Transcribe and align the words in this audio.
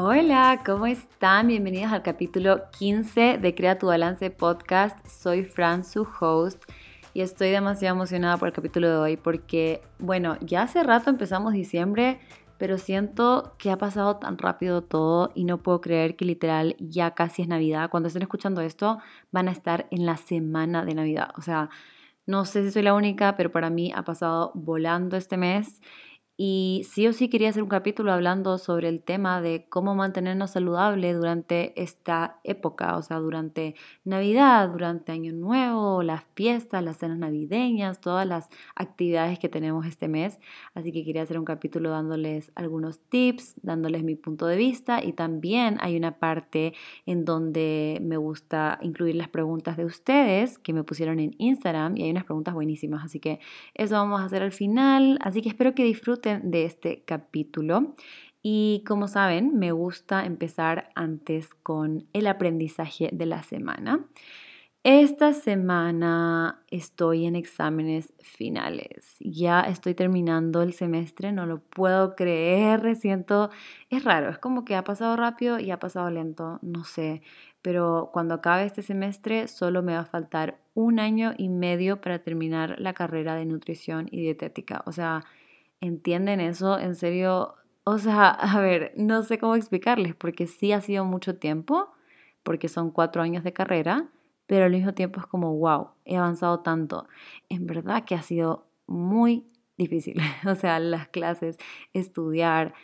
Hola, 0.00 0.62
¿cómo 0.64 0.86
están? 0.86 1.48
Bienvenidos 1.48 1.90
al 1.90 2.04
capítulo 2.04 2.70
15 2.78 3.38
de 3.38 3.54
Crea 3.56 3.80
tu 3.80 3.88
Balance 3.88 4.30
Podcast. 4.30 5.04
Soy 5.08 5.42
Fran, 5.42 5.84
su 5.84 6.06
host, 6.20 6.62
y 7.14 7.22
estoy 7.22 7.50
demasiado 7.50 7.96
emocionada 7.96 8.36
por 8.36 8.46
el 8.46 8.54
capítulo 8.54 8.88
de 8.88 8.94
hoy 8.94 9.16
porque, 9.16 9.82
bueno, 9.98 10.36
ya 10.40 10.62
hace 10.62 10.84
rato 10.84 11.10
empezamos 11.10 11.52
diciembre, 11.52 12.20
pero 12.58 12.78
siento 12.78 13.56
que 13.58 13.72
ha 13.72 13.76
pasado 13.76 14.18
tan 14.18 14.38
rápido 14.38 14.82
todo 14.82 15.32
y 15.34 15.42
no 15.42 15.58
puedo 15.58 15.80
creer 15.80 16.14
que 16.14 16.26
literal 16.26 16.76
ya 16.78 17.16
casi 17.16 17.42
es 17.42 17.48
Navidad. 17.48 17.90
Cuando 17.90 18.06
estén 18.06 18.22
escuchando 18.22 18.60
esto, 18.60 19.00
van 19.32 19.48
a 19.48 19.50
estar 19.50 19.88
en 19.90 20.06
la 20.06 20.16
semana 20.16 20.84
de 20.84 20.94
Navidad. 20.94 21.30
O 21.36 21.42
sea, 21.42 21.70
no 22.24 22.44
sé 22.44 22.62
si 22.62 22.70
soy 22.70 22.82
la 22.82 22.94
única, 22.94 23.34
pero 23.34 23.50
para 23.50 23.68
mí 23.68 23.92
ha 23.92 24.04
pasado 24.04 24.52
volando 24.54 25.16
este 25.16 25.36
mes 25.36 25.80
y 26.40 26.86
sí 26.88 27.04
o 27.08 27.12
sí 27.12 27.28
quería 27.28 27.48
hacer 27.48 27.64
un 27.64 27.68
capítulo 27.68 28.12
hablando 28.12 28.58
sobre 28.58 28.88
el 28.88 29.02
tema 29.02 29.42
de 29.42 29.66
cómo 29.68 29.96
mantenernos 29.96 30.52
saludables 30.52 31.16
durante 31.16 31.82
esta 31.82 32.38
época, 32.44 32.96
o 32.96 33.02
sea, 33.02 33.18
durante 33.18 33.74
Navidad, 34.04 34.68
durante 34.68 35.10
Año 35.10 35.32
Nuevo, 35.32 36.04
las 36.04 36.22
fiestas, 36.36 36.84
las 36.84 36.98
cenas 36.98 37.18
navideñas, 37.18 38.00
todas 38.00 38.24
las 38.24 38.50
actividades 38.76 39.40
que 39.40 39.48
tenemos 39.48 39.84
este 39.84 40.06
mes. 40.06 40.38
Así 40.74 40.92
que 40.92 41.04
quería 41.04 41.22
hacer 41.22 41.40
un 41.40 41.44
capítulo 41.44 41.90
dándoles 41.90 42.52
algunos 42.54 43.00
tips, 43.00 43.56
dándoles 43.62 44.04
mi 44.04 44.14
punto 44.14 44.46
de 44.46 44.56
vista 44.56 45.02
y 45.02 45.14
también 45.14 45.78
hay 45.80 45.96
una 45.96 46.20
parte 46.20 46.72
en 47.04 47.24
donde 47.24 47.98
me 48.00 48.16
gusta 48.16 48.78
incluir 48.80 49.16
las 49.16 49.28
preguntas 49.28 49.76
de 49.76 49.86
ustedes 49.86 50.60
que 50.60 50.72
me 50.72 50.84
pusieron 50.84 51.18
en 51.18 51.34
Instagram 51.38 51.96
y 51.96 52.04
hay 52.04 52.12
unas 52.12 52.26
preguntas 52.26 52.54
buenísimas, 52.54 53.04
así 53.04 53.18
que 53.18 53.40
eso 53.74 53.96
vamos 53.96 54.20
a 54.20 54.26
hacer 54.26 54.44
al 54.44 54.52
final. 54.52 55.18
Así 55.20 55.42
que 55.42 55.48
espero 55.48 55.74
que 55.74 55.82
disfruten 55.82 56.27
de 56.36 56.66
este 56.66 57.02
capítulo. 57.04 57.94
Y 58.42 58.84
como 58.86 59.08
saben, 59.08 59.58
me 59.58 59.72
gusta 59.72 60.26
empezar 60.26 60.90
antes 60.94 61.54
con 61.54 62.06
el 62.12 62.26
aprendizaje 62.26 63.08
de 63.12 63.26
la 63.26 63.42
semana. 63.42 64.06
Esta 64.84 65.32
semana 65.32 66.62
estoy 66.70 67.26
en 67.26 67.34
exámenes 67.34 68.12
finales. 68.20 69.16
Ya 69.18 69.60
estoy 69.62 69.94
terminando 69.94 70.62
el 70.62 70.72
semestre, 70.72 71.32
no 71.32 71.46
lo 71.46 71.60
puedo 71.60 72.14
creer. 72.14 72.96
Siento, 72.96 73.50
es 73.90 74.04
raro, 74.04 74.30
es 74.30 74.38
como 74.38 74.64
que 74.64 74.76
ha 74.76 74.84
pasado 74.84 75.16
rápido 75.16 75.58
y 75.58 75.72
ha 75.72 75.78
pasado 75.78 76.10
lento, 76.10 76.58
no 76.62 76.84
sé. 76.84 77.22
Pero 77.60 78.10
cuando 78.12 78.34
acabe 78.34 78.64
este 78.64 78.82
semestre, 78.82 79.48
solo 79.48 79.82
me 79.82 79.94
va 79.94 80.00
a 80.00 80.04
faltar 80.04 80.60
un 80.74 81.00
año 81.00 81.34
y 81.36 81.48
medio 81.48 82.00
para 82.00 82.20
terminar 82.20 82.76
la 82.78 82.94
carrera 82.94 83.34
de 83.34 83.46
nutrición 83.46 84.06
y 84.10 84.20
dietética. 84.20 84.82
O 84.86 84.92
sea, 84.92 85.24
entienden 85.80 86.40
eso, 86.40 86.78
en 86.78 86.94
serio, 86.94 87.54
o 87.84 87.98
sea, 87.98 88.28
a 88.30 88.60
ver, 88.60 88.92
no 88.96 89.22
sé 89.22 89.38
cómo 89.38 89.56
explicarles, 89.56 90.14
porque 90.14 90.46
sí 90.46 90.72
ha 90.72 90.80
sido 90.80 91.04
mucho 91.04 91.36
tiempo, 91.38 91.90
porque 92.42 92.68
son 92.68 92.90
cuatro 92.90 93.22
años 93.22 93.44
de 93.44 93.52
carrera, 93.52 94.08
pero 94.46 94.64
al 94.64 94.72
mismo 94.72 94.94
tiempo 94.94 95.20
es 95.20 95.26
como, 95.26 95.54
wow, 95.56 95.90
he 96.04 96.16
avanzado 96.16 96.60
tanto. 96.60 97.06
En 97.48 97.66
verdad 97.66 98.04
que 98.04 98.14
ha 98.14 98.22
sido 98.22 98.66
muy 98.86 99.46
difícil, 99.76 100.20
o 100.46 100.54
sea, 100.54 100.80
las 100.80 101.08
clases, 101.08 101.56
estudiar, 101.92 102.74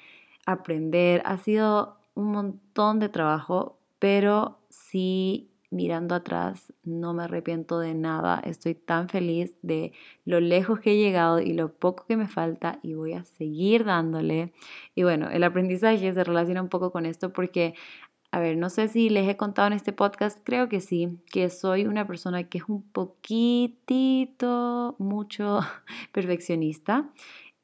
aprender, 0.47 1.23
ha 1.25 1.39
sido 1.39 1.99
un 2.15 2.33
montón 2.33 3.01
de 3.01 3.09
trabajo, 3.09 3.79
pero 3.99 4.59
sí 4.69 5.51
mirando 5.71 6.15
atrás, 6.15 6.73
no 6.85 7.13
me 7.15 7.25
arrepiento 7.25 7.79
de 7.79 7.95
nada. 7.95 8.41
Estoy 8.45 8.75
tan 8.75 9.09
feliz 9.09 9.55
de 9.63 9.93
lo 10.25 10.41
lejos 10.41 10.81
que 10.81 10.93
he 10.93 10.97
llegado 10.97 11.41
y 11.41 11.53
lo 11.53 11.73
poco 11.73 12.07
que 12.07 12.17
me 12.17 12.29
falta 12.29 12.79
y 12.83 12.95
voy 12.95 13.13
a 13.15 13.25
seguir 13.25 13.85
dándole. 13.85 14.53
Y 14.95 15.03
bueno, 15.03 15.31
el 15.31 15.43
aprendizaje 15.45 16.13
se 16.13 16.25
relaciona 16.25 16.63
un 16.63 16.69
poco 16.69 16.93
con 16.93 17.07
esto 17.07 17.33
porque, 17.33 17.75
a 18.31 18.41
ver, 18.41 18.57
no 18.57 18.71
sé 18.71 18.89
si 18.89 19.09
les 19.11 19.29
he 19.29 19.37
contado 19.37 19.67
en 19.69 19.75
este 19.75 19.93
podcast, 19.93 20.39
creo 20.45 20.69
que 20.69 20.81
sí, 20.81 21.19
que 21.31 21.51
soy 21.51 21.87
una 21.87 22.07
persona 22.07 22.45
que 22.45 22.59
es 22.59 22.65
un 22.69 22.83
poquitito, 22.83 24.47
mucho 24.99 25.61
perfeccionista. 26.13 27.11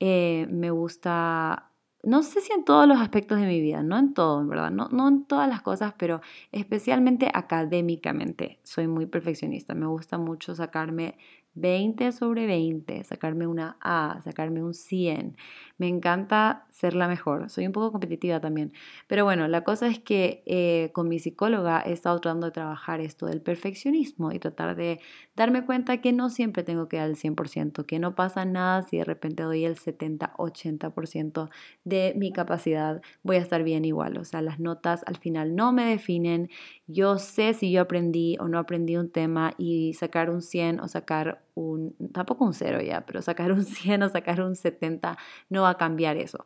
Eh, 0.01 0.47
me 0.51 0.71
gusta 0.71 1.70
no 2.03 2.23
sé 2.23 2.41
si 2.41 2.53
en 2.53 2.65
todos 2.65 2.87
los 2.89 2.99
aspectos 2.99 3.39
de 3.39 3.47
mi 3.47 3.61
vida, 3.61 3.83
no 3.83 3.99
en 3.99 4.15
todo, 4.15 4.41
en 4.41 4.49
verdad, 4.49 4.71
no, 4.71 4.89
no 4.89 5.09
en 5.09 5.25
todas 5.25 5.49
las 5.49 5.63
cosas, 5.63 5.95
pero 5.99 6.21
especialmente 6.53 7.31
académicamente 7.33 8.59
soy 8.63 8.87
muy 8.87 9.07
perfeccionista. 9.07 9.75
Me 9.75 9.87
gusta 9.87 10.19
mucho 10.19 10.55
sacarme 10.55 11.17
20 11.61 12.13
sobre 12.13 12.47
20, 12.47 13.05
sacarme 13.05 13.47
una 13.47 13.77
A, 13.81 14.21
sacarme 14.25 14.63
un 14.63 14.75
100. 14.75 15.37
Me 15.79 15.89
encanta 15.89 16.67
ser 16.69 16.95
la 16.95 17.09
mejor. 17.09 17.49
Soy 17.49 17.67
un 17.67 17.73
poco 17.73 17.93
competitiva 17.93 18.39
también. 18.41 18.73
Pero 19.07 19.25
bueno, 19.25 19.49
la 19.49 19.65
cosa 19.65 19.87
es 19.87 19.99
que 19.99 20.43
eh, 20.45 20.91
con 20.93 21.09
mi 21.09 21.19
psicóloga 21.19 21.83
he 21.87 21.93
estado 21.93 22.21
tratando 22.21 22.47
de 22.47 22.53
trabajar 22.53 23.01
esto 23.01 23.27
del 23.27 23.41
perfeccionismo 23.41 24.31
y 24.33 24.39
tratar 24.39 24.77
de 24.77 25.01
darme 25.37 25.65
cuenta 25.65 26.03
que 26.03 26.13
no 26.13 26.29
siempre 26.29 26.65
tengo 26.65 26.89
que 26.89 26.99
dar 26.99 27.09
el 27.09 27.17
100%, 27.17 27.87
que 27.87 27.99
no 27.99 28.15
pasa 28.15 28.45
nada 28.45 28.83
si 28.83 28.99
de 28.99 29.05
repente 29.05 29.43
doy 29.43 29.65
el 29.65 29.79
70, 29.79 30.35
80% 30.37 31.49
de 31.85 32.13
mi 32.17 32.33
capacidad, 32.33 33.01
voy 33.23 33.37
a 33.37 33.41
estar 33.41 33.63
bien 33.63 33.85
igual. 33.85 34.19
O 34.19 34.25
sea, 34.25 34.43
las 34.43 34.61
notas 34.61 35.03
al 35.07 35.17
final 35.17 35.57
no 35.57 35.73
me 35.73 35.85
definen. 35.87 36.51
Yo 36.87 37.19
sé 37.19 37.55
si 37.55 37.71
yo 37.71 37.83
aprendí 37.83 38.37
o 38.39 38.49
no 38.49 38.59
aprendí 38.59 38.97
un 38.97 39.11
tema 39.11 39.55
y 39.57 39.95
sacar 39.95 40.31
un 40.31 40.43
100 40.43 40.81
o 40.81 40.89
sacar 40.89 41.43
un, 41.55 41.95
tampoco 42.13 42.45
un 42.45 42.55
0 42.55 42.81
ya, 42.83 43.03
pero 43.07 43.23
sacar 43.23 43.53
un 43.53 43.65
100 43.65 44.03
o 44.03 44.09
sacar 44.09 44.41
un 44.43 44.57
70 44.57 45.17
no 45.49 45.63
va 45.63 45.71
a 45.71 45.77
cambiar 45.77 46.17
eso. 46.17 46.45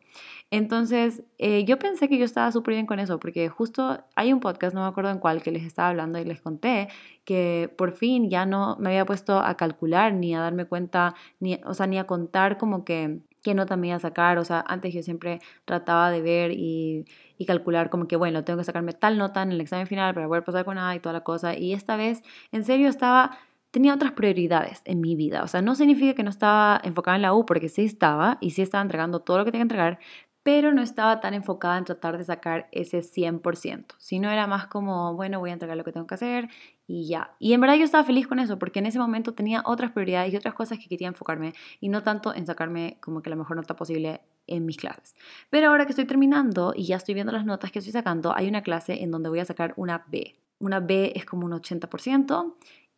Entonces, 0.51 1.23
eh, 1.37 1.65
yo 1.65 1.79
pensé 1.79 2.09
que 2.09 2.17
yo 2.17 2.25
estaba 2.25 2.51
súper 2.51 2.75
bien 2.75 2.85
con 2.85 2.99
eso, 2.99 3.19
porque 3.19 3.49
justo 3.49 4.03
hay 4.15 4.33
un 4.33 4.39
podcast, 4.39 4.75
no 4.75 4.81
me 4.81 4.87
acuerdo 4.87 5.11
en 5.11 5.19
cuál, 5.19 5.41
que 5.41 5.51
les 5.51 5.63
estaba 5.63 5.89
hablando 5.89 6.19
y 6.19 6.25
les 6.25 6.41
conté 6.41 6.87
que 7.25 7.73
por 7.77 7.93
fin 7.93 8.29
ya 8.29 8.45
no 8.45 8.77
me 8.79 8.89
había 8.89 9.05
puesto 9.05 9.39
a 9.39 9.55
calcular 9.57 10.13
ni 10.13 10.35
a 10.35 10.39
darme 10.39 10.65
cuenta, 10.65 11.15
ni, 11.39 11.59
o 11.65 11.73
sea, 11.73 11.87
ni 11.87 11.97
a 11.97 12.05
contar 12.05 12.57
como 12.57 12.85
que 12.85 13.19
qué 13.45 13.53
nota 13.53 13.77
me 13.77 13.87
iba 13.87 13.95
a 13.95 13.99
sacar. 13.99 14.39
O 14.39 14.43
sea, 14.43 14.63
antes 14.67 14.93
yo 14.93 15.03
siempre 15.03 15.39
trataba 15.65 16.09
de 16.09 16.21
ver 16.21 16.51
y, 16.51 17.05
y, 17.37 17.45
calcular 17.45 17.91
como 17.91 18.07
que, 18.07 18.15
bueno, 18.15 18.43
tengo 18.43 18.57
que 18.57 18.65
sacarme 18.65 18.93
tal 18.93 19.19
nota 19.19 19.43
en 19.43 19.51
el 19.51 19.61
examen 19.61 19.85
final 19.85 20.15
para 20.15 20.27
poder 20.27 20.43
pasar 20.43 20.65
con 20.65 20.79
A 20.79 20.95
y 20.95 20.99
toda 20.99 21.13
la 21.13 21.21
cosa. 21.21 21.55
Y 21.55 21.73
esta 21.73 21.95
vez, 21.95 22.23
en 22.51 22.63
serio, 22.63 22.89
estaba 22.89 23.37
tenía 23.75 23.93
otras 23.93 24.13
prioridades 24.13 24.81
en 24.85 25.01
mi 25.01 25.17
vida. 25.17 25.43
O 25.43 25.49
sea, 25.49 25.61
no 25.61 25.75
significa 25.75 26.13
que 26.13 26.23
no 26.23 26.29
estaba 26.29 26.79
enfocada 26.85 27.17
en 27.17 27.23
la 27.23 27.33
U, 27.33 27.45
porque 27.45 27.67
sí 27.67 27.83
estaba 27.83 28.37
y 28.39 28.51
sí 28.51 28.61
estaba 28.61 28.81
entregando 28.81 29.19
todo 29.19 29.37
lo 29.37 29.43
que 29.43 29.51
tenía 29.51 29.63
que 29.63 29.73
entregar, 29.73 29.99
pero 30.43 30.71
no 30.71 30.81
estaba 30.81 31.19
tan 31.19 31.33
enfocada 31.33 31.77
en 31.77 31.83
tratar 31.83 32.17
de 32.17 32.23
sacar 32.23 32.69
ese 32.71 32.99
100%, 32.99 33.95
sino 33.97 34.29
era 34.31 34.47
más 34.47 34.67
como, 34.67 35.13
bueno, 35.15 35.41
voy 35.41 35.49
a 35.49 35.53
entregar 35.53 35.75
lo 35.75 35.83
que 35.83 35.91
tengo 35.91 36.07
que 36.07 36.15
hacer 36.15 36.47
y 36.87 37.05
ya. 37.09 37.35
Y 37.37 37.51
en 37.51 37.59
verdad 37.59 37.75
yo 37.75 37.83
estaba 37.83 38.05
feliz 38.05 38.27
con 38.27 38.39
eso, 38.39 38.57
porque 38.57 38.79
en 38.79 38.85
ese 38.85 38.97
momento 38.97 39.33
tenía 39.33 39.61
otras 39.65 39.91
prioridades 39.91 40.31
y 40.31 40.37
otras 40.37 40.53
cosas 40.53 40.79
que 40.79 40.87
quería 40.87 41.09
enfocarme 41.09 41.53
y 41.81 41.89
no 41.89 42.01
tanto 42.01 42.33
en 42.33 42.45
sacarme 42.45 42.97
como 43.01 43.21
que 43.21 43.29
la 43.29 43.35
mejor 43.35 43.57
nota 43.57 43.75
posible 43.75 44.21
en 44.47 44.65
mis 44.65 44.77
clases. 44.77 45.15
Pero 45.49 45.67
ahora 45.67 45.85
que 45.85 45.91
estoy 45.91 46.05
terminando 46.05 46.71
y 46.73 46.85
ya 46.85 46.95
estoy 46.95 47.13
viendo 47.13 47.33
las 47.33 47.45
notas 47.45 47.73
que 47.73 47.79
estoy 47.79 47.91
sacando, 47.91 48.33
hay 48.33 48.47
una 48.47 48.63
clase 48.63 49.03
en 49.03 49.11
donde 49.11 49.27
voy 49.27 49.39
a 49.39 49.45
sacar 49.45 49.73
una 49.75 50.05
B. 50.07 50.33
Una 50.59 50.79
B 50.79 51.11
es 51.13 51.25
como 51.25 51.45
un 51.45 51.51
80% 51.51 52.55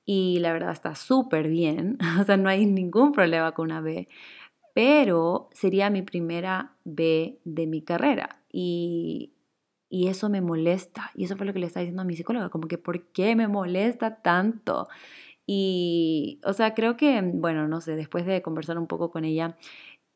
y 0.08 0.40
la 0.40 0.54
verdad 0.54 0.72
está 0.72 0.96
súper 0.96 1.50
bien, 1.50 2.00
o 2.22 2.24
sea, 2.24 2.38
no 2.38 2.50
hay 2.50 2.66
ningún 2.66 3.12
problema 3.12 3.52
con 3.54 3.66
una 3.66 3.82
B, 3.82 4.08
pero 4.74 5.50
sería 5.54 5.90
mi 5.90 6.02
primera 6.02 6.76
B 6.86 7.40
de 7.44 7.68
mi 7.68 7.82
carrera 7.82 8.42
y, 8.52 9.34
y 9.90 10.08
eso 10.08 10.30
me 10.30 10.42
molesta 10.42 11.12
y 11.16 11.26
eso 11.26 11.36
fue 11.38 11.46
lo 11.46 11.54
que 11.54 11.60
le 11.60 11.68
estaba 11.68 11.82
diciendo 11.82 12.04
a 12.04 12.06
mi 12.06 12.16
psicóloga, 12.16 12.50
como 12.50 12.68
que 12.68 12.78
¿por 12.78 13.08
qué 13.08 13.36
me 13.36 13.48
molesta 13.48 14.22
tanto? 14.22 14.88
Y, 15.48 16.42
o 16.46 16.54
sea, 16.54 16.74
creo 16.76 16.98
que, 16.98 17.22
bueno, 17.24 17.68
no 17.70 17.82
sé, 17.82 17.96
después 17.96 18.26
de 18.26 18.42
conversar 18.42 18.78
un 18.80 18.88
poco 18.88 19.12
con 19.12 19.26
ella, 19.26 19.58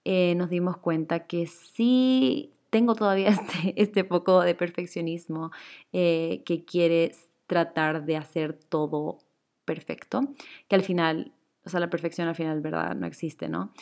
eh, 0.05 0.35
nos 0.35 0.49
dimos 0.49 0.77
cuenta 0.77 1.27
que 1.27 1.47
sí 1.47 2.53
tengo 2.69 2.95
todavía 2.95 3.29
este, 3.29 3.81
este 3.81 4.03
poco 4.03 4.41
de 4.41 4.55
perfeccionismo 4.55 5.51
eh, 5.93 6.43
que 6.45 6.65
quiere 6.65 7.13
tratar 7.47 8.05
de 8.05 8.17
hacer 8.17 8.53
todo 8.53 9.19
perfecto, 9.65 10.21
que 10.67 10.75
al 10.75 10.83
final, 10.83 11.33
o 11.65 11.69
sea, 11.69 11.79
la 11.79 11.89
perfección 11.89 12.27
al 12.27 12.35
final, 12.35 12.61
¿verdad? 12.61 12.95
No 12.95 13.07
existe, 13.07 13.49
¿no? 13.49 13.73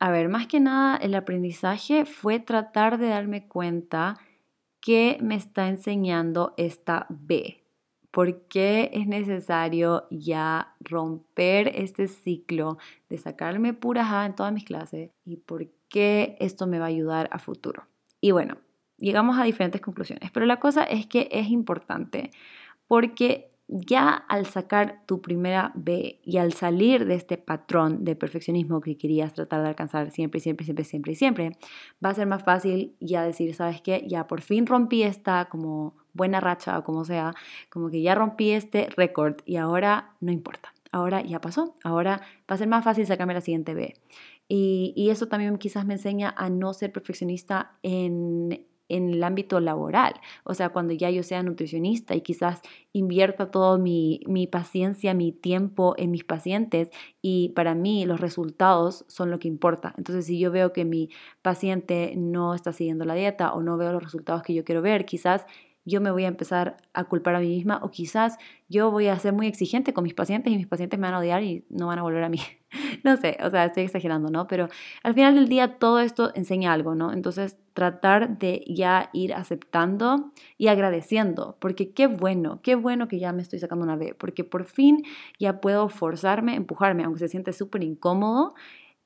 A 0.00 0.10
ver, 0.10 0.28
más 0.28 0.46
que 0.46 0.60
nada, 0.60 0.96
el 0.96 1.14
aprendizaje 1.14 2.04
fue 2.04 2.38
tratar 2.38 2.98
de 2.98 3.08
darme 3.08 3.48
cuenta 3.48 4.16
qué 4.80 5.18
me 5.20 5.34
está 5.34 5.68
enseñando 5.68 6.54
esta 6.56 7.06
B. 7.08 7.64
¿Por 8.10 8.46
qué 8.48 8.90
es 8.94 9.06
necesario 9.06 10.06
ya 10.10 10.74
romper 10.80 11.68
este 11.74 12.08
ciclo 12.08 12.78
de 13.08 13.18
sacarme 13.18 13.74
puras 13.74 14.10
A 14.10 14.26
en 14.26 14.34
todas 14.34 14.52
mis 14.52 14.64
clases? 14.64 15.10
¿Y 15.24 15.36
por 15.36 15.68
qué 15.88 16.36
esto 16.40 16.66
me 16.66 16.78
va 16.78 16.86
a 16.86 16.88
ayudar 16.88 17.28
a 17.32 17.38
futuro? 17.38 17.86
Y 18.20 18.30
bueno, 18.30 18.56
llegamos 18.96 19.38
a 19.38 19.44
diferentes 19.44 19.80
conclusiones, 19.80 20.30
pero 20.30 20.46
la 20.46 20.58
cosa 20.58 20.84
es 20.84 21.06
que 21.06 21.28
es 21.30 21.48
importante 21.48 22.30
porque 22.86 23.47
ya 23.68 24.10
al 24.14 24.46
sacar 24.46 25.02
tu 25.06 25.20
primera 25.20 25.72
B 25.74 26.20
y 26.24 26.38
al 26.38 26.54
salir 26.54 27.04
de 27.04 27.14
este 27.14 27.36
patrón 27.36 28.04
de 28.04 28.16
perfeccionismo 28.16 28.80
que 28.80 28.96
querías 28.96 29.34
tratar 29.34 29.62
de 29.62 29.68
alcanzar 29.68 30.10
siempre, 30.10 30.40
siempre, 30.40 30.64
siempre, 30.64 30.84
siempre 30.84 31.14
siempre, 31.14 31.52
va 32.04 32.10
a 32.10 32.14
ser 32.14 32.26
más 32.26 32.42
fácil 32.42 32.96
ya 32.98 33.22
decir, 33.22 33.54
¿sabes 33.54 33.82
qué? 33.82 34.04
Ya 34.08 34.26
por 34.26 34.40
fin 34.40 34.66
rompí 34.66 35.02
esta 35.02 35.46
como 35.50 35.94
buena 36.14 36.40
racha 36.40 36.78
o 36.78 36.84
como 36.84 37.04
sea, 37.04 37.34
como 37.68 37.90
que 37.90 38.00
ya 38.00 38.14
rompí 38.14 38.52
este 38.52 38.88
récord 38.96 39.36
y 39.44 39.56
ahora 39.56 40.14
no 40.20 40.32
importa. 40.32 40.72
Ahora 40.90 41.22
ya 41.22 41.38
pasó, 41.40 41.76
ahora 41.84 42.22
va 42.50 42.54
a 42.54 42.56
ser 42.56 42.68
más 42.68 42.82
fácil 42.82 43.06
sacarme 43.06 43.34
la 43.34 43.42
siguiente 43.42 43.74
B. 43.74 43.94
Y, 44.48 44.94
y 44.96 45.10
eso 45.10 45.28
también 45.28 45.58
quizás 45.58 45.84
me 45.84 45.92
enseña 45.94 46.32
a 46.34 46.48
no 46.48 46.72
ser 46.72 46.90
perfeccionista 46.90 47.72
en, 47.82 48.66
en 48.88 49.10
el 49.10 49.22
ámbito 49.22 49.60
laboral. 49.60 50.14
O 50.44 50.54
sea, 50.54 50.70
cuando 50.70 50.92
ya 50.92 51.10
yo 51.10 51.22
sea 51.22 51.42
nutricionista 51.42 52.14
y 52.14 52.20
quizás 52.20 52.60
invierta 52.92 53.50
todo 53.50 53.78
mi, 53.78 54.20
mi, 54.26 54.46
paciencia, 54.46 55.14
mi 55.14 55.32
tiempo 55.32 55.94
en 55.98 56.10
mis 56.10 56.24
pacientes 56.24 56.90
y 57.22 57.50
para 57.50 57.74
mí 57.74 58.06
los 58.06 58.20
resultados 58.20 59.04
son 59.08 59.30
lo 59.30 59.38
que 59.38 59.48
importa. 59.48 59.94
Entonces, 59.96 60.26
si 60.26 60.38
yo 60.38 60.50
veo 60.50 60.72
que 60.72 60.84
mi 60.84 61.10
paciente 61.42 62.14
no 62.16 62.54
está 62.54 62.72
siguiendo 62.72 63.04
la 63.04 63.14
dieta 63.14 63.52
o 63.52 63.62
no 63.62 63.76
veo 63.76 63.92
los 63.92 64.02
resultados 64.02 64.42
que 64.42 64.54
yo 64.54 64.64
quiero 64.64 64.82
ver, 64.82 65.04
quizás 65.04 65.46
yo 65.84 66.00
me 66.00 66.10
voy 66.10 66.24
a 66.24 66.28
empezar 66.28 66.76
a 66.92 67.04
culpar 67.04 67.34
a 67.34 67.40
mí 67.40 67.48
misma 67.48 67.80
o 67.82 67.90
quizás 67.90 68.38
yo 68.68 68.90
voy 68.90 69.08
a 69.08 69.18
ser 69.18 69.32
muy 69.32 69.46
exigente 69.46 69.94
con 69.94 70.04
mis 70.04 70.14
pacientes 70.14 70.52
y 70.52 70.56
mis 70.56 70.66
pacientes 70.66 70.98
me 70.98 71.06
van 71.06 71.14
a 71.14 71.18
odiar 71.18 71.42
y 71.42 71.64
no 71.70 71.86
van 71.86 71.98
a 71.98 72.02
volver 72.02 72.24
a 72.24 72.28
mí. 72.28 72.40
no 73.04 73.16
sé, 73.16 73.38
o 73.42 73.50
sea, 73.50 73.64
estoy 73.64 73.84
exagerando, 73.84 74.30
¿no? 74.30 74.46
Pero 74.46 74.68
al 75.02 75.14
final 75.14 75.34
del 75.34 75.48
día 75.48 75.78
todo 75.78 76.00
esto 76.00 76.30
enseña 76.34 76.72
algo, 76.72 76.94
¿no? 76.94 77.12
Entonces 77.12 77.56
tratar 77.72 78.38
de 78.38 78.64
ya 78.66 79.10
ir 79.12 79.32
aceptando 79.32 80.32
y 80.56 80.68
agradeciendo, 80.68 81.56
porque 81.60 81.92
qué 81.92 82.06
bueno, 82.06 82.60
qué 82.62 82.74
bueno 82.74 83.08
que 83.08 83.18
ya 83.18 83.32
me 83.32 83.42
estoy 83.42 83.58
sacando 83.58 83.84
una 83.84 83.96
B, 83.96 84.14
porque 84.18 84.44
por 84.44 84.64
fin 84.64 85.04
ya 85.38 85.60
puedo 85.60 85.88
forzarme, 85.88 86.54
empujarme, 86.54 87.04
aunque 87.04 87.20
se 87.20 87.28
siente 87.28 87.52
súper 87.52 87.82
incómodo, 87.84 88.54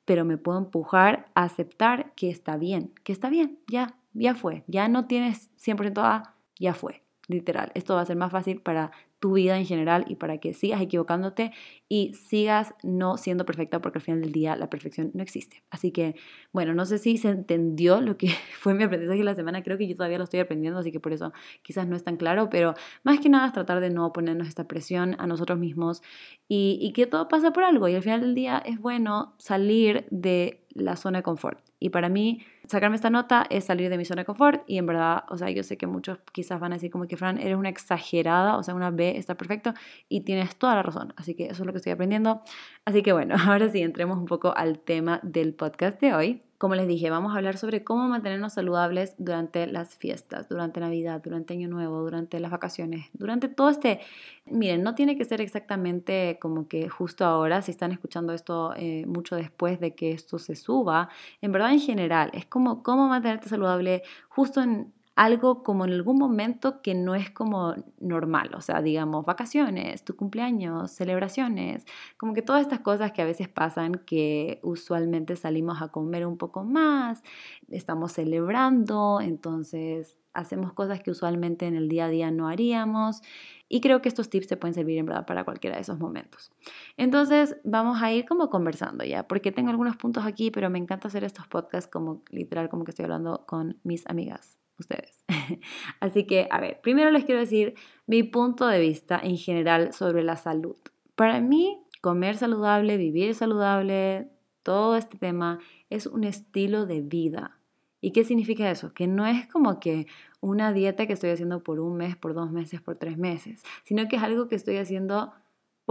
pero 0.05 0.25
me 0.25 0.39
puedo 0.39 0.59
empujar 0.59 1.29
a 1.35 1.45
aceptar 1.45 2.13
que 2.15 2.31
está 2.31 2.57
bien, 2.57 2.93
que 3.05 3.13
está 3.13 3.29
bien, 3.29 3.59
ya, 3.69 3.95
ya 4.15 4.35
fue, 4.35 4.65
ya 4.67 4.89
no 4.89 5.07
tienes 5.07 5.51
100% 5.59 6.03
A 6.03 6.32
ya 6.63 6.75
fue, 6.75 7.03
literal. 7.29 7.73
Esto 7.75 7.95
va 7.95 8.03
a 8.03 8.07
ser 8.07 8.17
más 8.17 8.33
fácil 8.33 8.61
para 8.61 8.93
tu 9.19 9.35
vida 9.35 9.57
en 9.57 9.67
general 9.67 10.05
y 10.09 10.17
para 10.17 10.39
que 10.39 10.53
sigas 10.53 10.81
equivocándote 10.81 11.53
y 11.89 12.13
sigas 12.15 12.75
no 12.83 13.17
siendo 13.17 13.45
perfecta 13.45 13.81
porque 13.81 13.99
al 13.99 14.03
final 14.03 14.21
del 14.21 14.33
día 14.33 14.57
la 14.57 14.69
perfección 14.69 15.13
no 15.15 15.23
existe. 15.23 15.63
Así 15.71 15.93
que, 15.93 16.17
bueno, 16.53 16.75
no 16.75 16.87
sé 16.87 16.99
si 16.99 17.17
se 17.19 17.29
entendió 17.29 18.01
lo 18.01 18.17
que 18.17 18.29
fue 18.59 18.75
mi 18.75 18.83
aprendizaje 18.83 19.23
la 19.23 19.37
semana, 19.37 19.63
creo 19.63 19.79
que 19.79 19.87
yo 19.87 19.97
todavía 19.97 20.19
lo 20.19 20.25
estoy 20.25 20.41
aprendiendo, 20.41 20.81
así 20.81 20.91
que 20.91 20.99
por 20.99 21.13
eso 21.13 21.33
quizás 21.63 21.87
no 21.87 21.95
es 21.95 22.03
tan 22.03 22.17
claro, 22.17 22.49
pero 22.51 22.75
más 23.05 23.21
que 23.21 23.29
nada 23.29 23.47
es 23.47 23.53
tratar 23.53 23.81
de 23.81 23.91
no 23.91 24.13
ponernos 24.13 24.49
esta 24.49 24.67
presión 24.67 25.15
a 25.19 25.27
nosotros 25.27 25.59
mismos 25.59 26.03
y 26.49 26.93
que 26.93 27.07
todo 27.07 27.29
pasa 27.29 27.53
por 27.53 27.65
algo 27.65 27.89
y 27.89 27.95
al 27.95 28.03
final 28.03 28.21
del 28.21 28.35
día 28.35 28.59
es 28.59 28.79
bueno 28.79 29.35
salir 29.39 30.07
de 30.11 30.62
la 30.75 30.97
zona 30.97 31.19
de 31.19 31.23
confort. 31.23 31.59
Y 31.79 31.91
para 31.91 32.09
mí, 32.09 32.45
sacarme 32.67 32.97
esta 32.97 33.11
nota 33.11 33.47
es 33.51 33.65
salir 33.65 33.91
de 33.91 33.99
mi 33.99 34.05
zona 34.05 34.23
de 34.23 34.27
confort 34.27 34.63
y 34.67 34.79
en 34.79 34.87
verdad, 34.87 35.25
o 35.29 35.37
sea, 35.37 35.51
yo 35.51 35.63
sé 35.63 35.77
que 35.77 35.87
muchos 35.87 36.19
quizás 36.33 36.61
van 36.61 36.73
a 36.73 36.77
decir 36.77 36.91
como 36.91 37.07
que, 37.07 37.17
Fran, 37.17 37.39
eres 37.39 37.57
una 37.57 37.69
exagerada, 37.69 38.57
o 38.57 38.63
sea, 38.63 38.75
una 38.75 38.91
B 38.91 39.17
está 39.17 39.37
perfecto 39.37 39.75
y 40.09 40.23
tienes 40.23 40.57
toda 40.57 40.75
la 40.75 40.83
razón. 40.83 41.13
Así 41.17 41.35
que 41.35 41.45
eso 41.45 41.63
es 41.63 41.67
lo 41.67 41.73
que 41.73 41.79
estoy 41.79 41.93
aprendiendo. 41.93 42.43
Así 42.85 43.03
que 43.03 43.13
bueno, 43.13 43.35
ahora 43.47 43.69
sí, 43.69 43.83
entremos 43.83 44.19
un 44.19 44.27
poco 44.27 44.55
al 44.57 44.79
tema 44.79 45.21
del 45.23 45.55
podcast 45.55 46.01
de 46.01 46.15
hoy. 46.15 46.43
Como 46.63 46.77
les 46.77 46.87
dije, 46.87 47.11
vamos 47.11 47.35
a 47.35 47.39
hablar 47.39 47.57
sobre 47.57 47.83
cómo 47.83 48.07
mantenernos 48.07 48.53
saludables 48.53 49.17
durante 49.19 49.67
las 49.67 49.97
fiestas, 49.97 50.49
durante 50.49 50.79
Navidad, 50.79 51.21
durante 51.21 51.55
Año 51.55 51.67
Nuevo, 51.67 52.03
durante 52.03 52.39
las 52.39 52.53
vacaciones, 52.53 53.11
durante 53.15 53.49
todo 53.49 53.69
este... 53.69 53.99
Miren, 54.47 54.85
no 54.85 54.95
tiene 54.95 55.19
que 55.19 55.25
ser 55.25 55.41
exactamente 55.41 56.39
como 56.41 56.69
que 56.69 56.89
justo 56.89 57.25
ahora, 57.25 57.63
si 57.63 57.73
están 57.73 57.91
escuchando 57.91 58.33
esto 58.33 58.75
eh, 58.77 59.05
mucho 59.07 59.35
después 59.35 59.81
de 59.81 59.97
que 59.97 60.13
esto 60.13 60.39
se 60.39 60.55
suba, 60.55 61.09
en 61.41 61.51
verdad 61.51 61.73
en 61.73 61.81
general, 61.81 62.31
es 62.33 62.47
como 62.47 62.85
cómo 62.85 63.09
mantenerte 63.09 63.49
saludable 63.49 64.05
justo 64.29 64.63
en 64.63 64.93
algo 65.15 65.63
como 65.63 65.85
en 65.85 65.93
algún 65.93 66.19
momento 66.19 66.81
que 66.81 66.95
no 66.95 67.15
es 67.15 67.31
como 67.31 67.75
normal, 68.01 68.55
o 68.55 68.61
sea, 68.63 68.81
digamos, 68.81 69.27
vacaciones, 69.27 70.05
tu 70.05 70.17
cumpleaños, 70.17 70.91
celebraciones, 70.91 71.85
como 72.17 72.33
que 72.33 72.41
todas 72.41 72.63
estas 72.63 72.81
cosas 72.81 73.13
que 73.13 73.21
a 73.21 73.27
veces 73.27 73.49
pasan 73.49 73.95
que 74.07 74.59
usualmente 74.63 75.37
salimos 75.37 75.83
a 75.83 75.89
comer 75.89 76.27
un 76.27 76.39
poco 76.39 76.65
más, 76.65 77.23
estamos 77.69 78.13
celebrando, 78.13 79.21
entonces 79.21 80.17
hacemos 80.33 80.73
cosas 80.73 81.03
que 81.03 81.11
usualmente 81.11 81.67
en 81.67 81.77
el 81.77 81.89
día 81.89 82.07
a 82.07 82.09
día 82.09 82.31
no 82.31 82.49
haríamos 82.49 83.21
y 83.69 83.83
creo 83.83 84.01
que 84.01 84.09
estos 84.09 84.31
tips 84.31 84.47
te 84.47 84.57
pueden 84.57 84.73
servir 84.73 84.97
en 84.97 85.05
verdad 85.05 85.27
para 85.27 85.45
cualquiera 85.45 85.77
de 85.77 85.83
esos 85.83 85.99
momentos. 85.99 86.53
Entonces 86.97 87.57
vamos 87.65 88.03
a 88.03 88.11
ir 88.13 88.25
como 88.25 88.49
conversando 88.49 89.05
ya, 89.05 89.29
porque 89.29 89.53
tengo 89.53 89.69
algunos 89.69 89.97
puntos 89.99 90.25
aquí, 90.25 90.51
pero 90.51 90.71
me 90.71 90.79
encanta 90.79 91.09
hacer 91.09 91.25
estos 91.25 91.47
podcasts 91.49 91.91
como 91.91 92.23
literal 92.31 92.71
como 92.71 92.85
que 92.85 92.93
estoy 92.93 93.05
hablando 93.05 93.45
con 93.47 93.79
mis 93.83 94.09
amigas 94.09 94.62
ustedes. 94.83 95.25
Así 96.01 96.25
que, 96.25 96.47
a 96.51 96.61
ver, 96.61 96.81
primero 96.83 97.11
les 97.11 97.25
quiero 97.25 97.41
decir 97.41 97.75
mi 98.07 98.23
punto 98.23 98.67
de 98.67 98.79
vista 98.79 99.19
en 99.23 99.37
general 99.37 99.93
sobre 99.93 100.23
la 100.23 100.37
salud. 100.37 100.77
Para 101.15 101.41
mí, 101.41 101.83
comer 102.01 102.37
saludable, 102.37 102.97
vivir 102.97 103.35
saludable, 103.35 104.29
todo 104.63 104.97
este 104.97 105.19
tema 105.19 105.59
es 105.91 106.07
un 106.07 106.25
estilo 106.25 106.87
de 106.87 107.01
vida. 107.01 107.59
¿Y 108.01 108.11
qué 108.11 108.25
significa 108.25 108.71
eso? 108.71 108.93
Que 108.93 109.07
no 109.07 109.27
es 109.27 109.47
como 109.47 109.79
que 109.79 110.07
una 110.41 110.73
dieta 110.73 111.07
que 111.07 111.13
estoy 111.13 111.31
haciendo 111.31 111.63
por 111.63 111.79
un 111.79 111.97
mes, 111.97 112.17
por 112.17 112.35
dos 112.35 112.51
meses, 112.51 112.81
por 112.81 112.97
tres 112.97 113.17
meses, 113.17 113.63
sino 113.85 114.09
que 114.09 114.17
es 114.17 114.23
algo 114.23 114.49
que 114.49 114.57
estoy 114.57 114.77
haciendo 114.77 115.33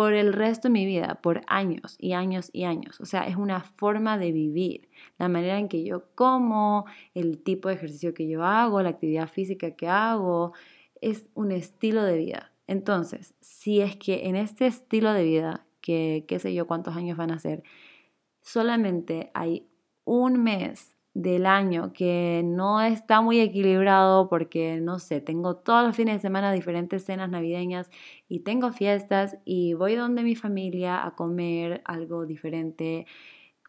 por 0.01 0.13
el 0.13 0.33
resto 0.33 0.67
de 0.67 0.73
mi 0.73 0.87
vida, 0.87 1.19
por 1.21 1.41
años 1.45 1.95
y 1.99 2.13
años 2.13 2.49
y 2.53 2.63
años. 2.63 2.99
O 3.01 3.05
sea, 3.05 3.27
es 3.27 3.35
una 3.35 3.61
forma 3.61 4.17
de 4.17 4.31
vivir. 4.31 4.89
La 5.19 5.29
manera 5.29 5.59
en 5.59 5.67
que 5.67 5.83
yo 5.83 6.05
como, 6.15 6.87
el 7.13 7.43
tipo 7.43 7.69
de 7.69 7.75
ejercicio 7.75 8.15
que 8.15 8.27
yo 8.27 8.43
hago, 8.43 8.81
la 8.81 8.89
actividad 8.89 9.29
física 9.29 9.75
que 9.75 9.87
hago, 9.87 10.53
es 11.01 11.27
un 11.35 11.51
estilo 11.51 12.01
de 12.01 12.17
vida. 12.17 12.51
Entonces, 12.65 13.35
si 13.41 13.81
es 13.81 13.95
que 13.95 14.25
en 14.25 14.35
este 14.35 14.65
estilo 14.65 15.13
de 15.13 15.23
vida, 15.23 15.67
que 15.81 16.25
qué 16.27 16.39
sé 16.39 16.51
yo 16.55 16.65
cuántos 16.65 16.95
años 16.95 17.15
van 17.15 17.29
a 17.29 17.37
ser, 17.37 17.61
solamente 18.41 19.29
hay 19.35 19.67
un 20.03 20.41
mes 20.41 20.95
del 21.13 21.45
año 21.45 21.91
que 21.93 22.41
no 22.45 22.81
está 22.81 23.21
muy 23.21 23.39
equilibrado 23.41 24.29
porque, 24.29 24.79
no 24.79 24.99
sé, 24.99 25.19
tengo 25.19 25.57
todos 25.57 25.85
los 25.85 25.95
fines 25.95 26.15
de 26.15 26.19
semana 26.21 26.53
diferentes 26.53 27.03
cenas 27.03 27.29
navideñas 27.29 27.89
y 28.29 28.39
tengo 28.41 28.71
fiestas 28.71 29.37
y 29.43 29.73
voy 29.73 29.95
donde 29.95 30.23
mi 30.23 30.35
familia 30.35 31.05
a 31.05 31.15
comer 31.15 31.81
algo 31.85 32.25
diferente 32.25 33.05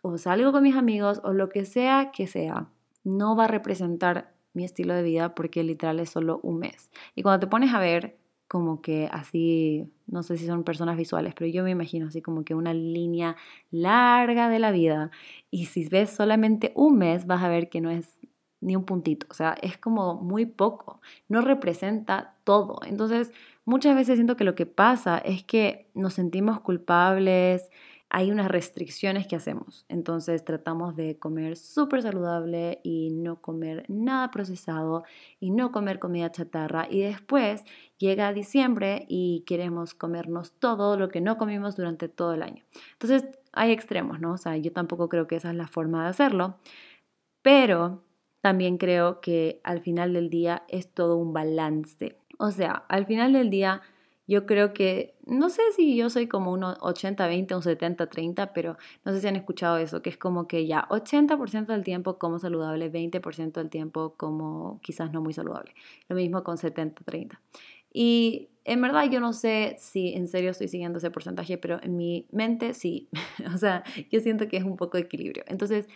o 0.02 0.18
salgo 0.18 0.52
con 0.52 0.62
mis 0.62 0.76
amigos 0.76 1.20
o 1.24 1.32
lo 1.32 1.48
que 1.48 1.64
sea 1.64 2.10
que 2.12 2.26
sea, 2.26 2.68
no 3.04 3.36
va 3.36 3.44
a 3.44 3.48
representar 3.48 4.32
mi 4.54 4.64
estilo 4.64 4.94
de 4.94 5.02
vida 5.02 5.34
porque 5.34 5.64
literal 5.64 5.98
es 6.00 6.10
solo 6.10 6.40
un 6.42 6.58
mes. 6.58 6.90
Y 7.14 7.22
cuando 7.22 7.40
te 7.40 7.50
pones 7.50 7.72
a 7.74 7.80
ver 7.80 8.18
como 8.52 8.82
que 8.82 9.08
así, 9.10 9.90
no 10.06 10.22
sé 10.22 10.36
si 10.36 10.44
son 10.44 10.62
personas 10.62 10.98
visuales, 10.98 11.32
pero 11.34 11.50
yo 11.50 11.64
me 11.64 11.70
imagino 11.70 12.08
así 12.08 12.20
como 12.20 12.44
que 12.44 12.54
una 12.54 12.74
línea 12.74 13.34
larga 13.70 14.50
de 14.50 14.58
la 14.58 14.72
vida. 14.72 15.10
Y 15.50 15.64
si 15.66 15.88
ves 15.88 16.10
solamente 16.10 16.70
un 16.74 16.98
mes, 16.98 17.26
vas 17.26 17.42
a 17.42 17.48
ver 17.48 17.70
que 17.70 17.80
no 17.80 17.88
es 17.88 18.18
ni 18.60 18.76
un 18.76 18.84
puntito, 18.84 19.26
o 19.30 19.32
sea, 19.32 19.56
es 19.62 19.78
como 19.78 20.16
muy 20.16 20.44
poco, 20.44 21.00
no 21.30 21.40
representa 21.40 22.36
todo. 22.44 22.80
Entonces, 22.84 23.32
muchas 23.64 23.96
veces 23.96 24.16
siento 24.16 24.36
que 24.36 24.44
lo 24.44 24.54
que 24.54 24.66
pasa 24.66 25.16
es 25.16 25.44
que 25.44 25.90
nos 25.94 26.12
sentimos 26.12 26.60
culpables, 26.60 27.70
hay 28.14 28.30
unas 28.30 28.48
restricciones 28.48 29.26
que 29.26 29.36
hacemos. 29.36 29.86
Entonces 29.88 30.44
tratamos 30.44 30.94
de 30.96 31.18
comer 31.18 31.56
súper 31.56 32.02
saludable 32.02 32.78
y 32.84 33.08
no 33.10 33.40
comer 33.40 33.86
nada 33.88 34.30
procesado 34.30 35.04
y 35.40 35.50
no 35.50 35.72
comer 35.72 35.98
comida 35.98 36.30
chatarra. 36.30 36.86
Y 36.90 37.00
después 37.00 37.64
llega 37.96 38.34
diciembre 38.34 39.06
y 39.08 39.44
queremos 39.46 39.94
comernos 39.94 40.52
todo 40.52 40.98
lo 40.98 41.08
que 41.08 41.22
no 41.22 41.38
comimos 41.38 41.74
durante 41.74 42.10
todo 42.10 42.34
el 42.34 42.42
año. 42.42 42.62
Entonces 42.92 43.24
hay 43.50 43.72
extremos, 43.72 44.20
¿no? 44.20 44.34
O 44.34 44.38
sea, 44.38 44.58
yo 44.58 44.72
tampoco 44.72 45.08
creo 45.08 45.26
que 45.26 45.36
esa 45.36 45.48
es 45.48 45.56
la 45.56 45.66
forma 45.66 46.02
de 46.02 46.10
hacerlo. 46.10 46.58
Pero 47.40 48.02
también 48.42 48.76
creo 48.76 49.22
que 49.22 49.62
al 49.64 49.80
final 49.80 50.12
del 50.12 50.28
día 50.28 50.64
es 50.68 50.92
todo 50.92 51.16
un 51.16 51.32
balance. 51.32 52.18
O 52.38 52.50
sea, 52.50 52.84
al 52.88 53.06
final 53.06 53.32
del 53.32 53.48
día 53.48 53.80
yo 54.32 54.46
creo 54.46 54.72
que, 54.72 55.14
no 55.26 55.50
sé 55.50 55.60
si 55.76 55.94
yo 55.94 56.08
soy 56.08 56.26
como 56.26 56.52
un 56.52 56.62
80-20, 56.62 57.54
un 57.54 57.60
70-30, 57.60 58.52
pero 58.54 58.78
no 59.04 59.12
sé 59.12 59.20
si 59.20 59.28
han 59.28 59.36
escuchado 59.36 59.76
eso, 59.76 60.00
que 60.00 60.08
es 60.08 60.16
como 60.16 60.48
que 60.48 60.66
ya 60.66 60.88
80% 60.88 61.66
del 61.66 61.84
tiempo 61.84 62.18
como 62.18 62.38
saludable, 62.38 62.90
20% 62.90 63.52
del 63.52 63.68
tiempo 63.68 64.14
como 64.16 64.80
quizás 64.82 65.12
no 65.12 65.20
muy 65.20 65.34
saludable. 65.34 65.74
Lo 66.08 66.16
mismo 66.16 66.42
con 66.42 66.56
70-30. 66.56 67.38
Y 67.92 68.48
en 68.64 68.80
verdad 68.80 69.04
yo 69.10 69.20
no 69.20 69.34
sé 69.34 69.76
si 69.78 70.14
en 70.14 70.26
serio 70.28 70.50
estoy 70.52 70.68
siguiendo 70.68 70.96
ese 70.96 71.10
porcentaje, 71.10 71.58
pero 71.58 71.78
en 71.82 71.98
mi 71.98 72.26
mente 72.32 72.72
sí. 72.72 73.10
o 73.54 73.58
sea, 73.58 73.84
yo 74.10 74.20
siento 74.20 74.48
que 74.48 74.56
es 74.56 74.64
un 74.64 74.78
poco 74.78 74.96
de 74.96 75.02
equilibrio. 75.02 75.44
Entonces, 75.46 75.88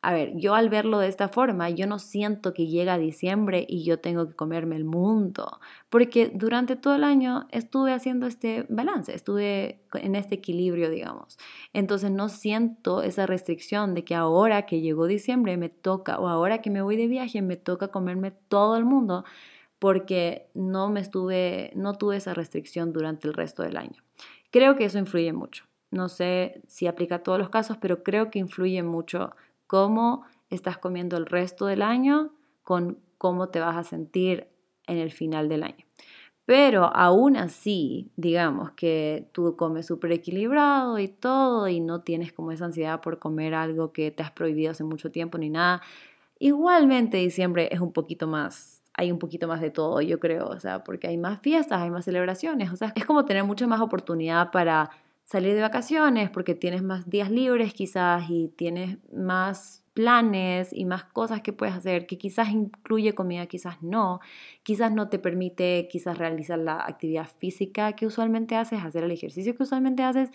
a 0.00 0.12
ver, 0.12 0.36
yo 0.36 0.54
al 0.54 0.68
verlo 0.68 1.00
de 1.00 1.08
esta 1.08 1.28
forma, 1.28 1.70
yo 1.70 1.88
no 1.88 1.98
siento 1.98 2.54
que 2.54 2.68
llega 2.68 2.98
diciembre 2.98 3.66
y 3.68 3.82
yo 3.82 3.98
tengo 3.98 4.28
que 4.28 4.36
comerme 4.36 4.76
el 4.76 4.84
mundo, 4.84 5.58
porque 5.90 6.30
durante 6.32 6.76
todo 6.76 6.94
el 6.94 7.02
año 7.02 7.48
estuve 7.50 7.92
haciendo 7.92 8.26
este 8.28 8.64
balance, 8.68 9.12
estuve 9.12 9.80
en 9.94 10.14
este 10.14 10.36
equilibrio, 10.36 10.88
digamos. 10.88 11.36
Entonces 11.72 12.12
no 12.12 12.28
siento 12.28 13.02
esa 13.02 13.26
restricción 13.26 13.94
de 13.94 14.04
que 14.04 14.14
ahora 14.14 14.66
que 14.66 14.80
llegó 14.80 15.08
diciembre 15.08 15.56
me 15.56 15.68
toca, 15.68 16.20
o 16.20 16.28
ahora 16.28 16.62
que 16.62 16.70
me 16.70 16.82
voy 16.82 16.96
de 16.96 17.08
viaje 17.08 17.42
me 17.42 17.56
toca 17.56 17.88
comerme 17.88 18.30
todo 18.30 18.76
el 18.76 18.84
mundo, 18.84 19.24
porque 19.80 20.48
no 20.54 20.90
me 20.90 21.00
estuve, 21.00 21.72
no 21.74 21.94
tuve 21.94 22.18
esa 22.18 22.34
restricción 22.34 22.92
durante 22.92 23.26
el 23.26 23.34
resto 23.34 23.64
del 23.64 23.76
año. 23.76 24.02
Creo 24.50 24.76
que 24.76 24.84
eso 24.84 24.98
influye 24.98 25.32
mucho. 25.32 25.64
No 25.90 26.08
sé 26.08 26.60
si 26.66 26.86
aplica 26.86 27.16
a 27.16 27.22
todos 27.22 27.38
los 27.38 27.48
casos, 27.48 27.78
pero 27.78 28.02
creo 28.02 28.30
que 28.30 28.38
influye 28.38 28.82
mucho 28.82 29.34
cómo 29.68 30.24
estás 30.50 30.78
comiendo 30.78 31.16
el 31.16 31.26
resto 31.26 31.66
del 31.66 31.82
año 31.82 32.32
con 32.64 32.98
cómo 33.18 33.50
te 33.50 33.60
vas 33.60 33.76
a 33.76 33.84
sentir 33.84 34.48
en 34.88 34.98
el 34.98 35.12
final 35.12 35.48
del 35.48 35.62
año. 35.62 35.84
Pero 36.44 36.86
aún 36.96 37.36
así, 37.36 38.10
digamos 38.16 38.70
que 38.72 39.28
tú 39.32 39.54
comes 39.54 39.86
súper 39.86 40.12
equilibrado 40.12 40.98
y 40.98 41.06
todo 41.06 41.68
y 41.68 41.78
no 41.78 42.00
tienes 42.00 42.32
como 42.32 42.52
esa 42.52 42.64
ansiedad 42.64 43.02
por 43.02 43.18
comer 43.18 43.54
algo 43.54 43.92
que 43.92 44.10
te 44.10 44.22
has 44.22 44.30
prohibido 44.30 44.70
hace 44.70 44.82
mucho 44.82 45.10
tiempo 45.10 45.36
ni 45.36 45.50
nada. 45.50 45.82
Igualmente 46.38 47.18
diciembre 47.18 47.68
es 47.70 47.80
un 47.80 47.92
poquito 47.92 48.26
más, 48.26 48.82
hay 48.94 49.12
un 49.12 49.18
poquito 49.18 49.46
más 49.46 49.60
de 49.60 49.70
todo, 49.70 50.00
yo 50.00 50.18
creo, 50.20 50.46
o 50.48 50.58
sea, 50.58 50.84
porque 50.84 51.08
hay 51.08 51.18
más 51.18 51.40
fiestas, 51.40 51.82
hay 51.82 51.90
más 51.90 52.06
celebraciones, 52.06 52.72
o 52.72 52.76
sea, 52.76 52.92
es 52.96 53.04
como 53.04 53.26
tener 53.26 53.44
mucha 53.44 53.66
más 53.66 53.82
oportunidad 53.82 54.50
para 54.50 54.88
salir 55.28 55.54
de 55.54 55.60
vacaciones 55.60 56.30
porque 56.30 56.54
tienes 56.54 56.82
más 56.82 57.10
días 57.10 57.30
libres 57.30 57.74
quizás 57.74 58.24
y 58.30 58.48
tienes 58.56 58.96
más 59.12 59.84
planes 59.92 60.72
y 60.72 60.86
más 60.86 61.04
cosas 61.04 61.42
que 61.42 61.52
puedes 61.52 61.74
hacer 61.74 62.06
que 62.06 62.16
quizás 62.16 62.48
incluye 62.48 63.14
comida, 63.14 63.44
quizás 63.44 63.82
no, 63.82 64.20
quizás 64.62 64.90
no 64.90 65.10
te 65.10 65.18
permite 65.18 65.86
quizás 65.90 66.16
realizar 66.16 66.58
la 66.58 66.80
actividad 66.82 67.28
física 67.38 67.92
que 67.92 68.06
usualmente 68.06 68.56
haces, 68.56 68.82
hacer 68.82 69.04
el 69.04 69.10
ejercicio 69.10 69.54
que 69.54 69.64
usualmente 69.64 70.02
haces, 70.02 70.30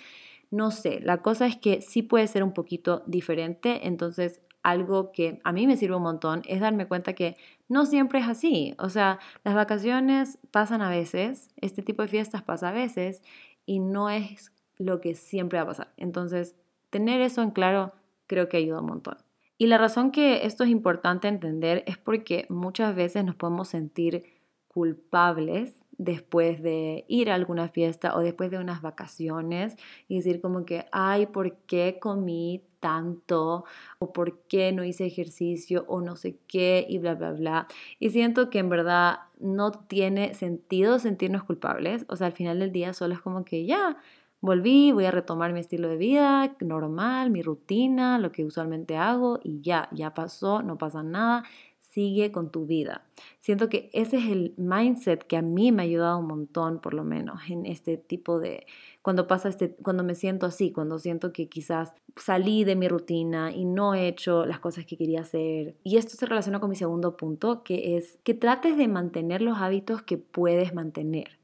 no 0.52 0.70
sé, 0.70 1.00
la 1.02 1.24
cosa 1.24 1.48
es 1.48 1.58
que 1.58 1.82
sí 1.82 2.04
puede 2.04 2.28
ser 2.28 2.44
un 2.44 2.54
poquito 2.54 3.02
diferente, 3.08 3.88
entonces 3.88 4.42
algo 4.62 5.12
que 5.12 5.42
a 5.44 5.52
mí 5.54 5.66
me 5.66 5.76
sirve 5.76 5.96
un 5.96 6.04
montón 6.04 6.44
es 6.48 6.60
darme 6.60 6.88
cuenta 6.88 7.14
que 7.14 7.36
no 7.68 7.88
siempre 7.88 8.20
es 8.20 8.28
así, 8.28 8.76
o 8.78 8.90
sea, 8.90 9.18
las 9.44 9.56
vacaciones 9.56 10.38
pasan 10.52 10.84
a 10.84 10.90
veces, 10.92 11.50
este 11.58 11.82
tipo 11.82 12.04
de 12.04 12.10
fiestas 12.10 12.44
pasa 12.44 12.70
a 12.70 12.74
veces 12.74 13.24
y 13.66 13.80
no 13.80 14.12
es 14.12 14.52
lo 14.77 15.01
que 15.01 15.15
siempre 15.15 15.58
va 15.60 15.63
a 15.63 15.68
pasar. 15.68 15.94
Entonces, 15.98 16.56
tener 16.89 17.22
eso 17.22 17.42
en 17.42 17.51
claro 17.51 17.94
creo 18.27 18.50
que 18.50 18.58
ayuda 18.58 18.82
un 18.82 18.88
montón. 18.88 19.18
Y 19.58 19.68
la 19.68 19.77
razón 19.77 20.12
que 20.12 20.46
esto 20.46 20.63
es 20.63 20.70
importante 20.70 21.27
entender 21.27 21.84
es 21.88 21.98
porque 21.98 22.46
muchas 22.50 22.96
veces 22.96 23.24
nos 23.24 23.36
podemos 23.36 23.68
sentir 23.68 24.25
culpables 24.68 25.84
después 25.98 26.62
de 26.62 27.06
ir 27.08 27.30
a 27.30 27.36
alguna 27.36 27.70
fiesta 27.70 28.15
o 28.15 28.20
después 28.20 28.50
de 28.51 28.58
unas 28.58 28.82
vacaciones 28.82 29.75
y 30.08 30.18
decir 30.18 30.42
como 30.42 30.65
que, 30.65 30.86
ay, 30.92 31.27
¿por 31.27 31.56
qué 31.68 31.98
comí 32.01 32.63
tanto? 32.80 33.63
o 34.00 34.12
¿por 34.12 34.39
qué 34.48 34.74
no 34.74 34.84
hice 34.84 35.06
ejercicio? 35.06 35.86
o 35.88 36.01
no 36.01 36.15
sé 36.15 36.38
qué 36.48 36.86
y 36.89 36.98
bla, 36.98 37.15
bla, 37.15 37.32
bla. 37.32 37.68
Y 38.00 38.10
siento 38.10 38.50
que 38.50 38.60
en 38.60 38.70
verdad 38.70 39.20
no 39.39 39.72
tiene 39.72 40.34
sentido 40.34 41.00
sentirnos 41.00 41.44
culpables. 41.44 42.06
O 42.10 42.15
sea, 42.15 42.27
al 42.27 42.34
final 42.34 42.60
del 42.60 42.72
día 42.72 42.94
solo 42.94 43.13
es 43.13 43.22
como 43.22 43.46
que 43.46 43.65
ya, 43.65 43.98
Volví, 44.44 44.92
voy 44.92 45.06
a 45.06 45.12
retomar 45.12 45.54
mi 45.54 45.62
estilo 45.62 45.88
de 45.88 45.96
vida 45.96 46.54
normal, 46.60 47.30
mi 47.30 47.42
rutina, 47.42 48.20
lo 48.20 48.34
que 48.34 48.44
usualmente 48.44 48.98
hago 48.98 49.40
y 49.42 49.62
ya, 49.62 49.88
ya 49.94 50.14
pasó, 50.14 50.62
no 50.62 50.78
pasa 50.78 51.02
nada, 51.02 51.46
sigue 51.80 52.34
con 52.34 52.52
tu 52.52 52.66
vida. 52.66 53.06
Siento 53.40 53.70
que 53.70 53.90
ese 53.94 54.18
es 54.18 54.26
el 54.26 54.54
mindset 54.58 55.24
que 55.24 55.38
a 55.38 55.42
mí 55.42 55.72
me 55.72 55.84
ha 55.84 55.86
ayudado 55.86 56.20
un 56.20 56.28
montón, 56.28 56.82
por 56.82 56.94
lo 56.94 57.06
menos, 57.06 57.40
en 57.48 57.66
este 57.66 57.96
tipo 57.96 58.38
de, 58.38 58.66
cuando 59.02 59.28
pasa 59.28 59.48
este, 59.48 59.76
cuando 59.76 60.04
me 60.04 60.14
siento 60.14 60.46
así, 60.46 60.74
cuando 60.74 61.00
siento 61.00 61.32
que 61.32 61.48
quizás 61.48 61.94
salí 62.18 62.66
de 62.66 62.76
mi 62.76 62.90
rutina 62.90 63.54
y 63.54 63.64
no 63.64 63.94
he 63.94 64.10
hecho 64.10 64.46
las 64.46 64.60
cosas 64.60 64.86
que 64.86 64.98
quería 64.98 65.22
hacer. 65.22 65.78
Y 65.86 65.96
esto 65.96 66.18
se 66.18 66.26
relaciona 66.26 66.60
con 66.60 66.70
mi 66.70 66.76
segundo 66.76 67.16
punto, 67.16 67.64
que 67.64 67.96
es 67.96 68.20
que 68.26 68.34
trates 68.34 68.76
de 68.76 68.90
mantener 68.90 69.42
los 69.42 69.60
hábitos 69.60 70.02
que 70.02 70.18
puedes 70.18 70.74
mantener. 70.74 71.40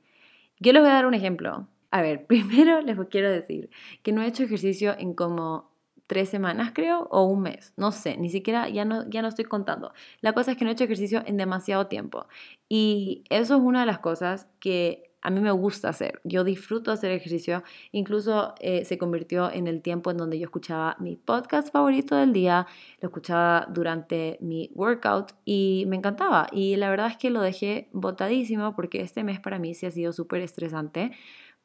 Yo 0.60 0.74
les 0.74 0.82
voy 0.82 0.92
a 0.92 0.96
dar 0.96 1.06
un 1.06 1.14
ejemplo. 1.14 1.66
A 1.92 2.02
ver, 2.02 2.26
primero 2.28 2.82
les 2.82 2.98
quiero 3.10 3.32
decir 3.32 3.70
que 4.04 4.12
no 4.12 4.22
he 4.22 4.28
hecho 4.28 4.44
ejercicio 4.44 4.96
en 4.98 5.14
como 5.14 5.70
tres 6.08 6.30
semanas, 6.30 6.72
creo, 6.74 7.08
o 7.12 7.26
un 7.26 7.44
mes, 7.44 7.72
no 7.78 7.92
sé, 7.92 8.18
ni 8.18 8.30
siquiera, 8.32 8.68
ya 8.68 8.84
no, 8.84 9.08
ya 9.10 9.22
no 9.22 9.28
estoy 9.28 9.46
contando. 9.46 9.94
La 10.22 10.34
cosa 10.34 10.52
es 10.52 10.58
que 10.58 10.66
no 10.66 10.72
he 10.72 10.74
hecho 10.74 10.86
ejercicio 10.86 11.22
en 11.28 11.38
demasiado 11.38 11.86
tiempo. 11.86 12.26
Y 12.68 13.24
eso 13.30 13.56
es 13.56 13.62
una 13.62 13.82
de 13.82 13.86
las 13.86 14.00
cosas 14.00 14.48
que 14.60 15.10
a 15.22 15.30
mí 15.30 15.40
me 15.42 15.52
gusta 15.52 15.90
hacer. 15.90 16.22
Yo 16.24 16.44
disfruto 16.44 16.92
hacer 16.92 17.12
ejercicio. 17.12 17.64
Incluso 17.92 18.56
eh, 18.60 18.86
se 18.86 18.98
convirtió 18.98 19.52
en 19.52 19.68
el 19.68 19.82
tiempo 19.82 20.12
en 20.12 20.18
donde 20.18 20.40
yo 20.40 20.46
escuchaba 20.46 20.96
mi 21.00 21.16
podcast 21.16 21.72
favorito 21.72 22.16
del 22.16 22.34
día. 22.34 22.68
Lo 23.02 23.10
escuchaba 23.10 23.68
durante 23.70 24.38
mi 24.42 24.72
workout 24.74 25.34
y 25.46 25.86
me 25.88 25.98
encantaba. 25.98 26.48
Y 26.52 26.76
la 26.78 26.90
verdad 26.90 27.08
es 27.08 27.18
que 27.18 27.30
lo 27.30 27.42
dejé 27.42 27.90
botadísimo 27.92 28.76
porque 28.76 29.02
este 29.02 29.24
mes 29.24 29.40
para 29.40 29.60
mí 29.60 29.74
sí 29.74 29.86
ha 29.86 29.92
sido 29.92 30.14
súper 30.14 30.42
estresante 30.42 31.12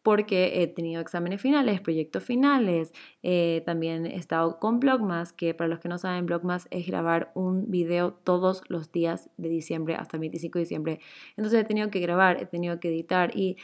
porque 0.05 0.63
he 0.63 0.67
tenido 0.67 1.01
exámenes 1.01 1.41
finales, 1.41 1.81
proyectos 1.81 2.23
finales, 2.23 2.93
eh, 3.23 3.63
también 3.65 4.05
he 4.05 4.17
estado 4.17 4.61
con 4.61 4.79
Blogmas, 4.79 5.33
que 5.33 5.55
para 5.55 5.67
los 5.67 5.81
que 5.81 5.89
no 5.89 5.97
saben, 5.97 6.27
Blogmas 6.27 6.69
es 6.71 6.87
grabar 6.87 7.33
un 7.35 7.71
video 7.71 8.13
todos 8.13 8.63
los 8.69 8.93
días 8.93 9.31
de 9.39 9.49
diciembre 9.49 9.97
hasta 9.97 10.19
el 10.19 10.21
25 10.21 10.59
de 10.59 10.63
diciembre. 10.63 11.01
Entonces 11.39 11.59
he 11.59 11.65
tenido 11.65 11.91
que 11.91 12.01
grabar, 12.01 12.41
he 12.43 12.45
tenido 12.45 12.79
que 12.81 12.89
editar 12.89 13.35
y 13.35 13.57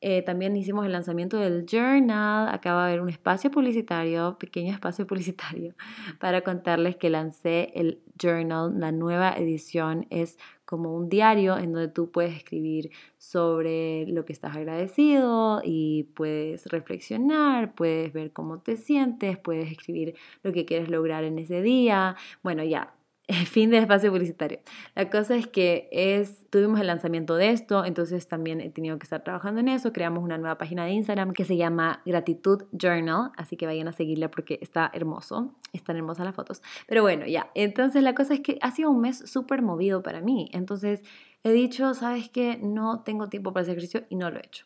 eh, 0.00 0.22
también 0.22 0.56
hicimos 0.56 0.86
el 0.86 0.92
lanzamiento 0.92 1.38
del 1.38 1.66
journal. 1.66 2.48
Acaba 2.54 2.82
de 2.86 2.92
haber 2.92 3.00
un 3.00 3.08
espacio 3.08 3.50
publicitario, 3.50 4.38
pequeño 4.38 4.72
espacio 4.72 5.04
publicitario, 5.08 5.74
para 6.20 6.42
contarles 6.42 6.94
que 6.94 7.10
lancé 7.10 7.72
el 7.74 8.00
journal. 8.16 8.78
La 8.78 8.92
nueva 8.92 9.32
edición 9.32 10.06
es 10.10 10.38
como 10.68 10.94
un 10.94 11.08
diario 11.08 11.56
en 11.56 11.72
donde 11.72 11.88
tú 11.88 12.10
puedes 12.10 12.36
escribir 12.36 12.90
sobre 13.16 14.04
lo 14.08 14.26
que 14.26 14.34
estás 14.34 14.54
agradecido 14.54 15.62
y 15.64 16.02
puedes 16.14 16.66
reflexionar, 16.66 17.74
puedes 17.74 18.12
ver 18.12 18.34
cómo 18.34 18.60
te 18.60 18.76
sientes, 18.76 19.38
puedes 19.38 19.72
escribir 19.72 20.14
lo 20.42 20.52
que 20.52 20.66
quieres 20.66 20.90
lograr 20.90 21.24
en 21.24 21.38
ese 21.38 21.62
día. 21.62 22.16
Bueno, 22.42 22.64
ya, 22.64 22.92
fin 23.46 23.70
de 23.70 23.78
espacio 23.78 24.10
publicitario. 24.10 24.60
La 24.94 25.10
cosa 25.10 25.36
es 25.36 25.46
que 25.46 25.88
es, 25.92 26.48
tuvimos 26.48 26.80
el 26.80 26.86
lanzamiento 26.86 27.36
de 27.36 27.50
esto, 27.50 27.84
entonces 27.84 28.26
también 28.26 28.60
he 28.60 28.70
tenido 28.70 28.98
que 28.98 29.04
estar 29.04 29.22
trabajando 29.22 29.60
en 29.60 29.68
eso. 29.68 29.92
Creamos 29.92 30.24
una 30.24 30.38
nueva 30.38 30.56
página 30.56 30.86
de 30.86 30.92
Instagram 30.92 31.32
que 31.32 31.44
se 31.44 31.56
llama 31.56 32.00
Gratitud 32.06 32.64
Journal, 32.72 33.32
así 33.36 33.56
que 33.56 33.66
vayan 33.66 33.86
a 33.86 33.92
seguirla 33.92 34.30
porque 34.30 34.58
está 34.62 34.90
hermoso, 34.94 35.54
están 35.74 35.96
hermosas 35.96 36.24
las 36.24 36.34
fotos. 36.34 36.62
Pero 36.86 37.02
bueno, 37.02 37.26
ya, 37.26 37.50
entonces 37.54 38.02
la 38.02 38.14
cosa 38.14 38.34
es 38.34 38.40
que 38.40 38.58
ha 38.62 38.70
sido 38.70 38.90
un 38.90 39.02
mes 39.02 39.18
súper 39.18 39.60
movido 39.60 40.02
para 40.02 40.22
mí. 40.22 40.48
Entonces 40.52 41.02
he 41.42 41.52
dicho, 41.52 41.92
¿sabes 41.92 42.30
qué? 42.30 42.58
No 42.62 43.02
tengo 43.02 43.28
tiempo 43.28 43.52
para 43.52 43.62
hacer 43.62 43.72
ejercicio 43.72 44.06
y 44.08 44.16
no 44.16 44.30
lo 44.30 44.38
he 44.38 44.46
hecho. 44.46 44.64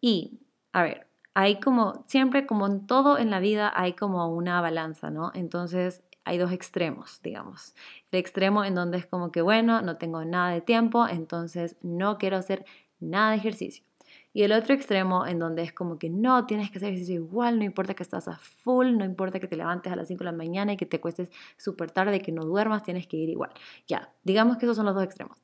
Y, 0.00 0.40
a 0.72 0.82
ver, 0.82 1.06
hay 1.34 1.60
como, 1.60 2.04
siempre 2.06 2.46
como 2.46 2.66
en 2.66 2.86
todo 2.86 3.18
en 3.18 3.30
la 3.30 3.40
vida 3.40 3.70
hay 3.74 3.92
como 3.92 4.28
una 4.34 4.60
balanza, 4.62 5.10
¿no? 5.10 5.30
Entonces 5.34 6.02
hay 6.24 6.38
dos 6.38 6.52
extremos, 6.52 7.20
digamos. 7.22 7.74
El 8.10 8.20
extremo 8.20 8.64
en 8.64 8.74
donde 8.74 8.98
es 8.98 9.06
como 9.06 9.32
que, 9.32 9.42
bueno, 9.42 9.82
no 9.82 9.96
tengo 9.96 10.24
nada 10.24 10.50
de 10.50 10.60
tiempo, 10.60 11.06
entonces 11.08 11.76
no 11.82 12.18
quiero 12.18 12.36
hacer 12.36 12.64
nada 13.00 13.32
de 13.32 13.36
ejercicio. 13.36 13.84
Y 14.34 14.44
el 14.44 14.52
otro 14.52 14.74
extremo 14.74 15.26
en 15.26 15.38
donde 15.38 15.62
es 15.62 15.72
como 15.72 15.98
que 15.98 16.08
no, 16.08 16.46
tienes 16.46 16.70
que 16.70 16.78
hacer 16.78 16.88
ejercicio 16.88 17.16
igual, 17.16 17.58
no 17.58 17.64
importa 17.64 17.94
que 17.94 18.02
estás 18.02 18.28
a 18.28 18.38
full, 18.38 18.96
no 18.96 19.04
importa 19.04 19.40
que 19.40 19.46
te 19.46 19.56
levantes 19.56 19.92
a 19.92 19.96
las 19.96 20.08
5 20.08 20.20
de 20.20 20.24
la 20.24 20.32
mañana 20.32 20.72
y 20.72 20.76
que 20.76 20.86
te 20.86 21.00
cuestes 21.00 21.28
súper 21.58 21.90
tarde, 21.90 22.20
que 22.20 22.32
no 22.32 22.44
duermas, 22.44 22.82
tienes 22.82 23.06
que 23.06 23.18
ir 23.18 23.28
igual. 23.28 23.50
Ya, 23.86 24.12
digamos 24.22 24.56
que 24.56 24.64
esos 24.64 24.76
son 24.76 24.86
los 24.86 24.94
dos 24.94 25.04
extremos. 25.04 25.36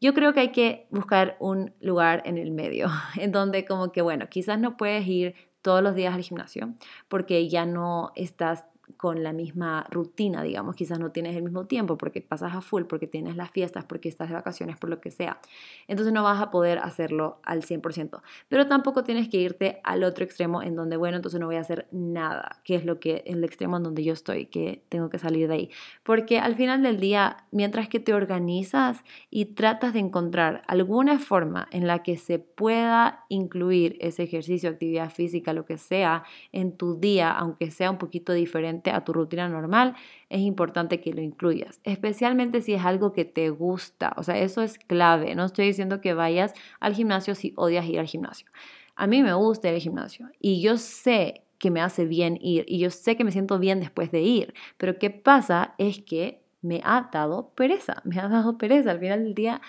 Yo 0.00 0.14
creo 0.14 0.32
que 0.32 0.40
hay 0.40 0.52
que 0.52 0.86
buscar 0.90 1.36
un 1.40 1.74
lugar 1.80 2.22
en 2.24 2.38
el 2.38 2.50
medio, 2.50 2.88
en 3.16 3.32
donde 3.32 3.66
como 3.66 3.92
que, 3.92 4.00
bueno, 4.00 4.28
quizás 4.30 4.58
no 4.58 4.78
puedes 4.78 5.06
ir 5.06 5.34
todos 5.60 5.82
los 5.82 5.94
días 5.94 6.14
al 6.14 6.22
gimnasio 6.22 6.74
porque 7.08 7.46
ya 7.48 7.66
no 7.66 8.12
estás 8.14 8.64
con 8.96 9.22
la 9.22 9.32
misma 9.32 9.86
rutina, 9.90 10.42
digamos, 10.42 10.76
quizás 10.76 10.98
no 10.98 11.10
tienes 11.10 11.36
el 11.36 11.42
mismo 11.42 11.66
tiempo 11.66 11.96
porque 11.96 12.20
pasas 12.20 12.54
a 12.54 12.60
full, 12.60 12.84
porque 12.84 13.06
tienes 13.06 13.36
las 13.36 13.50
fiestas, 13.50 13.84
porque 13.84 14.08
estás 14.08 14.28
de 14.28 14.34
vacaciones, 14.34 14.76
por 14.76 14.90
lo 14.90 15.00
que 15.00 15.10
sea. 15.10 15.40
Entonces 15.88 16.12
no 16.12 16.22
vas 16.22 16.40
a 16.40 16.50
poder 16.50 16.78
hacerlo 16.78 17.40
al 17.42 17.62
100%, 17.62 18.22
pero 18.48 18.66
tampoco 18.66 19.04
tienes 19.04 19.28
que 19.28 19.38
irte 19.38 19.80
al 19.84 20.04
otro 20.04 20.24
extremo 20.24 20.62
en 20.62 20.76
donde, 20.76 20.96
bueno, 20.96 21.16
entonces 21.16 21.40
no 21.40 21.46
voy 21.46 21.56
a 21.56 21.60
hacer 21.60 21.86
nada, 21.90 22.60
que 22.64 22.74
es 22.74 22.84
lo 22.84 23.00
que 23.00 23.22
el 23.26 23.44
extremo 23.44 23.76
en 23.76 23.82
donde 23.82 24.04
yo 24.04 24.12
estoy, 24.12 24.46
que 24.46 24.84
tengo 24.88 25.10
que 25.10 25.18
salir 25.18 25.48
de 25.48 25.54
ahí. 25.54 25.70
Porque 26.02 26.38
al 26.38 26.56
final 26.56 26.82
del 26.82 27.00
día, 27.00 27.44
mientras 27.50 27.88
que 27.88 28.00
te 28.00 28.14
organizas 28.14 29.02
y 29.30 29.46
tratas 29.54 29.92
de 29.92 30.00
encontrar 30.00 30.62
alguna 30.66 31.18
forma 31.18 31.68
en 31.70 31.86
la 31.86 32.02
que 32.02 32.16
se 32.16 32.38
pueda 32.38 33.24
incluir 33.28 33.96
ese 34.00 34.22
ejercicio, 34.22 34.70
actividad 34.70 35.10
física, 35.10 35.52
lo 35.52 35.64
que 35.64 35.78
sea, 35.78 36.24
en 36.52 36.76
tu 36.76 36.98
día, 36.98 37.30
aunque 37.30 37.70
sea 37.70 37.90
un 37.90 37.98
poquito 37.98 38.32
diferente, 38.32 38.60
a 38.90 39.04
tu 39.04 39.12
rutina 39.12 39.48
normal, 39.48 39.94
es 40.28 40.40
importante 40.40 41.00
que 41.00 41.12
lo 41.12 41.20
incluyas, 41.20 41.80
especialmente 41.84 42.62
si 42.62 42.72
es 42.72 42.84
algo 42.84 43.12
que 43.12 43.26
te 43.26 43.50
gusta, 43.50 44.14
o 44.16 44.22
sea, 44.22 44.38
eso 44.38 44.62
es 44.62 44.78
clave, 44.78 45.34
no 45.34 45.44
estoy 45.44 45.66
diciendo 45.66 46.00
que 46.00 46.14
vayas 46.14 46.54
al 46.80 46.94
gimnasio 46.94 47.34
si 47.34 47.52
odias 47.56 47.84
ir 47.86 48.00
al 48.00 48.06
gimnasio. 48.06 48.48
A 48.96 49.06
mí 49.06 49.22
me 49.22 49.34
gusta 49.34 49.68
ir 49.68 49.74
al 49.74 49.80
gimnasio 49.80 50.28
y 50.40 50.62
yo 50.62 50.78
sé 50.78 51.42
que 51.58 51.70
me 51.70 51.82
hace 51.82 52.06
bien 52.06 52.38
ir 52.40 52.64
y 52.66 52.78
yo 52.78 52.90
sé 52.90 53.16
que 53.16 53.24
me 53.24 53.32
siento 53.32 53.58
bien 53.58 53.80
después 53.80 54.10
de 54.10 54.22
ir, 54.22 54.54
pero 54.78 54.98
¿qué 54.98 55.10
pasa? 55.10 55.74
Es 55.76 56.00
que 56.00 56.42
me 56.62 56.80
ha 56.84 57.10
dado 57.12 57.50
pereza, 57.50 58.00
me 58.04 58.18
ha 58.18 58.28
dado 58.28 58.56
pereza 58.56 58.90
al 58.90 59.00
final 59.00 59.24
del 59.24 59.34
día 59.34 59.60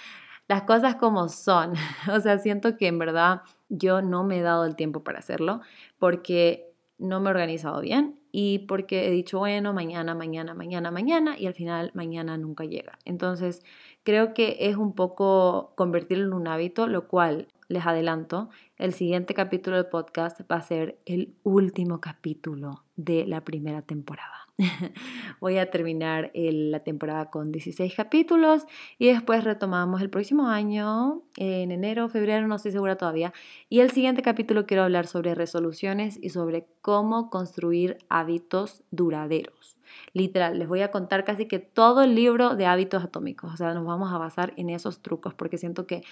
las 0.52 0.64
cosas 0.64 0.96
como 0.96 1.30
son. 1.30 1.74
O 2.14 2.20
sea, 2.20 2.38
siento 2.38 2.76
que 2.78 2.88
en 2.88 3.00
verdad 3.00 3.42
yo 3.70 4.02
no 4.02 4.24
me 4.24 4.40
he 4.40 4.42
dado 4.42 4.66
el 4.66 4.76
tiempo 4.76 5.04
para 5.04 5.20
hacerlo 5.20 5.62
porque 5.98 6.74
no 6.98 7.20
me 7.20 7.30
he 7.30 7.32
organizado 7.32 7.82
bien 7.82 8.20
y 8.32 8.60
porque 8.60 9.08
he 9.08 9.12
dicho, 9.12 9.40
bueno, 9.40 9.74
mañana, 9.74 10.16
mañana, 10.16 10.54
mañana, 10.54 10.92
mañana 10.92 11.38
y 11.38 11.48
al 11.48 11.54
final 11.54 11.92
mañana 11.94 12.38
nunca 12.38 12.66
llega. 12.66 12.98
Entonces, 13.06 13.64
creo 14.04 14.34
que 14.34 14.58
es 14.60 14.78
un 14.78 14.94
poco 14.94 15.74
convertirlo 15.76 16.26
en 16.28 16.34
un 16.34 16.48
hábito, 16.48 16.88
lo 16.88 17.08
cual 17.08 17.48
les 17.68 17.86
adelanto, 17.86 18.50
el 18.82 18.94
siguiente 18.94 19.36
capítulo 19.36 19.76
del 19.76 19.86
podcast 19.86 20.42
va 20.52 20.56
a 20.56 20.62
ser 20.64 20.98
el 21.06 21.36
último 21.44 22.02
capítulo 22.02 22.84
de 22.96 23.28
la 23.28 23.42
primera 23.42 23.84
temporada. 23.84 24.48
Voy 25.40 25.60
a 25.60 25.70
terminar 25.70 26.32
la 26.34 26.80
temporada 26.80 27.30
con 27.30 27.52
16 27.52 27.94
capítulos 27.96 28.64
y 28.98 29.08
después 29.08 29.44
retomamos 29.44 30.02
el 30.02 30.10
próximo 30.10 30.48
año, 30.48 31.22
en 31.38 31.72
enero, 31.72 32.10
febrero, 32.10 32.48
no 32.48 32.56
estoy 32.56 32.72
segura 32.72 32.96
todavía. 32.96 33.34
Y 33.70 33.82
el 33.82 33.92
siguiente 33.92 34.24
capítulo 34.24 34.66
quiero 34.66 34.84
hablar 34.84 35.06
sobre 35.06 35.36
resoluciones 35.36 36.18
y 36.20 36.30
sobre 36.30 36.66
cómo 36.82 37.30
construir 37.30 38.00
hábitos 38.10 38.82
duraderos. 38.90 39.78
Literal, 40.14 40.58
les 40.58 40.68
voy 40.68 40.82
a 40.82 40.92
contar 40.92 41.24
casi 41.24 41.48
que 41.48 41.60
todo 41.60 42.02
el 42.02 42.16
libro 42.16 42.56
de 42.56 42.66
hábitos 42.66 43.04
atómicos. 43.04 43.54
O 43.54 43.58
sea, 43.58 43.74
nos 43.74 43.86
vamos 43.86 44.12
a 44.12 44.18
basar 44.18 44.54
en 44.58 44.70
esos 44.70 45.02
trucos 45.02 45.34
porque 45.34 45.58
siento 45.58 45.86
que 45.86 46.04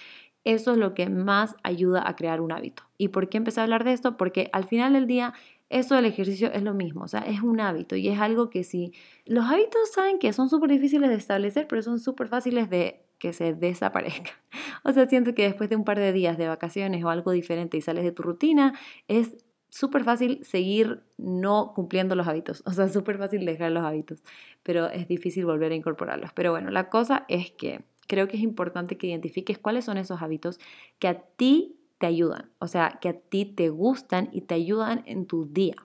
eso 0.44 0.72
es 0.72 0.78
lo 0.78 0.94
que 0.94 1.08
más 1.08 1.56
ayuda 1.62 2.08
a 2.08 2.16
crear 2.16 2.40
un 2.40 2.52
hábito. 2.52 2.84
¿Y 2.96 3.08
por 3.08 3.28
qué 3.28 3.38
empecé 3.38 3.60
a 3.60 3.64
hablar 3.64 3.84
de 3.84 3.92
esto? 3.92 4.16
Porque 4.16 4.48
al 4.52 4.64
final 4.64 4.94
del 4.94 5.06
día, 5.06 5.34
eso 5.68 5.94
del 5.94 6.06
ejercicio 6.06 6.50
es 6.52 6.62
lo 6.62 6.74
mismo. 6.74 7.02
O 7.02 7.08
sea, 7.08 7.20
es 7.20 7.42
un 7.42 7.60
hábito 7.60 7.96
y 7.96 8.08
es 8.08 8.18
algo 8.18 8.50
que 8.50 8.64
si 8.64 8.92
los 9.26 9.44
hábitos 9.46 9.92
saben 9.92 10.18
que 10.18 10.32
son 10.32 10.48
súper 10.48 10.70
difíciles 10.70 11.10
de 11.10 11.16
establecer, 11.16 11.66
pero 11.68 11.82
son 11.82 11.98
súper 11.98 12.28
fáciles 12.28 12.70
de 12.70 13.04
que 13.18 13.32
se 13.32 13.54
desaparezcan. 13.54 14.34
O 14.82 14.92
sea, 14.92 15.06
siento 15.06 15.34
que 15.34 15.42
después 15.42 15.68
de 15.68 15.76
un 15.76 15.84
par 15.84 15.98
de 15.98 16.10
días 16.10 16.38
de 16.38 16.48
vacaciones 16.48 17.04
o 17.04 17.10
algo 17.10 17.32
diferente 17.32 17.76
y 17.76 17.82
sales 17.82 18.02
de 18.02 18.12
tu 18.12 18.22
rutina, 18.22 18.72
es 19.08 19.36
súper 19.68 20.04
fácil 20.04 20.44
seguir 20.44 21.02
no 21.16 21.72
cumpliendo 21.74 22.14
los 22.14 22.26
hábitos, 22.26 22.62
o 22.66 22.72
sea, 22.72 22.88
súper 22.88 23.18
fácil 23.18 23.44
dejar 23.44 23.72
los 23.72 23.84
hábitos, 23.84 24.22
pero 24.62 24.88
es 24.88 25.08
difícil 25.08 25.46
volver 25.46 25.72
a 25.72 25.74
incorporarlos. 25.74 26.32
Pero 26.32 26.50
bueno, 26.50 26.70
la 26.70 26.88
cosa 26.88 27.24
es 27.28 27.50
que 27.52 27.84
creo 28.10 28.26
que 28.28 28.36
es 28.36 28.42
importante 28.42 28.98
que 28.98 29.06
identifiques 29.06 29.56
cuáles 29.58 29.84
son 29.84 29.96
esos 29.96 30.20
hábitos 30.20 30.58
que 30.98 31.06
a 31.06 31.22
ti 31.22 31.78
te 31.98 32.06
ayudan, 32.06 32.50
o 32.58 32.66
sea, 32.66 32.98
que 33.00 33.08
a 33.10 33.20
ti 33.20 33.44
te 33.46 33.68
gustan 33.70 34.30
y 34.32 34.40
te 34.42 34.56
ayudan 34.56 35.04
en 35.06 35.26
tu 35.26 35.46
día. 35.46 35.76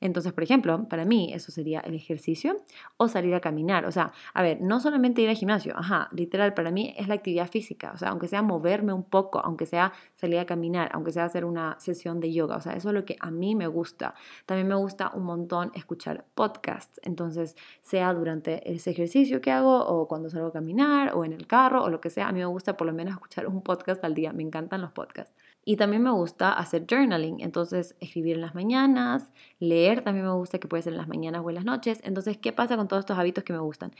Entonces, 0.00 0.32
por 0.32 0.42
ejemplo, 0.42 0.88
para 0.88 1.04
mí 1.04 1.32
eso 1.32 1.52
sería 1.52 1.80
el 1.80 1.94
ejercicio 1.94 2.56
o 2.96 3.08
salir 3.08 3.34
a 3.34 3.40
caminar. 3.40 3.84
O 3.86 3.92
sea, 3.92 4.12
a 4.34 4.42
ver, 4.42 4.60
no 4.60 4.80
solamente 4.80 5.22
ir 5.22 5.28
al 5.28 5.36
gimnasio, 5.36 5.74
ajá, 5.76 6.08
literal, 6.12 6.54
para 6.54 6.70
mí 6.70 6.94
es 6.96 7.08
la 7.08 7.14
actividad 7.14 7.48
física. 7.48 7.92
O 7.94 7.98
sea, 7.98 8.10
aunque 8.10 8.28
sea 8.28 8.42
moverme 8.42 8.92
un 8.92 9.04
poco, 9.04 9.40
aunque 9.40 9.66
sea 9.66 9.92
salir 10.14 10.38
a 10.38 10.46
caminar, 10.46 10.90
aunque 10.92 11.12
sea 11.12 11.24
hacer 11.24 11.44
una 11.44 11.76
sesión 11.78 12.20
de 12.20 12.32
yoga. 12.32 12.56
O 12.56 12.60
sea, 12.60 12.72
eso 12.72 12.88
es 12.88 12.94
lo 12.94 13.04
que 13.04 13.16
a 13.20 13.30
mí 13.30 13.54
me 13.54 13.66
gusta. 13.66 14.14
También 14.46 14.68
me 14.68 14.74
gusta 14.74 15.10
un 15.14 15.24
montón 15.24 15.72
escuchar 15.74 16.24
podcasts. 16.34 17.00
Entonces, 17.02 17.56
sea 17.82 18.12
durante 18.14 18.70
ese 18.70 18.90
ejercicio 18.90 19.40
que 19.40 19.50
hago 19.50 19.86
o 19.86 20.08
cuando 20.08 20.30
salgo 20.30 20.48
a 20.48 20.52
caminar 20.52 21.14
o 21.14 21.24
en 21.24 21.32
el 21.32 21.46
carro 21.46 21.82
o 21.82 21.90
lo 21.90 22.00
que 22.00 22.10
sea, 22.10 22.28
a 22.28 22.32
mí 22.32 22.40
me 22.40 22.46
gusta 22.46 22.76
por 22.76 22.86
lo 22.86 22.92
menos 22.92 23.14
escuchar 23.14 23.46
un 23.46 23.62
podcast 23.62 24.04
al 24.04 24.14
día. 24.14 24.32
Me 24.32 24.42
encantan 24.42 24.80
los 24.80 24.92
podcasts. 24.92 25.34
Y 25.68 25.76
también 25.76 26.02
me 26.02 26.10
gusta 26.10 26.54
hacer 26.54 26.86
journaling, 26.88 27.40
entonces 27.40 27.94
escribir 28.00 28.36
en 28.36 28.40
las 28.40 28.54
mañanas, 28.54 29.30
leer 29.58 30.00
también 30.00 30.24
me 30.24 30.32
gusta 30.32 30.58
que 30.58 30.66
puede 30.66 30.82
ser 30.82 30.94
en 30.94 30.96
las 30.96 31.08
mañanas 31.08 31.42
o 31.44 31.50
en 31.50 31.56
las 31.56 31.66
noches. 31.66 32.00
Entonces, 32.04 32.38
¿qué 32.38 32.54
pasa 32.54 32.78
con 32.78 32.88
todos 32.88 33.00
estos 33.00 33.18
hábitos 33.18 33.44
que 33.44 33.52
me 33.52 33.58
gustan? 33.58 33.92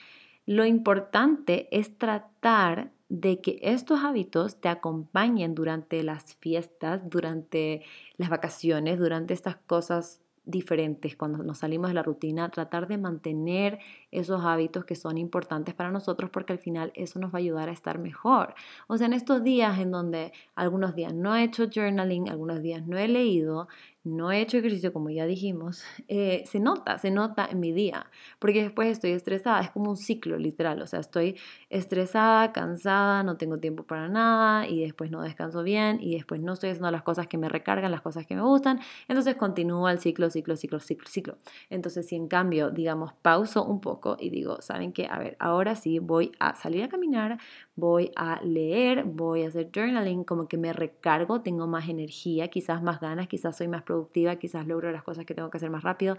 Lo 0.46 0.64
importante 0.64 1.68
es 1.70 1.98
tratar 1.98 2.90
de 3.10 3.42
que 3.42 3.58
estos 3.60 4.02
hábitos 4.02 4.62
te 4.62 4.70
acompañen 4.70 5.54
durante 5.54 6.02
las 6.02 6.36
fiestas, 6.36 7.06
durante 7.10 7.82
las 8.16 8.30
vacaciones, 8.30 8.98
durante 8.98 9.34
estas 9.34 9.56
cosas 9.56 10.22
diferentes 10.48 11.14
cuando 11.14 11.44
nos 11.44 11.58
salimos 11.58 11.88
de 11.88 11.94
la 11.94 12.02
rutina, 12.02 12.48
tratar 12.48 12.88
de 12.88 12.96
mantener 12.96 13.78
esos 14.10 14.42
hábitos 14.44 14.86
que 14.86 14.96
son 14.96 15.18
importantes 15.18 15.74
para 15.74 15.90
nosotros 15.90 16.30
porque 16.30 16.54
al 16.54 16.58
final 16.58 16.90
eso 16.94 17.18
nos 17.18 17.32
va 17.32 17.36
a 17.36 17.42
ayudar 17.42 17.68
a 17.68 17.72
estar 17.72 17.98
mejor. 17.98 18.54
O 18.86 18.96
sea, 18.96 19.06
en 19.06 19.12
estos 19.12 19.44
días 19.44 19.78
en 19.78 19.90
donde 19.90 20.32
algunos 20.54 20.94
días 20.94 21.12
no 21.12 21.36
he 21.36 21.44
hecho 21.44 21.68
journaling, 21.72 22.30
algunos 22.30 22.62
días 22.62 22.86
no 22.86 22.96
he 22.96 23.08
leído, 23.08 23.68
no 24.04 24.30
he 24.32 24.40
hecho 24.40 24.58
ejercicio 24.58 24.92
como 24.92 25.10
ya 25.10 25.26
dijimos, 25.26 25.82
eh, 26.08 26.44
se 26.46 26.60
nota, 26.60 26.98
se 26.98 27.10
nota 27.10 27.46
en 27.50 27.60
mi 27.60 27.72
día, 27.72 28.10
porque 28.38 28.62
después 28.62 28.88
estoy 28.88 29.10
estresada, 29.10 29.60
es 29.60 29.70
como 29.70 29.90
un 29.90 29.96
ciclo 29.96 30.38
literal, 30.38 30.80
o 30.80 30.86
sea, 30.86 31.00
estoy 31.00 31.36
estresada, 31.68 32.52
cansada, 32.52 33.22
no 33.22 33.36
tengo 33.36 33.58
tiempo 33.58 33.84
para 33.84 34.08
nada 34.08 34.66
y 34.66 34.82
después 34.82 35.10
no 35.10 35.22
descanso 35.22 35.62
bien 35.62 35.98
y 36.00 36.14
después 36.14 36.40
no 36.40 36.54
estoy 36.54 36.70
haciendo 36.70 36.90
las 36.90 37.02
cosas 37.02 37.26
que 37.26 37.38
me 37.38 37.48
recargan, 37.48 37.90
las 37.90 38.02
cosas 38.02 38.26
que 38.26 38.34
me 38.34 38.42
gustan, 38.42 38.80
entonces 39.08 39.36
continúa 39.36 39.92
el 39.92 39.98
ciclo, 39.98 40.30
ciclo, 40.30 40.56
ciclo, 40.56 40.80
ciclo, 40.80 41.08
ciclo. 41.08 41.38
Entonces, 41.70 42.06
si 42.06 42.16
en 42.16 42.28
cambio, 42.28 42.70
digamos, 42.70 43.12
pauso 43.14 43.64
un 43.64 43.80
poco 43.80 44.16
y 44.18 44.30
digo, 44.30 44.60
¿saben 44.62 44.92
qué? 44.92 45.06
A 45.10 45.18
ver, 45.18 45.36
ahora 45.38 45.74
sí 45.74 45.98
voy 45.98 46.32
a 46.38 46.54
salir 46.54 46.84
a 46.84 46.88
caminar, 46.88 47.38
voy 47.78 48.10
a 48.16 48.42
leer, 48.42 49.04
voy 49.04 49.44
a 49.44 49.48
hacer 49.48 49.70
journaling, 49.72 50.24
como 50.24 50.48
que 50.48 50.58
me 50.58 50.72
recargo, 50.72 51.42
tengo 51.42 51.68
más 51.68 51.88
energía, 51.88 52.48
quizás 52.48 52.82
más 52.82 53.00
ganas, 53.00 53.28
quizás 53.28 53.56
soy 53.56 53.68
más 53.68 53.84
productiva, 53.84 54.34
quizás 54.34 54.66
logro 54.66 54.90
las 54.90 55.04
cosas 55.04 55.24
que 55.24 55.34
tengo 55.34 55.48
que 55.48 55.58
hacer 55.58 55.70
más 55.70 55.84
rápido 55.84 56.16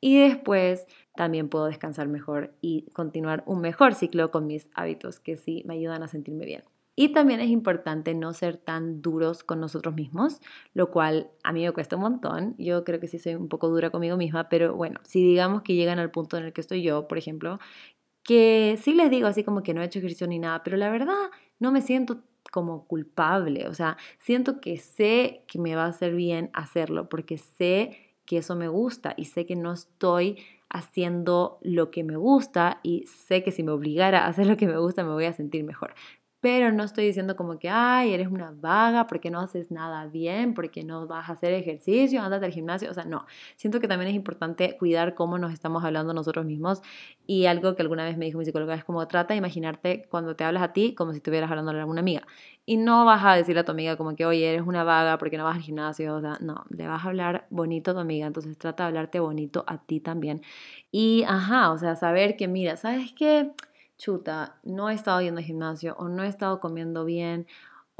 y 0.00 0.20
después 0.20 0.86
también 1.16 1.48
puedo 1.48 1.66
descansar 1.66 2.06
mejor 2.06 2.54
y 2.60 2.82
continuar 2.92 3.42
un 3.46 3.60
mejor 3.60 3.94
ciclo 3.94 4.30
con 4.30 4.46
mis 4.46 4.68
hábitos 4.72 5.18
que 5.18 5.36
sí 5.36 5.64
me 5.66 5.74
ayudan 5.74 6.04
a 6.04 6.08
sentirme 6.08 6.44
bien. 6.44 6.62
Y 6.94 7.12
también 7.12 7.40
es 7.40 7.48
importante 7.48 8.14
no 8.14 8.32
ser 8.32 8.56
tan 8.56 9.00
duros 9.02 9.42
con 9.42 9.58
nosotros 9.58 9.94
mismos, 9.94 10.40
lo 10.74 10.90
cual 10.90 11.30
a 11.42 11.52
mí 11.52 11.64
me 11.64 11.72
cuesta 11.72 11.96
un 11.96 12.02
montón. 12.02 12.54
Yo 12.58 12.84
creo 12.84 13.00
que 13.00 13.08
sí 13.08 13.18
soy 13.18 13.34
un 13.34 13.48
poco 13.48 13.68
dura 13.68 13.90
conmigo 13.90 14.16
misma, 14.16 14.48
pero 14.48 14.76
bueno, 14.76 15.00
si 15.04 15.22
digamos 15.24 15.62
que 15.62 15.74
llegan 15.74 15.98
al 15.98 16.10
punto 16.10 16.36
en 16.36 16.44
el 16.44 16.52
que 16.52 16.60
estoy 16.60 16.82
yo, 16.82 17.08
por 17.08 17.16
ejemplo, 17.16 17.58
que 18.22 18.78
sí 18.80 18.94
les 18.94 19.10
digo 19.10 19.26
así 19.26 19.44
como 19.44 19.62
que 19.62 19.74
no 19.74 19.82
he 19.82 19.86
hecho 19.86 19.98
ejercicio 19.98 20.26
ni 20.26 20.38
nada, 20.38 20.62
pero 20.62 20.76
la 20.76 20.90
verdad 20.90 21.30
no 21.58 21.72
me 21.72 21.82
siento 21.82 22.22
como 22.50 22.86
culpable, 22.86 23.68
o 23.68 23.74
sea, 23.74 23.96
siento 24.18 24.60
que 24.60 24.78
sé 24.78 25.44
que 25.46 25.58
me 25.58 25.76
va 25.76 25.84
a 25.84 25.88
hacer 25.88 26.14
bien 26.14 26.50
hacerlo 26.52 27.08
porque 27.08 27.38
sé 27.38 27.96
que 28.26 28.38
eso 28.38 28.56
me 28.56 28.68
gusta 28.68 29.14
y 29.16 29.26
sé 29.26 29.44
que 29.44 29.56
no 29.56 29.72
estoy 29.72 30.38
haciendo 30.68 31.58
lo 31.62 31.90
que 31.90 32.04
me 32.04 32.16
gusta 32.16 32.78
y 32.82 33.04
sé 33.06 33.42
que 33.42 33.50
si 33.50 33.62
me 33.62 33.72
obligara 33.72 34.24
a 34.24 34.28
hacer 34.28 34.46
lo 34.46 34.56
que 34.56 34.68
me 34.68 34.78
gusta 34.78 35.02
me 35.02 35.12
voy 35.12 35.24
a 35.24 35.32
sentir 35.32 35.64
mejor 35.64 35.94
pero 36.40 36.72
no 36.72 36.84
estoy 36.84 37.06
diciendo 37.06 37.36
como 37.36 37.58
que, 37.58 37.68
ay, 37.68 38.14
eres 38.14 38.28
una 38.28 38.52
vaga 38.52 39.06
porque 39.06 39.30
no 39.30 39.40
haces 39.40 39.70
nada 39.70 40.06
bien, 40.06 40.54
porque 40.54 40.82
no 40.84 41.06
vas 41.06 41.28
a 41.28 41.32
hacer 41.32 41.52
ejercicio, 41.52 42.22
andate 42.22 42.46
al 42.46 42.52
gimnasio, 42.52 42.90
o 42.90 42.94
sea, 42.94 43.04
no. 43.04 43.26
Siento 43.56 43.80
que 43.80 43.88
también 43.88 44.10
es 44.10 44.16
importante 44.16 44.76
cuidar 44.78 45.14
cómo 45.14 45.38
nos 45.38 45.52
estamos 45.52 45.84
hablando 45.84 46.14
nosotros 46.14 46.46
mismos 46.46 46.82
y 47.26 47.46
algo 47.46 47.76
que 47.76 47.82
alguna 47.82 48.04
vez 48.04 48.16
me 48.16 48.24
dijo 48.26 48.38
mi 48.38 48.44
psicóloga 48.44 48.74
es 48.74 48.84
como 48.84 49.06
trata 49.06 49.34
de 49.34 49.38
imaginarte 49.38 50.06
cuando 50.10 50.34
te 50.36 50.44
hablas 50.44 50.62
a 50.62 50.72
ti 50.72 50.94
como 50.94 51.12
si 51.12 51.18
estuvieras 51.18 51.50
hablando 51.50 51.72
a 51.72 51.74
alguna 51.74 52.00
amiga 52.00 52.26
y 52.66 52.76
no 52.76 53.04
vas 53.04 53.24
a 53.24 53.34
decirle 53.34 53.60
a 53.60 53.64
tu 53.64 53.72
amiga 53.72 53.96
como 53.96 54.14
que, 54.14 54.24
oye, 54.26 54.48
eres 54.52 54.62
una 54.66 54.84
vaga 54.84 55.18
porque 55.18 55.36
no 55.36 55.44
vas 55.44 55.56
al 55.56 55.62
gimnasio, 55.62 56.14
o 56.14 56.20
sea, 56.20 56.38
no, 56.40 56.64
le 56.70 56.86
vas 56.86 57.04
a 57.04 57.08
hablar 57.08 57.46
bonito 57.50 57.90
a 57.90 57.94
tu 57.94 58.00
amiga, 58.00 58.26
entonces 58.26 58.56
trata 58.58 58.84
de 58.84 58.88
hablarte 58.88 59.18
bonito 59.20 59.64
a 59.66 59.78
ti 59.78 60.00
también. 60.00 60.42
Y, 60.92 61.24
ajá, 61.26 61.72
o 61.72 61.78
sea, 61.78 61.96
saber 61.96 62.36
que, 62.36 62.48
mira, 62.48 62.76
¿sabes 62.76 63.12
qué? 63.12 63.50
Chuta, 64.00 64.56
no 64.64 64.88
he 64.88 64.94
estado 64.94 65.20
yendo 65.20 65.38
al 65.38 65.44
gimnasio 65.44 65.94
o 65.98 66.08
no 66.08 66.24
he 66.24 66.28
estado 66.28 66.58
comiendo 66.58 67.04
bien 67.04 67.46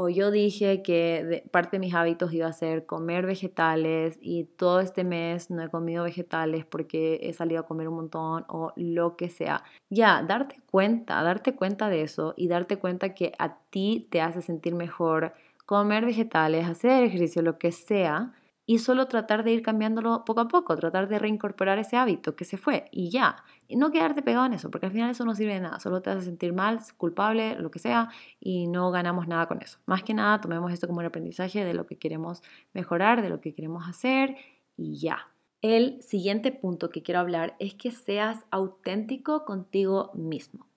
o 0.03 0.09
yo 0.09 0.31
dije 0.31 0.83
que 0.83 1.45
parte 1.51 1.77
de 1.77 1.81
mis 1.81 1.93
hábitos 1.93 2.33
iba 2.33 2.47
a 2.47 2.55
ser 2.55 2.87
comer 2.87 3.27
vegetales 3.27 4.17
y 4.23 4.45
todo 4.45 4.81
este 4.81 5.05
mes 5.05 5.51
no 5.51 5.63
he 5.63 5.69
comido 5.69 6.05
vegetales 6.05 6.65
porque 6.65 7.21
he 7.23 7.35
salido 7.35 7.61
a 7.61 7.67
comer 7.67 7.87
un 7.87 7.97
montón 7.97 8.47
o 8.49 8.73
lo 8.77 9.19
que 9.19 9.29
sea. 9.29 9.63
Ya, 9.91 10.23
darte 10.23 10.63
cuenta, 10.71 11.23
darte 11.23 11.55
cuenta 11.55 11.91
de 11.91 12.01
eso 12.01 12.33
y 12.35 12.49
darte 12.49 12.79
cuenta 12.79 13.13
que 13.13 13.35
a 13.39 13.59
ti 13.69 14.09
te 14.11 14.23
hace 14.23 14.41
sentir 14.41 14.75
mejor 14.75 15.35
comer 15.67 16.07
vegetales, 16.07 16.67
hacer 16.67 17.05
ejercicio, 17.05 17.43
lo 17.43 17.59
que 17.59 17.71
sea, 17.71 18.33
y 18.71 18.79
solo 18.79 19.07
tratar 19.07 19.43
de 19.43 19.51
ir 19.51 19.63
cambiándolo 19.63 20.25
poco 20.25 20.43
a 20.43 20.47
poco, 20.47 20.77
tratar 20.77 21.09
de 21.09 21.19
reincorporar 21.19 21.81
ese 21.81 21.97
hábito 21.97 22.37
que 22.37 22.45
se 22.45 22.57
fue 22.57 22.85
y 22.93 23.11
ya. 23.11 23.43
Y 23.67 23.75
no 23.75 23.91
quedarte 23.91 24.23
pegado 24.23 24.47
en 24.47 24.53
eso, 24.53 24.71
porque 24.71 24.87
al 24.87 24.93
final 24.93 25.11
eso 25.11 25.25
no 25.25 25.35
sirve 25.35 25.55
de 25.55 25.61
nada, 25.61 25.81
solo 25.81 26.03
te 26.03 26.11
hace 26.11 26.27
sentir 26.27 26.53
mal, 26.53 26.79
culpable, 26.97 27.57
lo 27.57 27.73
que 27.73 27.81
sea, 27.81 28.11
y 28.39 28.69
no 28.69 28.93
ganamos 28.93 29.27
nada 29.27 29.47
con 29.47 29.61
eso. 29.61 29.81
Más 29.87 30.05
que 30.05 30.15
nada, 30.15 30.41
tomemos 30.41 30.73
esto 30.73 30.87
como 30.87 31.01
un 31.01 31.07
aprendizaje 31.07 31.65
de 31.65 31.75
lo 31.75 31.87
que 31.87 31.99
queremos 31.99 32.45
mejorar, 32.73 33.23
de 33.23 33.29
lo 33.29 33.41
que 33.41 33.55
queremos 33.55 33.89
hacer 33.89 34.37
y 34.77 35.01
ya. 35.01 35.27
El 35.63 36.01
siguiente 36.01 36.53
punto 36.53 36.91
que 36.91 37.03
quiero 37.03 37.19
hablar 37.19 37.57
es 37.59 37.75
que 37.75 37.91
seas 37.91 38.45
auténtico 38.53 39.45
contigo 39.45 40.13
mismo. 40.15 40.69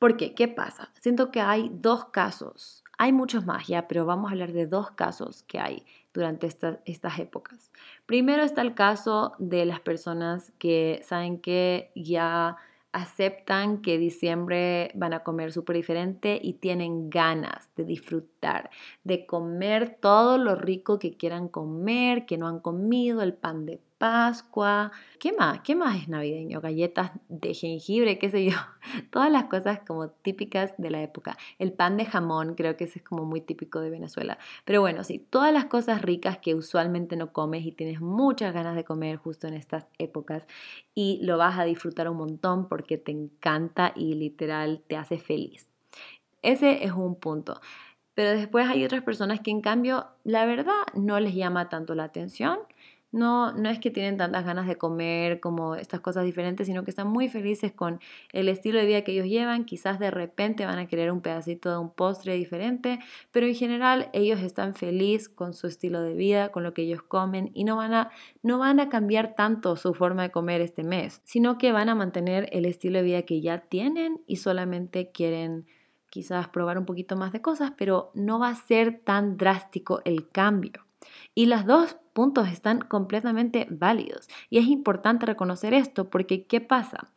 ¿Por 0.00 0.16
qué? 0.16 0.34
¿Qué 0.34 0.48
pasa? 0.48 0.90
Siento 1.00 1.30
que 1.30 1.40
hay 1.40 1.70
dos 1.72 2.06
casos. 2.06 2.82
Hay 2.98 3.12
muchos 3.12 3.46
más 3.46 3.68
ya, 3.68 3.86
pero 3.86 4.04
vamos 4.04 4.28
a 4.28 4.32
hablar 4.32 4.52
de 4.52 4.66
dos 4.66 4.90
casos 4.90 5.44
que 5.44 5.60
hay 5.60 5.84
durante 6.18 6.48
estas 6.48 7.18
épocas. 7.20 7.70
Primero 8.04 8.42
está 8.42 8.62
el 8.62 8.74
caso 8.74 9.34
de 9.38 9.64
las 9.64 9.78
personas 9.78 10.52
que 10.58 11.00
saben 11.04 11.40
que 11.40 11.92
ya 11.94 12.56
aceptan 12.90 13.82
que 13.82 13.98
diciembre 13.98 14.90
van 14.94 15.12
a 15.12 15.20
comer 15.22 15.52
súper 15.52 15.76
diferente 15.76 16.40
y 16.42 16.54
tienen 16.54 17.08
ganas 17.08 17.68
de 17.76 17.84
disfrutar, 17.84 18.70
de 19.04 19.26
comer 19.26 19.98
todo 20.00 20.38
lo 20.38 20.56
rico 20.56 20.98
que 20.98 21.16
quieran 21.16 21.46
comer, 21.46 22.26
que 22.26 22.36
no 22.36 22.48
han 22.48 22.58
comido, 22.58 23.22
el 23.22 23.34
pan 23.34 23.64
de 23.64 23.80
Pascua. 23.98 24.92
¿Qué 25.18 25.32
más? 25.32 25.60
¿Qué 25.62 25.74
más 25.74 25.96
es 25.96 26.08
navideño? 26.08 26.60
Galletas 26.60 27.10
de 27.28 27.52
jengibre, 27.52 28.16
qué 28.16 28.30
sé 28.30 28.44
yo. 28.44 28.56
Todas 29.10 29.30
las 29.30 29.44
cosas 29.44 29.80
como 29.84 30.08
típicas 30.08 30.72
de 30.78 30.90
la 30.90 31.02
época. 31.02 31.36
El 31.58 31.72
pan 31.72 31.96
de 31.96 32.04
jamón, 32.04 32.54
creo 32.54 32.76
que 32.76 32.84
ese 32.84 33.00
es 33.00 33.04
como 33.04 33.24
muy 33.24 33.40
típico 33.40 33.80
de 33.80 33.90
Venezuela. 33.90 34.38
Pero 34.64 34.80
bueno, 34.80 35.02
sí, 35.02 35.18
todas 35.18 35.52
las 35.52 35.64
cosas 35.64 36.02
ricas 36.02 36.38
que 36.38 36.54
usualmente 36.54 37.16
no 37.16 37.32
comes 37.32 37.66
y 37.66 37.72
tienes 37.72 38.00
muchas 38.00 38.54
ganas 38.54 38.76
de 38.76 38.84
comer 38.84 39.16
justo 39.16 39.48
en 39.48 39.54
estas 39.54 39.88
épocas 39.98 40.46
y 40.94 41.18
lo 41.22 41.36
vas 41.36 41.58
a 41.58 41.64
disfrutar 41.64 42.08
un 42.08 42.18
montón 42.18 42.68
porque 42.68 42.98
te 42.98 43.10
encanta 43.10 43.92
y 43.96 44.14
literal 44.14 44.80
te 44.86 44.96
hace 44.96 45.18
feliz. 45.18 45.66
Ese 46.42 46.84
es 46.84 46.92
un 46.92 47.16
punto. 47.16 47.60
Pero 48.14 48.30
después 48.30 48.68
hay 48.68 48.84
otras 48.84 49.02
personas 49.02 49.40
que 49.40 49.50
en 49.50 49.60
cambio 49.60 50.06
la 50.24 50.44
verdad 50.44 50.82
no 50.94 51.20
les 51.20 51.34
llama 51.34 51.68
tanto 51.68 51.94
la 51.94 52.04
atención 52.04 52.58
no, 53.10 53.52
no 53.52 53.70
es 53.70 53.78
que 53.78 53.90
tienen 53.90 54.18
tantas 54.18 54.44
ganas 54.44 54.66
de 54.66 54.76
comer 54.76 55.40
como 55.40 55.74
estas 55.74 56.00
cosas 56.00 56.24
diferentes, 56.24 56.66
sino 56.66 56.84
que 56.84 56.90
están 56.90 57.08
muy 57.08 57.28
felices 57.28 57.72
con 57.72 58.00
el 58.32 58.48
estilo 58.48 58.78
de 58.78 58.86
vida 58.86 59.02
que 59.02 59.12
ellos 59.12 59.26
llevan. 59.26 59.64
Quizás 59.64 59.98
de 59.98 60.10
repente 60.10 60.66
van 60.66 60.78
a 60.78 60.86
querer 60.86 61.10
un 61.10 61.22
pedacito 61.22 61.70
de 61.70 61.78
un 61.78 61.90
postre 61.90 62.34
diferente, 62.34 62.98
pero 63.30 63.46
en 63.46 63.54
general 63.54 64.10
ellos 64.12 64.40
están 64.40 64.74
felices 64.74 65.28
con 65.28 65.54
su 65.54 65.66
estilo 65.66 66.02
de 66.02 66.14
vida, 66.14 66.50
con 66.50 66.62
lo 66.62 66.74
que 66.74 66.82
ellos 66.82 67.02
comen 67.02 67.50
y 67.54 67.64
no 67.64 67.76
van 67.76 67.94
a, 67.94 68.10
no 68.42 68.58
van 68.58 68.78
a 68.78 68.88
cambiar 68.88 69.34
tanto 69.34 69.76
su 69.76 69.94
forma 69.94 70.22
de 70.22 70.30
comer 70.30 70.60
este 70.60 70.84
mes, 70.84 71.22
sino 71.24 71.56
que 71.56 71.72
van 71.72 71.88
a 71.88 71.94
mantener 71.94 72.48
el 72.52 72.66
estilo 72.66 72.98
de 72.98 73.04
vida 73.04 73.22
que 73.22 73.40
ya 73.40 73.58
tienen 73.60 74.20
y 74.26 74.36
solamente 74.36 75.10
quieren 75.12 75.66
quizás 76.10 76.48
probar 76.48 76.78
un 76.78 76.84
poquito 76.84 77.16
más 77.16 77.32
de 77.32 77.40
cosas, 77.40 77.72
pero 77.76 78.10
no 78.14 78.38
va 78.38 78.48
a 78.50 78.54
ser 78.54 79.00
tan 79.00 79.36
drástico 79.36 80.00
el 80.04 80.28
cambio. 80.30 80.87
Y 81.34 81.46
las 81.46 81.66
dos 81.66 81.96
puntos 82.12 82.48
están 82.48 82.80
completamente 82.80 83.66
válidos. 83.70 84.28
Y 84.50 84.58
es 84.58 84.66
importante 84.66 85.26
reconocer 85.26 85.74
esto 85.74 86.10
porque 86.10 86.46
¿qué 86.46 86.60
pasa? 86.60 87.12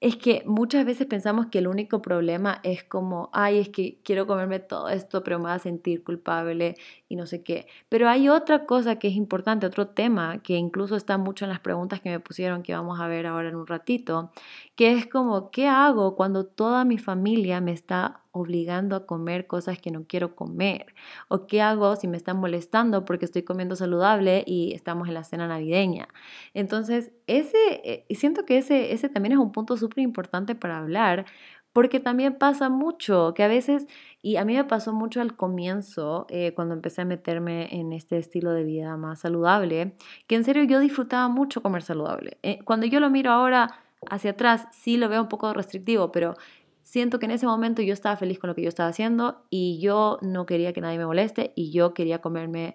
es 0.00 0.16
que 0.16 0.42
muchas 0.46 0.86
veces 0.86 1.06
pensamos 1.06 1.46
que 1.46 1.58
el 1.58 1.68
único 1.68 2.00
problema 2.00 2.60
es 2.62 2.82
como, 2.84 3.28
ay, 3.32 3.58
es 3.58 3.68
que 3.68 4.00
quiero 4.02 4.26
comerme 4.26 4.58
todo 4.58 4.88
esto, 4.88 5.22
pero 5.22 5.38
me 5.38 5.44
voy 5.44 5.52
a 5.52 5.58
sentir 5.58 6.02
culpable 6.02 6.76
y 7.10 7.16
no 7.16 7.26
sé 7.26 7.42
qué. 7.42 7.66
Pero 7.88 8.08
hay 8.08 8.28
otra 8.28 8.66
cosa 8.66 9.00
que 9.00 9.08
es 9.08 9.16
importante, 9.16 9.66
otro 9.66 9.88
tema 9.88 10.38
que 10.44 10.56
incluso 10.56 10.94
está 10.94 11.18
mucho 11.18 11.44
en 11.44 11.50
las 11.50 11.58
preguntas 11.58 12.00
que 12.00 12.08
me 12.08 12.20
pusieron, 12.20 12.62
que 12.62 12.72
vamos 12.72 13.00
a 13.00 13.08
ver 13.08 13.26
ahora 13.26 13.48
en 13.48 13.56
un 13.56 13.66
ratito, 13.66 14.30
que 14.76 14.92
es 14.92 15.08
como, 15.08 15.50
¿qué 15.50 15.66
hago 15.66 16.14
cuando 16.14 16.46
toda 16.46 16.84
mi 16.84 16.98
familia 16.98 17.60
me 17.60 17.72
está 17.72 18.22
obligando 18.30 18.94
a 18.94 19.06
comer 19.06 19.48
cosas 19.48 19.80
que 19.80 19.90
no 19.90 20.04
quiero 20.04 20.36
comer? 20.36 20.94
¿O 21.26 21.48
qué 21.48 21.60
hago 21.60 21.96
si 21.96 22.06
me 22.06 22.16
están 22.16 22.38
molestando 22.38 23.04
porque 23.04 23.24
estoy 23.24 23.42
comiendo 23.42 23.74
saludable 23.74 24.44
y 24.46 24.72
estamos 24.72 25.08
en 25.08 25.14
la 25.14 25.24
cena 25.24 25.48
navideña? 25.48 26.06
Entonces, 26.54 27.10
ese, 27.26 27.58
eh, 27.82 28.06
siento 28.14 28.46
que 28.46 28.58
ese, 28.58 28.92
ese 28.92 29.08
también 29.08 29.32
es 29.32 29.38
un 29.40 29.50
punto 29.50 29.76
súper 29.76 30.04
importante 30.04 30.54
para 30.54 30.78
hablar, 30.78 31.26
porque 31.72 32.00
también 32.00 32.34
pasa 32.34 32.68
mucho, 32.68 33.32
que 33.34 33.42
a 33.42 33.48
veces, 33.48 33.86
y 34.22 34.36
a 34.36 34.44
mí 34.44 34.54
me 34.54 34.64
pasó 34.64 34.92
mucho 34.92 35.20
al 35.20 35.36
comienzo, 35.36 36.26
eh, 36.28 36.52
cuando 36.54 36.74
empecé 36.74 37.02
a 37.02 37.04
meterme 37.04 37.68
en 37.74 37.92
este 37.92 38.18
estilo 38.18 38.52
de 38.52 38.64
vida 38.64 38.96
más 38.96 39.20
saludable, 39.20 39.94
que 40.26 40.34
en 40.34 40.44
serio 40.44 40.64
yo 40.64 40.80
disfrutaba 40.80 41.28
mucho 41.28 41.62
comer 41.62 41.82
saludable. 41.82 42.38
Eh, 42.42 42.58
cuando 42.64 42.86
yo 42.86 43.00
lo 43.00 43.10
miro 43.10 43.30
ahora 43.30 43.80
hacia 44.08 44.32
atrás, 44.32 44.66
sí 44.72 44.96
lo 44.96 45.08
veo 45.08 45.22
un 45.22 45.28
poco 45.28 45.52
restrictivo, 45.52 46.10
pero 46.10 46.34
siento 46.82 47.18
que 47.18 47.26
en 47.26 47.32
ese 47.32 47.46
momento 47.46 47.82
yo 47.82 47.92
estaba 47.92 48.16
feliz 48.16 48.38
con 48.38 48.48
lo 48.48 48.54
que 48.54 48.62
yo 48.62 48.68
estaba 48.68 48.88
haciendo 48.88 49.44
y 49.48 49.78
yo 49.80 50.18
no 50.22 50.46
quería 50.46 50.72
que 50.72 50.80
nadie 50.80 50.98
me 50.98 51.06
moleste 51.06 51.52
y 51.54 51.70
yo 51.70 51.94
quería 51.94 52.20
comerme 52.20 52.74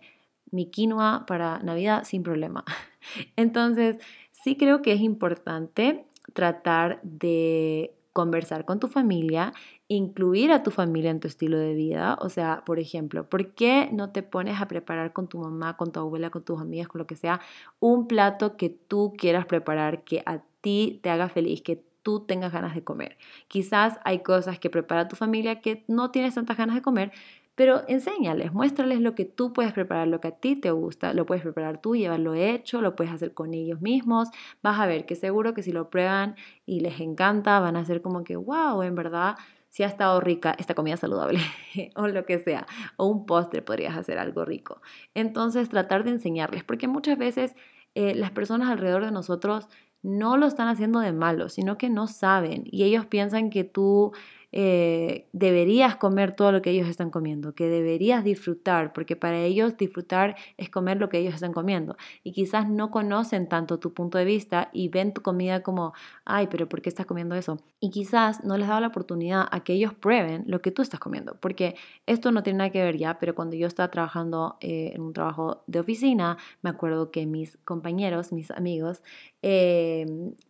mi 0.51 0.67
quinoa 0.69 1.25
para 1.27 1.59
Navidad 1.59 2.03
sin 2.05 2.23
problema. 2.23 2.63
Entonces, 3.35 3.97
sí 4.31 4.55
creo 4.55 4.81
que 4.81 4.93
es 4.93 5.01
importante 5.01 6.05
tratar 6.33 6.99
de 7.03 7.93
conversar 8.15 8.63
con 8.63 8.79
tu 8.79 8.87
familia, 8.87 9.51
incluir 9.89 10.53
a 10.53 10.63
tu 10.63 10.71
familia 10.71 11.11
en 11.11 11.19
tu 11.19 11.27
estilo 11.27 11.59
de 11.59 11.73
vida. 11.73 12.17
O 12.21 12.29
sea, 12.29 12.63
por 12.65 12.79
ejemplo, 12.79 13.27
¿por 13.29 13.53
qué 13.55 13.89
no 13.91 14.13
te 14.13 14.23
pones 14.23 14.61
a 14.61 14.69
preparar 14.69 15.11
con 15.11 15.27
tu 15.27 15.37
mamá, 15.37 15.75
con 15.75 15.91
tu 15.91 15.99
abuela, 15.99 16.29
con 16.29 16.41
tus 16.41 16.61
amigas, 16.61 16.87
con 16.87 16.99
lo 16.99 17.07
que 17.07 17.17
sea, 17.17 17.41
un 17.81 18.07
plato 18.07 18.55
que 18.55 18.69
tú 18.69 19.15
quieras 19.17 19.45
preparar, 19.47 20.05
que 20.05 20.23
a 20.25 20.41
ti 20.61 21.01
te 21.03 21.09
haga 21.09 21.27
feliz, 21.27 21.61
que 21.61 21.83
tú 22.03 22.21
tengas 22.21 22.53
ganas 22.53 22.73
de 22.73 22.85
comer. 22.85 23.17
Quizás 23.49 23.99
hay 24.05 24.19
cosas 24.19 24.59
que 24.59 24.69
prepara 24.69 25.09
tu 25.09 25.17
familia 25.17 25.59
que 25.59 25.83
no 25.89 26.11
tienes 26.11 26.35
tantas 26.35 26.55
ganas 26.55 26.75
de 26.75 26.81
comer, 26.81 27.11
pero 27.55 27.83
enséñales, 27.87 28.53
muéstrales 28.53 28.99
lo 28.99 29.15
que 29.15 29.23
tú 29.23 29.53
puedes 29.53 29.71
preparar, 29.71 30.07
lo 30.09 30.19
que 30.19 30.27
a 30.27 30.31
ti 30.31 30.57
te 30.57 30.71
gusta, 30.71 31.13
lo 31.13 31.25
puedes 31.25 31.41
preparar 31.43 31.81
tú, 31.81 31.95
llevarlo 31.95 32.33
hecho, 32.33 32.81
lo 32.81 32.95
puedes 32.95 33.13
hacer 33.13 33.33
con 33.33 33.53
ellos 33.53 33.81
mismos. 33.81 34.29
Vas 34.61 34.79
a 34.79 34.85
ver 34.85 35.05
que 35.05 35.15
seguro 35.15 35.53
que 35.53 35.63
si 35.63 35.71
lo 35.71 35.89
prueban 35.89 36.35
y 36.65 36.81
les 36.81 36.99
encanta, 36.99 37.59
van 37.61 37.77
a 37.77 37.85
ser 37.85 38.01
como 38.01 38.25
que, 38.25 38.35
wow, 38.35 38.81
en 38.81 38.95
verdad, 38.95 39.37
si 39.69 39.83
ha 39.83 39.87
estado 39.87 40.19
rica 40.19 40.55
esta 40.59 40.73
comida 40.73 40.97
saludable 40.97 41.39
o 41.95 42.07
lo 42.07 42.25
que 42.25 42.39
sea, 42.39 42.67
o 42.97 43.07
un 43.07 43.25
postre 43.25 43.61
podrías 43.61 43.97
hacer 43.97 44.19
algo 44.19 44.43
rico. 44.43 44.81
Entonces, 45.13 45.69
tratar 45.69 46.03
de 46.03 46.11
enseñarles, 46.11 46.65
porque 46.65 46.87
muchas 46.89 47.17
veces 47.17 47.55
eh, 47.95 48.15
las 48.15 48.31
personas 48.31 48.69
alrededor 48.69 49.05
de 49.05 49.11
nosotros 49.11 49.69
no 50.01 50.37
lo 50.37 50.45
están 50.45 50.67
haciendo 50.67 50.99
de 50.99 51.13
malo, 51.13 51.49
sino 51.49 51.77
que 51.77 51.89
no 51.89 52.07
saben 52.07 52.63
y 52.65 52.83
ellos 52.83 53.07
piensan 53.07 53.49
que 53.49 53.63
tú 53.63 54.11
eh, 54.57 55.27
deberías 55.33 55.97
comer 55.97 56.33
todo 56.33 56.53
lo 56.53 56.61
que 56.61 56.69
ellos 56.69 56.87
están 56.87 57.09
comiendo, 57.09 57.53
que 57.53 57.67
deberías 57.67 58.23
disfrutar, 58.23 58.93
porque 58.93 59.17
para 59.17 59.39
ellos 59.43 59.75
disfrutar 59.75 60.37
es 60.55 60.69
comer 60.69 60.95
lo 60.97 61.09
que 61.09 61.17
ellos 61.17 61.33
están 61.33 61.51
comiendo. 61.51 61.97
Y 62.23 62.31
quizás 62.31 62.69
no 62.69 62.89
conocen 62.89 63.49
tanto 63.49 63.79
tu 63.79 63.93
punto 63.93 64.17
de 64.17 64.23
vista 64.23 64.69
y 64.71 64.87
ven 64.87 65.13
tu 65.13 65.21
comida 65.21 65.61
como, 65.61 65.91
ay, 66.23 66.47
pero 66.47 66.69
¿por 66.69 66.81
qué 66.81 66.87
estás 66.87 67.05
comiendo 67.05 67.35
eso? 67.35 67.57
Y 67.81 67.89
quizás 67.89 68.45
no 68.45 68.57
les 68.57 68.69
da 68.69 68.79
la 68.79 68.87
oportunidad 68.87 69.45
a 69.51 69.61
que 69.65 69.73
ellos 69.73 69.93
prueben 69.93 70.45
lo 70.47 70.61
que 70.61 70.71
tú 70.71 70.81
estás 70.81 71.01
comiendo, 71.01 71.37
porque 71.41 71.75
esto 72.05 72.31
no 72.31 72.41
tiene 72.41 72.59
nada 72.59 72.69
que 72.69 72.81
ver 72.81 72.95
ya, 72.97 73.19
pero 73.19 73.35
cuando 73.35 73.57
yo 73.57 73.67
estaba 73.67 73.91
trabajando 73.91 74.55
eh, 74.61 74.93
en 74.95 75.01
un 75.01 75.11
trabajo 75.11 75.65
de 75.67 75.81
oficina, 75.81 76.37
me 76.61 76.69
acuerdo 76.69 77.11
que 77.11 77.25
mis 77.25 77.57
compañeros, 77.65 78.31
mis 78.31 78.51
amigos, 78.51 79.03
eh, 79.47 80.07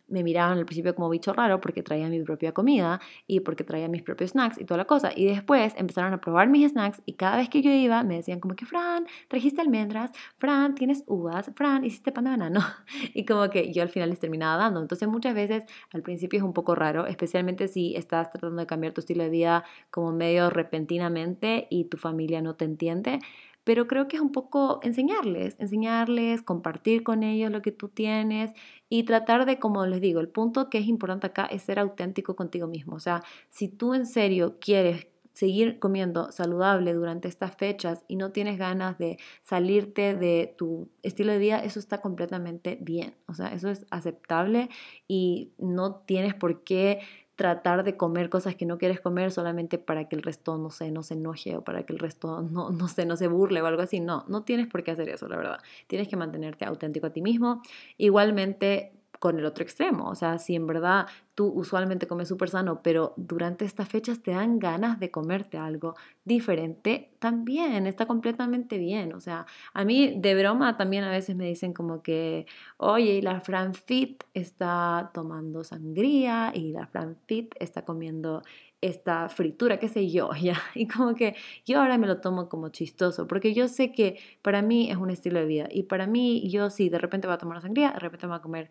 me 0.08 0.22
miraban 0.22 0.56
al 0.56 0.64
principio 0.64 0.94
como 0.94 1.10
bicho 1.10 1.34
raro 1.34 1.60
porque 1.60 1.82
traía 1.82 2.08
mi 2.08 2.22
propia 2.22 2.52
comida 2.52 2.98
y 3.26 3.40
porque 3.40 3.62
traía 3.62 3.88
mis 3.88 4.02
propios 4.02 4.30
snacks 4.30 4.58
y 4.58 4.64
toda 4.64 4.78
la 4.78 4.86
cosa. 4.86 5.10
Y 5.14 5.26
después 5.26 5.74
empezaron 5.76 6.14
a 6.14 6.20
probar 6.22 6.48
mis 6.48 6.70
snacks 6.70 7.02
y 7.04 7.12
cada 7.12 7.36
vez 7.36 7.50
que 7.50 7.60
yo 7.60 7.70
iba 7.70 8.02
me 8.04 8.16
decían 8.16 8.40
como 8.40 8.56
que, 8.56 8.64
Fran, 8.64 9.06
trajiste 9.28 9.60
almendras, 9.60 10.12
Fran, 10.38 10.74
tienes 10.74 11.04
uvas, 11.06 11.50
Fran, 11.54 11.84
hiciste 11.84 12.10
pan 12.10 12.24
de 12.24 12.30
banano. 12.30 12.60
Y 13.12 13.26
como 13.26 13.50
que 13.50 13.70
yo 13.70 13.82
al 13.82 13.90
final 13.90 14.08
les 14.08 14.18
terminaba 14.18 14.56
dando. 14.56 14.80
Entonces 14.80 15.08
muchas 15.08 15.34
veces 15.34 15.64
al 15.92 16.00
principio 16.00 16.38
es 16.38 16.42
un 16.42 16.54
poco 16.54 16.74
raro, 16.74 17.06
especialmente 17.06 17.68
si 17.68 17.94
estás 17.96 18.30
tratando 18.30 18.60
de 18.60 18.66
cambiar 18.66 18.94
tu 18.94 19.00
estilo 19.00 19.24
de 19.24 19.30
vida 19.30 19.64
como 19.90 20.12
medio 20.12 20.48
repentinamente 20.48 21.66
y 21.68 21.84
tu 21.84 21.98
familia 21.98 22.40
no 22.40 22.54
te 22.54 22.64
entiende 22.64 23.18
pero 23.66 23.88
creo 23.88 24.06
que 24.06 24.14
es 24.14 24.22
un 24.22 24.30
poco 24.30 24.78
enseñarles, 24.84 25.56
enseñarles, 25.58 26.40
compartir 26.40 27.02
con 27.02 27.24
ellos 27.24 27.50
lo 27.50 27.62
que 27.62 27.72
tú 27.72 27.88
tienes 27.88 28.52
y 28.88 29.02
tratar 29.02 29.44
de, 29.44 29.58
como 29.58 29.84
les 29.86 30.00
digo, 30.00 30.20
el 30.20 30.28
punto 30.28 30.70
que 30.70 30.78
es 30.78 30.86
importante 30.86 31.26
acá 31.26 31.46
es 31.46 31.62
ser 31.62 31.80
auténtico 31.80 32.36
contigo 32.36 32.68
mismo. 32.68 32.94
O 32.94 33.00
sea, 33.00 33.24
si 33.50 33.66
tú 33.66 33.92
en 33.94 34.06
serio 34.06 34.58
quieres 34.60 35.08
seguir 35.32 35.80
comiendo 35.80 36.30
saludable 36.30 36.94
durante 36.94 37.26
estas 37.26 37.56
fechas 37.56 38.04
y 38.06 38.14
no 38.14 38.30
tienes 38.30 38.56
ganas 38.56 38.98
de 38.98 39.18
salirte 39.42 40.14
de 40.14 40.54
tu 40.56 40.88
estilo 41.02 41.32
de 41.32 41.38
vida, 41.38 41.58
eso 41.58 41.80
está 41.80 42.00
completamente 42.00 42.78
bien. 42.80 43.16
O 43.26 43.34
sea, 43.34 43.48
eso 43.48 43.68
es 43.68 43.84
aceptable 43.90 44.68
y 45.08 45.50
no 45.58 45.96
tienes 45.96 46.34
por 46.34 46.62
qué 46.62 47.00
tratar 47.36 47.84
de 47.84 47.96
comer 47.96 48.30
cosas 48.30 48.56
que 48.56 48.64
no 48.64 48.78
quieres 48.78 49.00
comer 49.00 49.30
solamente 49.30 49.78
para 49.78 50.08
que 50.08 50.16
el 50.16 50.22
resto 50.22 50.56
no 50.56 50.70
se, 50.70 50.90
no 50.90 51.02
se 51.02 51.14
enoje 51.14 51.56
o 51.56 51.62
para 51.62 51.84
que 51.84 51.92
el 51.92 51.98
resto 51.98 52.42
no, 52.50 52.70
no, 52.70 52.88
se, 52.88 53.04
no 53.06 53.16
se 53.16 53.28
burle 53.28 53.62
o 53.62 53.66
algo 53.66 53.82
así. 53.82 54.00
No, 54.00 54.24
no 54.26 54.42
tienes 54.42 54.66
por 54.66 54.82
qué 54.82 54.90
hacer 54.90 55.08
eso, 55.10 55.28
la 55.28 55.36
verdad. 55.36 55.58
Tienes 55.86 56.08
que 56.08 56.16
mantenerte 56.16 56.64
auténtico 56.64 57.06
a 57.06 57.10
ti 57.10 57.20
mismo. 57.20 57.62
Igualmente 57.98 58.92
con 59.18 59.38
el 59.38 59.44
otro 59.44 59.64
extremo, 59.64 60.08
o 60.08 60.14
sea, 60.14 60.38
si 60.38 60.54
en 60.54 60.66
verdad 60.66 61.06
tú 61.36 61.46
usualmente 61.48 62.06
comes 62.06 62.28
súper 62.28 62.48
sano, 62.48 62.80
pero 62.82 63.12
durante 63.16 63.64
estas 63.66 63.88
fechas 63.88 64.22
te 64.22 64.30
dan 64.30 64.58
ganas 64.58 64.98
de 64.98 65.10
comerte 65.10 65.58
algo 65.58 65.94
diferente, 66.24 67.10
también 67.18 67.86
está 67.86 68.06
completamente 68.06 68.78
bien. 68.78 69.12
O 69.12 69.20
sea, 69.20 69.46
a 69.74 69.84
mí 69.84 70.14
de 70.16 70.34
broma 70.34 70.76
también 70.78 71.04
a 71.04 71.10
veces 71.10 71.36
me 71.36 71.46
dicen 71.46 71.74
como 71.74 72.02
que, 72.02 72.46
oye, 72.78 73.20
la 73.22 73.40
Fran 73.40 73.74
Fit 73.74 74.24
está 74.32 75.10
tomando 75.12 75.62
sangría 75.62 76.52
y 76.54 76.72
la 76.72 76.86
Fran 76.86 77.16
Fit 77.26 77.54
está 77.60 77.84
comiendo 77.84 78.42
esta 78.80 79.28
fritura, 79.28 79.78
qué 79.78 79.88
sé 79.88 80.10
yo, 80.10 80.30
ya. 80.40 80.60
Y 80.74 80.86
como 80.86 81.14
que 81.14 81.34
yo 81.64 81.80
ahora 81.80 81.98
me 81.98 82.06
lo 82.06 82.20
tomo 82.20 82.48
como 82.48 82.68
chistoso, 82.70 83.26
porque 83.26 83.54
yo 83.54 83.68
sé 83.68 83.92
que 83.92 84.18
para 84.42 84.62
mí 84.62 84.90
es 84.90 84.96
un 84.96 85.10
estilo 85.10 85.38
de 85.40 85.46
vida 85.46 85.68
y 85.70 85.84
para 85.84 86.06
mí 86.06 86.48
yo 86.50 86.70
sí, 86.70 86.88
de 86.88 86.98
repente 86.98 87.26
voy 87.26 87.34
a 87.34 87.38
tomar 87.38 87.60
sangría, 87.60 87.92
de 87.92 87.98
repente 87.98 88.26
voy 88.26 88.36
a 88.36 88.40
comer 88.40 88.70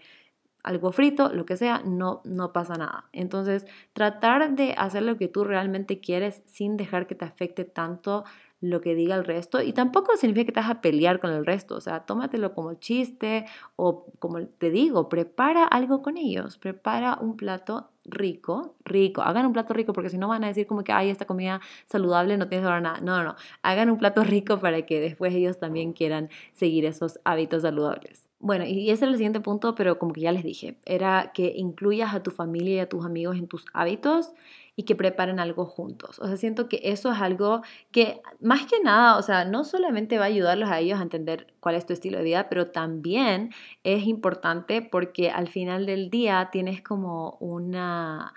algo 0.65 0.91
frito, 0.91 1.32
lo 1.32 1.45
que 1.45 1.58
sea, 1.58 1.82
no, 1.86 2.21
no 2.25 2.51
pasa 2.51 2.75
nada. 2.75 3.06
Entonces, 3.13 3.65
tratar 3.93 4.56
de 4.56 4.73
hacer 4.78 5.04
lo 5.04 5.17
que 5.17 5.28
tú 5.28 5.43
realmente 5.43 5.99
quieres 5.99 6.41
sin 6.45 6.75
dejar 6.75 7.06
que 7.08 7.15
te 7.15 7.23
afecte 7.23 7.65
tanto 7.65 8.25
lo 8.62 8.82
que 8.82 8.95
diga 8.95 9.15
el 9.15 9.25
resto 9.25 9.62
y 9.62 9.73
tampoco 9.73 10.15
significa 10.17 10.47
que 10.47 10.51
te 10.54 10.60
vas 10.60 10.69
a 10.69 10.82
pelear 10.82 11.19
con 11.19 11.32
el 11.32 11.45
resto, 11.45 11.75
o 11.75 11.82
sea, 11.82 12.06
tómatelo 12.06 12.54
como 12.54 12.73
chiste 12.75 13.45
o 13.75 14.08
como 14.17 14.45
te 14.47 14.71
digo, 14.71 15.08
prepara 15.10 15.65
algo 15.65 16.01
con 16.01 16.17
ellos, 16.17 16.58
prepara 16.58 17.17
un 17.21 17.38
plato 17.38 17.89
rico, 18.06 18.75
rico, 18.84 19.21
hagan 19.21 19.45
un 19.45 19.54
plato 19.54 19.73
rico 19.73 19.93
porque 19.93 20.10
si 20.10 20.17
no 20.17 20.28
van 20.28 20.43
a 20.43 20.47
decir 20.47 20.65
como 20.67 20.84
que, 20.84 20.93
ay, 20.93 21.10
esta 21.10 21.25
comida 21.25 21.62
saludable 21.86 22.38
no 22.38 22.47
tiene 22.47 22.63
sabor 22.63 22.82
nada, 22.82 23.01
no, 23.01 23.17
no, 23.17 23.23
no, 23.23 23.36
hagan 23.62 23.89
un 23.89 23.97
plato 23.97 24.23
rico 24.23 24.60
para 24.60 24.84
que 24.86 24.99
después 24.99 25.34
ellos 25.36 25.60
también 25.60 25.93
quieran 25.93 26.30
seguir 26.54 26.86
esos 26.86 27.19
hábitos 27.23 27.62
saludables. 27.62 28.25
Bueno, 28.45 28.63
y 28.63 28.91
ese 28.91 29.05
es 29.05 29.10
el 29.10 29.15
siguiente 29.15 29.39
punto, 29.39 29.73
pero 29.73 29.97
como 29.97 30.13
que 30.13 30.21
ya 30.21 30.31
les 30.31 30.43
dije, 30.43 30.77
era 30.86 31.31
que 31.34 31.53
incluyas 31.55 32.13
a 32.13 32.21
tu 32.21 32.29
familia 32.29 32.75
y 32.75 32.79
a 32.79 32.88
tus 32.88 33.03
amigos 33.03 33.38
en 33.38 33.47
tus 33.47 33.65
hábitos 33.73 34.34
y 34.75 34.84
que 34.84 34.95
preparen 34.95 35.39
algo 35.39 35.65
juntos. 35.65 36.19
O 36.19 36.27
sea, 36.27 36.38
siento 36.38 36.69
que 36.69 36.79
eso 36.84 37.12
es 37.12 37.19
algo 37.19 37.63
que 37.91 38.21
más 38.41 38.67
que 38.67 38.79
nada, 38.84 39.17
o 39.17 39.23
sea, 39.23 39.45
no 39.45 39.63
solamente 39.63 40.19
va 40.19 40.25
a 40.25 40.27
ayudarlos 40.27 40.69
a 40.69 40.79
ellos 40.79 40.99
a 40.99 41.01
entender 41.01 41.55
cuál 41.60 41.73
es 41.73 41.88
tu 41.88 41.93
estilo 41.93 42.19
de 42.19 42.23
vida, 42.23 42.47
pero 42.47 42.67
también 42.67 43.49
es 43.84 44.05
importante 44.05 44.84
porque 44.84 45.31
al 45.31 45.47
final 45.47 45.88
del 45.88 46.12
día 46.12 46.49
tienes 46.51 46.84
como 46.84 47.38
una 47.39 48.31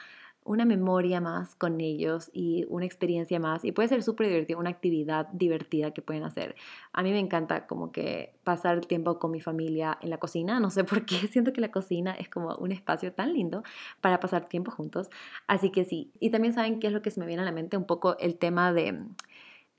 una 0.48 0.64
memoria 0.64 1.20
más 1.20 1.54
con 1.54 1.80
ellos 1.80 2.30
y 2.32 2.64
una 2.70 2.87
experiencia 2.87 3.38
más. 3.38 3.64
Y 3.64 3.72
puede 3.72 3.88
ser 3.88 4.02
súper 4.02 4.28
divertido, 4.28 4.58
una 4.58 4.70
actividad 4.70 5.28
divertida 5.32 5.92
que 5.92 6.00
pueden 6.00 6.24
hacer. 6.24 6.56
A 6.92 7.02
mí 7.02 7.12
me 7.12 7.18
encanta 7.18 7.66
como 7.66 7.92
que 7.92 8.32
pasar 8.44 8.80
tiempo 8.80 9.18
con 9.18 9.30
mi 9.30 9.40
familia 9.40 9.98
en 10.00 10.08
la 10.08 10.16
cocina. 10.16 10.58
No 10.58 10.70
sé 10.70 10.84
por 10.84 11.04
qué, 11.04 11.16
siento 11.28 11.52
que 11.52 11.61
la 11.61 11.70
cocina 11.70 12.12
es 12.12 12.30
como 12.30 12.54
un 12.56 12.72
espacio 12.72 13.12
tan 13.12 13.34
lindo 13.34 13.62
para 14.00 14.20
pasar 14.20 14.48
tiempo 14.48 14.70
juntos. 14.70 15.11
Así 15.46 15.70
que 15.70 15.84
sí. 15.84 16.11
Y 16.18 16.30
también 16.30 16.54
saben 16.54 16.80
qué 16.80 16.87
es 16.87 16.92
lo 16.94 17.02
que 17.02 17.11
se 17.11 17.20
me 17.20 17.26
viene 17.26 17.42
a 17.42 17.44
la 17.44 17.52
mente, 17.52 17.76
un 17.76 17.84
poco 17.84 18.16
el 18.18 18.38
tema 18.38 18.72
de 18.72 19.04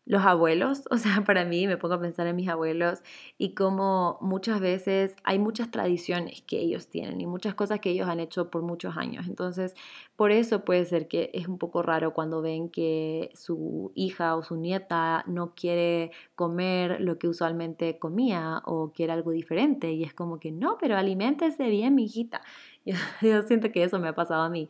los 0.09 0.25
abuelos, 0.25 0.85
o 0.89 0.97
sea, 0.97 1.23
para 1.25 1.45
mí 1.45 1.67
me 1.67 1.77
pongo 1.77 1.93
a 1.93 2.01
pensar 2.01 2.25
en 2.25 2.35
mis 2.35 2.49
abuelos 2.49 3.03
y 3.37 3.53
como 3.53 4.17
muchas 4.21 4.59
veces 4.59 5.15
hay 5.23 5.37
muchas 5.37 5.69
tradiciones 5.69 6.41
que 6.41 6.59
ellos 6.59 6.87
tienen 6.87 7.21
y 7.21 7.27
muchas 7.27 7.53
cosas 7.53 7.79
que 7.79 7.91
ellos 7.91 8.09
han 8.09 8.19
hecho 8.19 8.49
por 8.49 8.63
muchos 8.63 8.97
años. 8.97 9.27
Entonces, 9.27 9.75
por 10.15 10.31
eso 10.31 10.65
puede 10.65 10.85
ser 10.85 11.07
que 11.07 11.29
es 11.33 11.47
un 11.47 11.59
poco 11.59 11.83
raro 11.83 12.15
cuando 12.15 12.41
ven 12.41 12.69
que 12.69 13.29
su 13.35 13.91
hija 13.93 14.35
o 14.35 14.41
su 14.41 14.57
nieta 14.57 15.23
no 15.27 15.53
quiere 15.53 16.09
comer 16.33 16.99
lo 17.01 17.19
que 17.19 17.27
usualmente 17.27 17.99
comía 17.99 18.63
o 18.65 18.91
quiere 18.91 19.13
algo 19.13 19.29
diferente 19.29 19.91
y 19.91 20.03
es 20.03 20.15
como 20.15 20.39
que 20.39 20.51
no, 20.51 20.79
pero 20.79 20.97
aliméntese 20.97 21.69
bien, 21.69 21.93
mi 21.93 22.05
hijita. 22.05 22.41
Yo 23.21 23.43
siento 23.43 23.71
que 23.71 23.83
eso 23.83 23.99
me 23.99 24.07
ha 24.07 24.15
pasado 24.15 24.41
a 24.41 24.49
mí. 24.49 24.69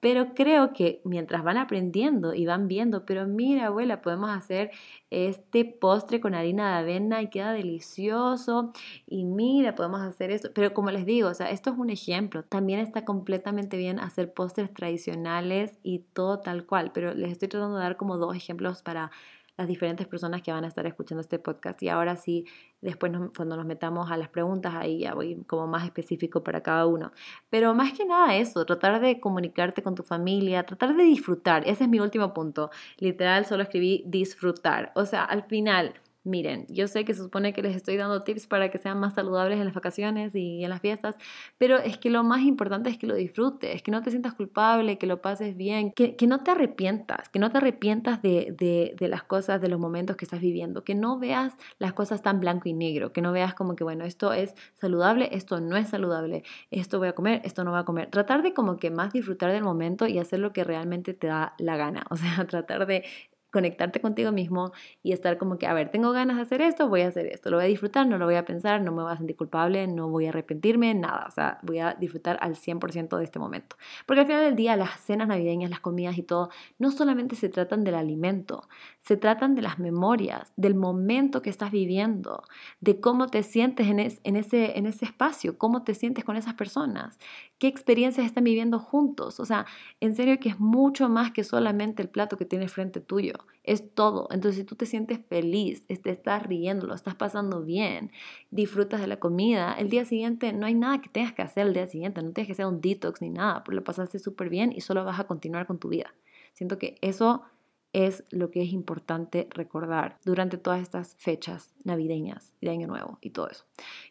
Pero 0.00 0.34
creo 0.34 0.72
que 0.72 1.00
mientras 1.04 1.42
van 1.42 1.56
aprendiendo 1.56 2.32
y 2.32 2.46
van 2.46 2.68
viendo, 2.68 3.04
pero 3.04 3.26
mira 3.26 3.66
abuela, 3.66 4.00
podemos 4.00 4.30
hacer 4.30 4.70
este 5.10 5.64
postre 5.64 6.20
con 6.20 6.34
harina 6.34 6.70
de 6.70 6.78
avena 6.78 7.22
y 7.22 7.30
queda 7.30 7.52
delicioso. 7.52 8.72
Y 9.06 9.24
mira, 9.24 9.74
podemos 9.74 10.00
hacer 10.00 10.30
esto. 10.30 10.50
Pero 10.54 10.72
como 10.72 10.90
les 10.90 11.04
digo, 11.04 11.28
o 11.28 11.34
sea, 11.34 11.50
esto 11.50 11.70
es 11.70 11.78
un 11.78 11.90
ejemplo. 11.90 12.44
También 12.44 12.80
está 12.80 13.04
completamente 13.04 13.76
bien 13.76 13.98
hacer 13.98 14.32
postres 14.32 14.72
tradicionales 14.72 15.78
y 15.82 16.00
todo 16.12 16.40
tal 16.40 16.64
cual. 16.66 16.92
Pero 16.92 17.14
les 17.14 17.32
estoy 17.32 17.48
tratando 17.48 17.76
de 17.76 17.82
dar 17.82 17.96
como 17.96 18.18
dos 18.18 18.36
ejemplos 18.36 18.82
para 18.82 19.10
las 19.58 19.66
diferentes 19.66 20.06
personas 20.06 20.40
que 20.40 20.52
van 20.52 20.64
a 20.64 20.68
estar 20.68 20.86
escuchando 20.86 21.20
este 21.20 21.38
podcast. 21.40 21.82
Y 21.82 21.88
ahora 21.88 22.16
sí, 22.16 22.46
después 22.80 23.12
cuando 23.36 23.56
nos 23.56 23.66
metamos 23.66 24.10
a 24.10 24.16
las 24.16 24.28
preguntas, 24.28 24.74
ahí 24.74 25.00
ya 25.00 25.14
voy 25.14 25.34
como 25.46 25.66
más 25.66 25.84
específico 25.84 26.44
para 26.44 26.62
cada 26.62 26.86
uno. 26.86 27.12
Pero 27.50 27.74
más 27.74 27.92
que 27.92 28.06
nada 28.06 28.36
eso, 28.36 28.64
tratar 28.64 29.00
de 29.00 29.18
comunicarte 29.20 29.82
con 29.82 29.96
tu 29.96 30.04
familia, 30.04 30.64
tratar 30.64 30.96
de 30.96 31.02
disfrutar. 31.02 31.64
Ese 31.66 31.84
es 31.84 31.90
mi 31.90 31.98
último 31.98 32.32
punto. 32.32 32.70
Literal, 32.98 33.46
solo 33.46 33.64
escribí 33.64 34.04
disfrutar. 34.06 34.92
O 34.94 35.04
sea, 35.04 35.24
al 35.24 35.42
final 35.42 35.94
Miren, 36.24 36.66
yo 36.68 36.88
sé 36.88 37.04
que 37.04 37.14
se 37.14 37.22
supone 37.22 37.52
que 37.52 37.62
les 37.62 37.76
estoy 37.76 37.96
dando 37.96 38.22
tips 38.22 38.46
para 38.48 38.70
que 38.70 38.78
sean 38.78 38.98
más 38.98 39.14
saludables 39.14 39.58
en 39.58 39.64
las 39.64 39.74
vacaciones 39.74 40.34
y 40.34 40.64
en 40.64 40.70
las 40.70 40.80
fiestas, 40.80 41.16
pero 41.58 41.78
es 41.78 41.96
que 41.96 42.10
lo 42.10 42.24
más 42.24 42.42
importante 42.42 42.90
es 42.90 42.98
que 42.98 43.06
lo 43.06 43.14
disfrutes, 43.14 43.82
que 43.82 43.90
no 43.90 44.02
te 44.02 44.10
sientas 44.10 44.34
culpable, 44.34 44.98
que 44.98 45.06
lo 45.06 45.22
pases 45.22 45.56
bien, 45.56 45.92
que, 45.92 46.16
no 46.26 46.42
te 46.42 46.50
arrepientas, 46.50 47.28
que 47.28 47.38
no 47.38 47.50
te 47.50 47.58
arrepientas 47.58 48.20
de, 48.20 48.54
de, 48.58 49.08
las 49.08 49.22
cosas, 49.22 49.60
de 49.60 49.68
los 49.68 49.78
momentos 49.78 50.16
que 50.16 50.24
estás 50.24 50.40
viviendo, 50.40 50.84
que 50.84 50.94
no 50.94 51.18
veas 51.18 51.54
las 51.78 51.92
cosas 51.92 52.20
tan 52.20 52.40
blanco 52.40 52.68
y 52.68 52.74
negro, 52.74 53.12
que 53.12 53.22
no 53.22 53.32
veas 53.32 53.54
como 53.54 53.76
que, 53.76 53.84
bueno, 53.84 54.04
esto 54.04 54.32
es 54.32 54.54
saludable, 54.74 55.30
esto 55.32 55.60
no 55.60 55.76
es 55.76 55.88
saludable, 55.88 56.42
esto 56.70 56.98
voy 56.98 57.08
a 57.08 57.14
comer, 57.14 57.40
esto 57.44 57.64
no 57.64 57.70
voy 57.70 57.80
a 57.80 57.84
comer. 57.84 58.10
Tratar 58.10 58.42
de 58.42 58.52
como 58.52 58.76
que 58.76 58.90
más 58.90 59.12
disfrutar 59.12 59.52
del 59.52 59.62
momento 59.62 60.06
y 60.06 60.18
hacer 60.18 60.40
lo 60.40 60.52
que 60.52 60.64
realmente 60.64 61.14
te 61.14 61.28
da 61.28 61.54
la 61.58 61.76
gana, 61.76 62.04
o 62.10 62.16
sea, 62.16 62.44
tratar 62.46 62.86
de 62.86 63.04
conectarte 63.50 64.00
contigo 64.00 64.32
mismo 64.32 64.72
y 65.02 65.12
estar 65.12 65.38
como 65.38 65.58
que, 65.58 65.66
a 65.66 65.72
ver, 65.72 65.90
tengo 65.90 66.12
ganas 66.12 66.36
de 66.36 66.42
hacer 66.42 66.60
esto, 66.60 66.88
voy 66.88 67.02
a 67.02 67.08
hacer 67.08 67.26
esto, 67.26 67.50
lo 67.50 67.56
voy 67.56 67.66
a 67.66 67.68
disfrutar, 67.68 68.06
no 68.06 68.18
lo 68.18 68.26
voy 68.26 68.34
a 68.34 68.44
pensar, 68.44 68.82
no 68.82 68.92
me 68.92 69.02
voy 69.02 69.12
a 69.12 69.16
sentir 69.16 69.36
culpable, 69.36 69.86
no 69.86 70.08
voy 70.08 70.26
a 70.26 70.28
arrepentirme, 70.30 70.94
nada, 70.94 71.26
o 71.28 71.30
sea, 71.30 71.58
voy 71.62 71.78
a 71.78 71.94
disfrutar 71.94 72.38
al 72.40 72.56
100% 72.56 73.16
de 73.16 73.24
este 73.24 73.38
momento. 73.38 73.76
Porque 74.06 74.20
al 74.20 74.26
final 74.26 74.44
del 74.44 74.56
día 74.56 74.76
las 74.76 75.00
cenas 75.00 75.28
navideñas, 75.28 75.70
las 75.70 75.80
comidas 75.80 76.18
y 76.18 76.22
todo, 76.22 76.50
no 76.78 76.90
solamente 76.90 77.36
se 77.36 77.48
tratan 77.48 77.84
del 77.84 77.94
alimento, 77.94 78.68
se 79.08 79.16
tratan 79.16 79.54
de 79.54 79.62
las 79.62 79.78
memorias, 79.78 80.52
del 80.56 80.74
momento 80.74 81.40
que 81.40 81.48
estás 81.48 81.70
viviendo, 81.70 82.42
de 82.82 83.00
cómo 83.00 83.28
te 83.28 83.42
sientes 83.42 83.86
en, 83.86 84.00
en, 84.00 84.36
ese, 84.36 84.76
en 84.76 84.84
ese 84.84 85.06
espacio, 85.06 85.56
cómo 85.56 85.82
te 85.82 85.94
sientes 85.94 86.26
con 86.26 86.36
esas 86.36 86.52
personas, 86.52 87.18
qué 87.58 87.68
experiencias 87.68 88.26
están 88.26 88.44
viviendo 88.44 88.78
juntos, 88.78 89.40
o 89.40 89.46
sea, 89.46 89.64
en 90.00 90.14
serio 90.14 90.38
que 90.38 90.50
es 90.50 90.60
mucho 90.60 91.08
más 91.08 91.32
que 91.32 91.42
solamente 91.42 92.02
el 92.02 92.10
plato 92.10 92.36
que 92.36 92.44
tienes 92.44 92.70
frente 92.70 93.00
tuyo 93.00 93.32
es 93.64 93.94
todo. 93.94 94.28
Entonces, 94.30 94.58
si 94.60 94.64
tú 94.64 94.74
te 94.74 94.84
sientes 94.84 95.20
feliz, 95.26 95.86
te 95.86 96.10
estás 96.10 96.42
riendo, 96.42 96.86
lo 96.86 96.94
estás 96.94 97.14
pasando 97.14 97.64
bien, 97.64 98.12
disfrutas 98.50 99.00
de 99.00 99.06
la 99.06 99.16
comida, 99.16 99.72
el 99.72 99.88
día 99.88 100.04
siguiente 100.04 100.52
no 100.52 100.66
hay 100.66 100.74
nada 100.74 101.00
que 101.00 101.08
tengas 101.08 101.32
que 101.32 101.40
hacer 101.40 101.66
el 101.66 101.72
día 101.72 101.86
siguiente, 101.86 102.20
no 102.20 102.32
tienes 102.32 102.48
que 102.48 102.52
hacer 102.52 102.66
un 102.66 102.82
detox 102.82 103.22
ni 103.22 103.30
nada, 103.30 103.64
porque 103.64 103.76
lo 103.76 103.84
pasaste 103.84 104.18
súper 104.18 104.50
bien 104.50 104.70
y 104.70 104.82
solo 104.82 105.02
vas 105.02 105.18
a 105.18 105.24
continuar 105.24 105.66
con 105.66 105.78
tu 105.78 105.88
vida. 105.88 106.12
Siento 106.52 106.76
que 106.76 106.98
eso 107.00 107.44
es 107.92 108.24
lo 108.30 108.50
que 108.50 108.62
es 108.62 108.72
importante 108.72 109.48
recordar 109.50 110.16
durante 110.24 110.58
todas 110.58 110.80
estas 110.80 111.16
fechas 111.16 111.74
navideñas 111.84 112.52
de 112.60 112.70
Año 112.70 112.86
Nuevo 112.86 113.18
y 113.20 113.30
todo 113.30 113.48
eso. 113.48 113.64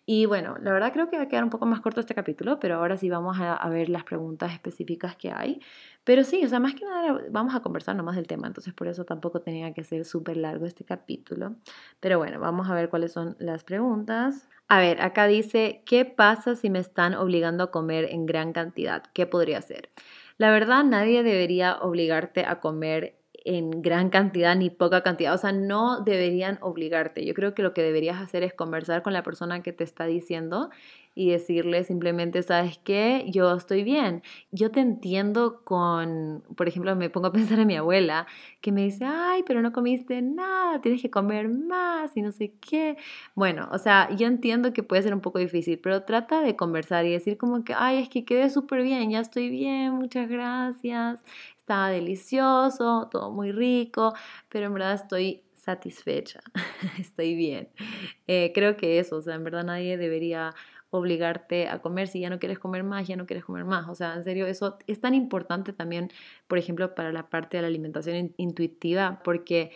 Y 0.06 0.26
bueno, 0.26 0.56
la 0.62 0.72
verdad 0.74 0.92
creo 0.94 1.10
que 1.10 1.18
va 1.18 1.24
a 1.24 1.28
quedar 1.28 1.44
un 1.44 1.50
poco 1.50 1.66
más 1.66 1.80
corto 1.82 2.00
este 2.00 2.16
capítulo, 2.16 2.60
pero 2.60 2.76
ahora 2.76 2.98
sí 2.98 3.10
vamos 3.10 3.38
a, 3.40 3.70
ver 3.70 3.90
las 3.90 4.04
preguntas 4.04 4.52
específicas 4.52 5.16
que 5.16 5.32
hay. 5.32 5.62
Pero 6.04 6.24
sí, 6.24 6.44
o 6.44 6.48
sea, 6.50 6.60
más 6.60 6.74
que 6.74 6.86
nada 6.86 7.22
vamos 7.30 7.54
a 7.54 7.60
conversar 7.60 7.96
nomás 7.96 8.16
del 8.16 8.28
tema, 8.28 8.48
entonces 8.48 8.74
por 8.74 8.88
eso 8.88 9.06
tampoco 9.06 9.42
tenía 9.42 9.74
que 9.74 9.84
ser 9.84 10.06
súper 10.06 10.38
largo 10.38 10.66
este 10.66 10.84
capítulo. 10.84 11.56
Pero 12.00 12.18
bueno, 12.18 12.40
vamos 12.40 12.70
a 12.70 12.74
ver 12.74 12.90
cuáles 12.90 13.12
son 13.12 13.36
las 13.40 13.64
preguntas. 13.64 14.48
A 14.70 14.80
ver, 14.80 15.02
acá 15.02 15.28
dice, 15.28 15.84
¿qué 15.86 16.04
pasa 16.04 16.56
si 16.56 16.70
me 16.70 16.80
están 16.80 17.14
obligando 17.14 17.66
a 17.66 17.72
comer 17.72 18.06
en 18.06 18.26
gran 18.26 18.54
cantidad? 18.54 19.04
¿Qué 19.14 19.26
podría 19.26 19.60
hacer? 19.60 19.90
La 20.38 20.52
verdad, 20.52 20.84
nadie 20.84 21.24
debería 21.24 21.78
obligarte 21.78 22.46
a 22.46 22.60
comer 22.60 23.18
en 23.48 23.82
gran 23.82 24.10
cantidad 24.10 24.58
ni 24.58 24.70
poca 24.70 25.04
cantidad. 25.04 25.34
O 25.34 25.38
sea, 25.38 25.54
no 25.54 26.02
deberían 26.02 26.60
obligarte. 26.62 27.26
Yo 27.26 27.34
creo 27.34 27.54
que 27.54 27.64
lo 27.64 27.74
que 27.74 27.82
deberías 27.82 28.22
hacer 28.22 28.44
es 28.44 28.54
conversar 28.54 29.04
con 29.04 29.14
la 29.14 29.24
persona 29.24 29.64
que 29.64 29.72
te 29.72 29.86
está 29.86 30.06
diciendo 30.06 30.70
y 31.16 31.32
decirle 31.32 31.84
simplemente, 31.84 32.44
¿sabes 32.44 32.78
qué? 32.84 33.26
Yo 33.30 33.56
estoy 33.56 33.84
bien. 33.84 34.22
Yo 34.52 34.70
te 34.70 34.82
entiendo 34.82 35.62
con, 35.64 36.44
por 36.56 36.68
ejemplo, 36.68 36.96
me 36.96 37.10
pongo 37.10 37.28
a 37.28 37.32
pensar 37.32 37.58
en 37.60 37.68
mi 37.68 37.76
abuela, 37.76 38.28
que 38.62 38.72
me 38.72 38.84
dice, 38.84 39.06
ay, 39.06 39.44
pero 39.48 39.62
no 39.62 39.72
comiste 39.72 40.22
nada, 40.22 40.80
tienes 40.82 41.02
que 41.02 41.10
comer 41.10 41.50
más 41.50 42.16
y 42.16 42.22
no 42.22 42.32
sé 42.32 42.54
qué. 42.60 42.98
Bueno, 43.34 43.68
o 43.72 43.80
sea, 43.80 44.10
yo 44.16 44.28
entiendo 44.28 44.74
que 44.74 44.84
puede 44.84 45.02
ser 45.02 45.14
un 45.14 45.22
poco 45.22 45.40
difícil, 45.40 45.80
pero 45.80 46.04
trata 46.04 46.42
de 46.42 46.56
conversar 46.56 47.06
y 47.06 47.12
decir 47.12 47.38
como 47.38 47.64
que, 47.64 47.74
ay, 47.76 47.98
es 48.00 48.10
que 48.10 48.24
quedé 48.26 48.50
súper 48.52 48.84
bien, 48.84 49.10
ya 49.10 49.22
estoy 49.22 49.50
bien, 49.50 49.94
muchas 49.94 50.30
gracias, 50.30 51.24
estaba 51.68 51.90
delicioso, 51.90 53.10
todo 53.12 53.30
muy 53.30 53.52
rico, 53.52 54.14
pero 54.48 54.68
en 54.68 54.74
verdad 54.74 54.94
estoy 54.94 55.44
satisfecha, 55.54 56.40
estoy 56.98 57.36
bien. 57.36 57.68
Eh, 58.26 58.54
creo 58.56 58.78
que 58.78 59.00
eso, 59.00 59.18
o 59.18 59.22
sea, 59.22 59.36
en 59.36 59.44
verdad 59.44 59.66
nadie 59.66 59.98
debería 59.98 60.56
obligarte 60.92 61.68
a 61.68 61.80
comer 61.82 62.08
si 62.08 62.22
ya 62.22 62.30
no 62.30 62.40
quieres 62.40 62.58
comer 62.58 62.86
más, 62.86 63.06
ya 63.06 63.18
no 63.18 63.26
quieres 63.26 63.44
comer 63.44 63.66
más. 63.66 63.90
O 63.90 63.96
sea, 63.96 64.16
en 64.16 64.24
serio, 64.24 64.48
eso 64.48 64.78
es 64.88 65.02
tan 65.02 65.14
importante 65.14 65.74
también, 65.74 66.10
por 66.48 66.58
ejemplo, 66.58 66.96
para 66.96 67.12
la 67.12 67.30
parte 67.30 67.58
de 67.58 67.64
la 67.64 67.68
alimentación 67.68 68.34
intuitiva, 68.38 69.20
porque 69.26 69.72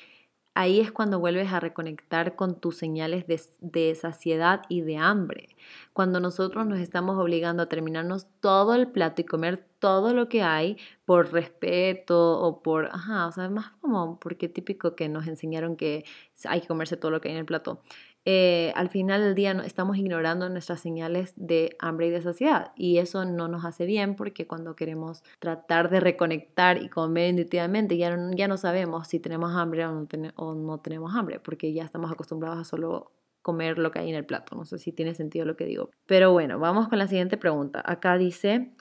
ahí 0.53 0.79
es 0.79 0.91
cuando 0.91 1.19
vuelves 1.19 1.51
a 1.53 1.59
reconectar 1.59 2.35
con 2.35 2.59
tus 2.59 2.77
señales 2.77 3.25
de, 3.27 3.95
saciedad 3.95 4.63
y 4.69 4.81
de 4.81 4.97
hambre. 4.97 5.49
Cuando 5.93 6.19
nosotros 6.19 6.65
nos 6.65 6.79
estamos 6.79 7.17
obligando 7.17 7.63
a 7.63 7.69
terminarnos 7.69 8.27
todo 8.39 8.75
el 8.75 8.87
plato 8.87 9.21
y 9.21 9.25
comer 9.25 9.65
todo 9.79 10.13
lo 10.13 10.29
que 10.29 10.43
hay 10.43 10.77
por 11.05 11.31
respeto 11.31 12.39
o 12.39 12.61
por, 12.61 12.87
ajá, 12.87 13.27
o 13.27 13.31
sea, 13.31 13.49
más 13.49 13.71
como 13.81 14.19
porque 14.19 14.47
típico 14.47 14.95
que 14.95 15.09
nos 15.09 15.27
enseñaron 15.27 15.75
que 15.75 16.05
hay 16.45 16.61
que 16.61 16.67
comerse 16.67 16.97
todo 16.97 17.11
lo 17.11 17.21
que 17.21 17.29
hay 17.29 17.33
en 17.33 17.39
el 17.39 17.45
plato. 17.45 17.81
Eh, 18.25 18.71
al 18.75 18.89
final 18.89 19.21
del 19.21 19.33
día 19.33 19.51
estamos 19.65 19.97
ignorando 19.97 20.47
nuestras 20.47 20.79
señales 20.79 21.33
de 21.37 21.75
hambre 21.79 22.07
y 22.07 22.09
de 22.11 22.21
saciedad 22.21 22.71
y 22.75 22.99
eso 22.99 23.25
no 23.25 23.47
nos 23.47 23.65
hace 23.65 23.87
bien 23.87 24.15
porque 24.15 24.45
cuando 24.45 24.75
queremos 24.75 25.23
tratar 25.39 25.89
de 25.89 25.99
reconectar 25.99 26.79
y 26.83 26.87
comer 26.87 27.31
intuitivamente 27.31 27.97
ya 27.97 28.15
no, 28.15 28.31
ya 28.35 28.47
no 28.47 28.57
sabemos 28.57 29.07
si 29.07 29.19
tenemos 29.19 29.55
hambre 29.55 29.87
o 29.87 29.91
no, 29.91 30.07
o 30.35 30.53
no 30.53 30.77
tenemos 30.79 31.15
hambre 31.15 31.39
porque 31.39 31.73
ya 31.73 31.83
estamos 31.83 32.11
acostumbrados 32.11 32.59
a 32.59 32.63
solo 32.63 33.11
comer 33.41 33.77
lo 33.77 33.91
que 33.91 33.99
hay 33.99 34.09
en 34.09 34.15
el 34.15 34.25
plato. 34.25 34.55
No 34.55 34.65
sé 34.65 34.77
si 34.77 34.91
tiene 34.91 35.15
sentido 35.15 35.45
lo 35.45 35.55
que 35.55 35.65
digo. 35.65 35.89
Pero 36.05 36.31
bueno, 36.31 36.59
vamos 36.59 36.87
con 36.89 36.99
la 36.99 37.07
siguiente 37.07 37.37
pregunta. 37.37 37.81
Acá 37.83 38.17
dice, 38.17 38.71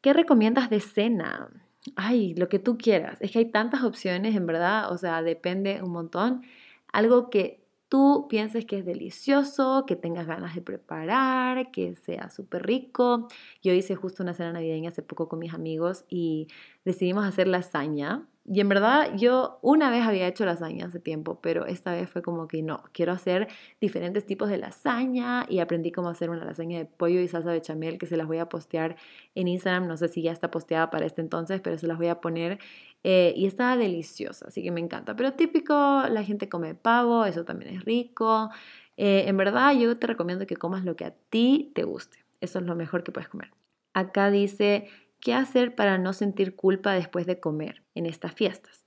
¿qué 0.00 0.12
recomiendas 0.12 0.70
de 0.70 0.80
cena? 0.80 1.50
Ay, 1.96 2.34
lo 2.34 2.48
que 2.48 2.58
tú 2.58 2.76
quieras. 2.78 3.18
Es 3.20 3.30
que 3.30 3.38
hay 3.38 3.50
tantas 3.50 3.84
opciones, 3.84 4.34
en 4.34 4.46
verdad. 4.46 4.92
O 4.92 4.98
sea, 4.98 5.22
depende 5.22 5.80
un 5.82 5.92
montón. 5.92 6.42
Algo 6.92 7.30
que 7.30 7.67
tú 7.88 8.26
pienses 8.28 8.64
que 8.66 8.78
es 8.78 8.84
delicioso, 8.84 9.84
que 9.86 9.96
tengas 9.96 10.26
ganas 10.26 10.54
de 10.54 10.62
preparar, 10.62 11.70
que 11.70 11.94
sea 11.96 12.30
súper 12.30 12.66
rico. 12.66 13.28
Yo 13.62 13.72
hice 13.72 13.96
justo 13.96 14.22
una 14.22 14.34
cena 14.34 14.52
navideña 14.52 14.90
hace 14.90 15.02
poco 15.02 15.28
con 15.28 15.38
mis 15.38 15.54
amigos 15.54 16.04
y 16.08 16.48
decidimos 16.84 17.24
hacer 17.24 17.48
lasaña. 17.48 18.26
Y 18.50 18.60
en 18.60 18.68
verdad 18.70 19.14
yo 19.14 19.58
una 19.60 19.90
vez 19.90 20.06
había 20.06 20.26
hecho 20.26 20.46
lasaña 20.46 20.86
hace 20.86 21.00
tiempo, 21.00 21.38
pero 21.42 21.66
esta 21.66 21.92
vez 21.92 22.08
fue 22.08 22.22
como 22.22 22.48
que 22.48 22.62
no, 22.62 22.82
quiero 22.92 23.12
hacer 23.12 23.48
diferentes 23.78 24.24
tipos 24.24 24.48
de 24.48 24.56
lasaña 24.56 25.44
y 25.50 25.58
aprendí 25.58 25.92
cómo 25.92 26.08
hacer 26.08 26.30
una 26.30 26.46
lasaña 26.46 26.78
de 26.78 26.86
pollo 26.86 27.20
y 27.20 27.28
salsa 27.28 27.52
bechamel 27.52 27.98
que 27.98 28.06
se 28.06 28.16
las 28.16 28.26
voy 28.26 28.38
a 28.38 28.48
postear 28.48 28.96
en 29.34 29.48
Instagram. 29.48 29.86
No 29.86 29.98
sé 29.98 30.08
si 30.08 30.22
ya 30.22 30.32
está 30.32 30.50
posteada 30.50 30.88
para 30.90 31.04
este 31.04 31.20
entonces, 31.20 31.60
pero 31.60 31.76
se 31.76 31.86
las 31.86 31.98
voy 31.98 32.08
a 32.08 32.22
poner 32.22 32.58
eh, 33.10 33.32
y 33.36 33.46
estaba 33.46 33.76
deliciosa, 33.78 34.48
así 34.48 34.62
que 34.62 34.70
me 34.70 34.80
encanta. 34.80 35.16
Pero 35.16 35.32
típico, 35.32 35.74
la 35.74 36.22
gente 36.24 36.48
come 36.50 36.74
pavo, 36.74 37.24
eso 37.24 37.44
también 37.44 37.74
es 37.76 37.84
rico. 37.84 38.50
Eh, 38.98 39.24
en 39.28 39.36
verdad 39.36 39.72
yo 39.74 39.96
te 39.96 40.06
recomiendo 40.06 40.46
que 40.46 40.56
comas 40.56 40.84
lo 40.84 40.94
que 40.94 41.06
a 41.06 41.14
ti 41.30 41.72
te 41.74 41.84
guste. 41.84 42.18
Eso 42.40 42.58
es 42.58 42.66
lo 42.66 42.74
mejor 42.74 43.04
que 43.04 43.12
puedes 43.12 43.28
comer. 43.28 43.50
Acá 43.94 44.30
dice 44.30 44.88
¿Qué 45.20 45.34
hacer 45.34 45.74
para 45.74 45.98
no 45.98 46.12
sentir 46.12 46.54
culpa 46.54 46.92
después 46.92 47.26
de 47.26 47.40
comer 47.40 47.82
en 47.94 48.06
estas 48.06 48.34
fiestas? 48.34 48.77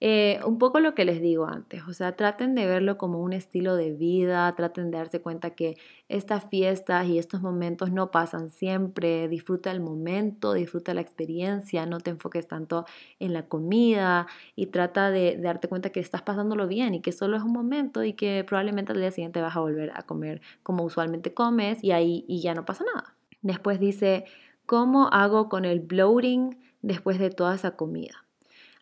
Eh, 0.00 0.38
un 0.46 0.58
poco 0.58 0.78
lo 0.78 0.94
que 0.94 1.04
les 1.04 1.20
digo 1.20 1.46
antes, 1.46 1.82
o 1.88 1.92
sea, 1.92 2.14
traten 2.14 2.54
de 2.54 2.66
verlo 2.66 2.96
como 2.98 3.20
un 3.20 3.32
estilo 3.32 3.74
de 3.74 3.92
vida, 3.92 4.54
traten 4.54 4.92
de 4.92 4.98
darse 4.98 5.20
cuenta 5.20 5.50
que 5.56 5.76
estas 6.08 6.44
fiestas 6.48 7.06
y 7.08 7.18
estos 7.18 7.42
momentos 7.42 7.90
no 7.90 8.12
pasan 8.12 8.50
siempre, 8.50 9.26
disfruta 9.26 9.72
el 9.72 9.80
momento, 9.80 10.52
disfruta 10.52 10.94
la 10.94 11.00
experiencia, 11.00 11.84
no 11.86 11.98
te 11.98 12.10
enfoques 12.10 12.46
tanto 12.46 12.84
en 13.18 13.32
la 13.32 13.48
comida 13.48 14.28
y 14.54 14.66
trata 14.66 15.10
de, 15.10 15.36
darte 15.36 15.66
cuenta 15.66 15.90
que 15.90 15.98
estás 15.98 16.22
pasándolo 16.22 16.68
bien 16.68 16.94
y 16.94 17.00
que 17.02 17.10
solo 17.10 17.36
es 17.36 17.42
un 17.42 17.52
momento 17.52 18.04
y 18.04 18.12
que 18.12 18.44
probablemente 18.44 18.92
al 18.92 19.00
día 19.00 19.10
siguiente 19.10 19.40
vas 19.40 19.56
a 19.56 19.60
volver 19.60 19.90
a 19.94 20.02
comer 20.02 20.40
como 20.62 20.84
usualmente 20.84 21.34
comes 21.34 21.82
y 21.82 21.90
ahí 21.90 22.24
y 22.28 22.40
ya 22.40 22.54
no 22.54 22.64
pasa 22.64 22.84
nada. 22.94 23.16
Después 23.42 23.80
dice, 23.80 24.26
¿Cómo 24.68 25.08
hago 25.10 25.48
con 25.48 25.64
el 25.64 25.80
bloating 25.80 26.58
después 26.82 27.18
de 27.18 27.30
toda 27.30 27.54
esa 27.54 27.74
comida? 27.74 28.27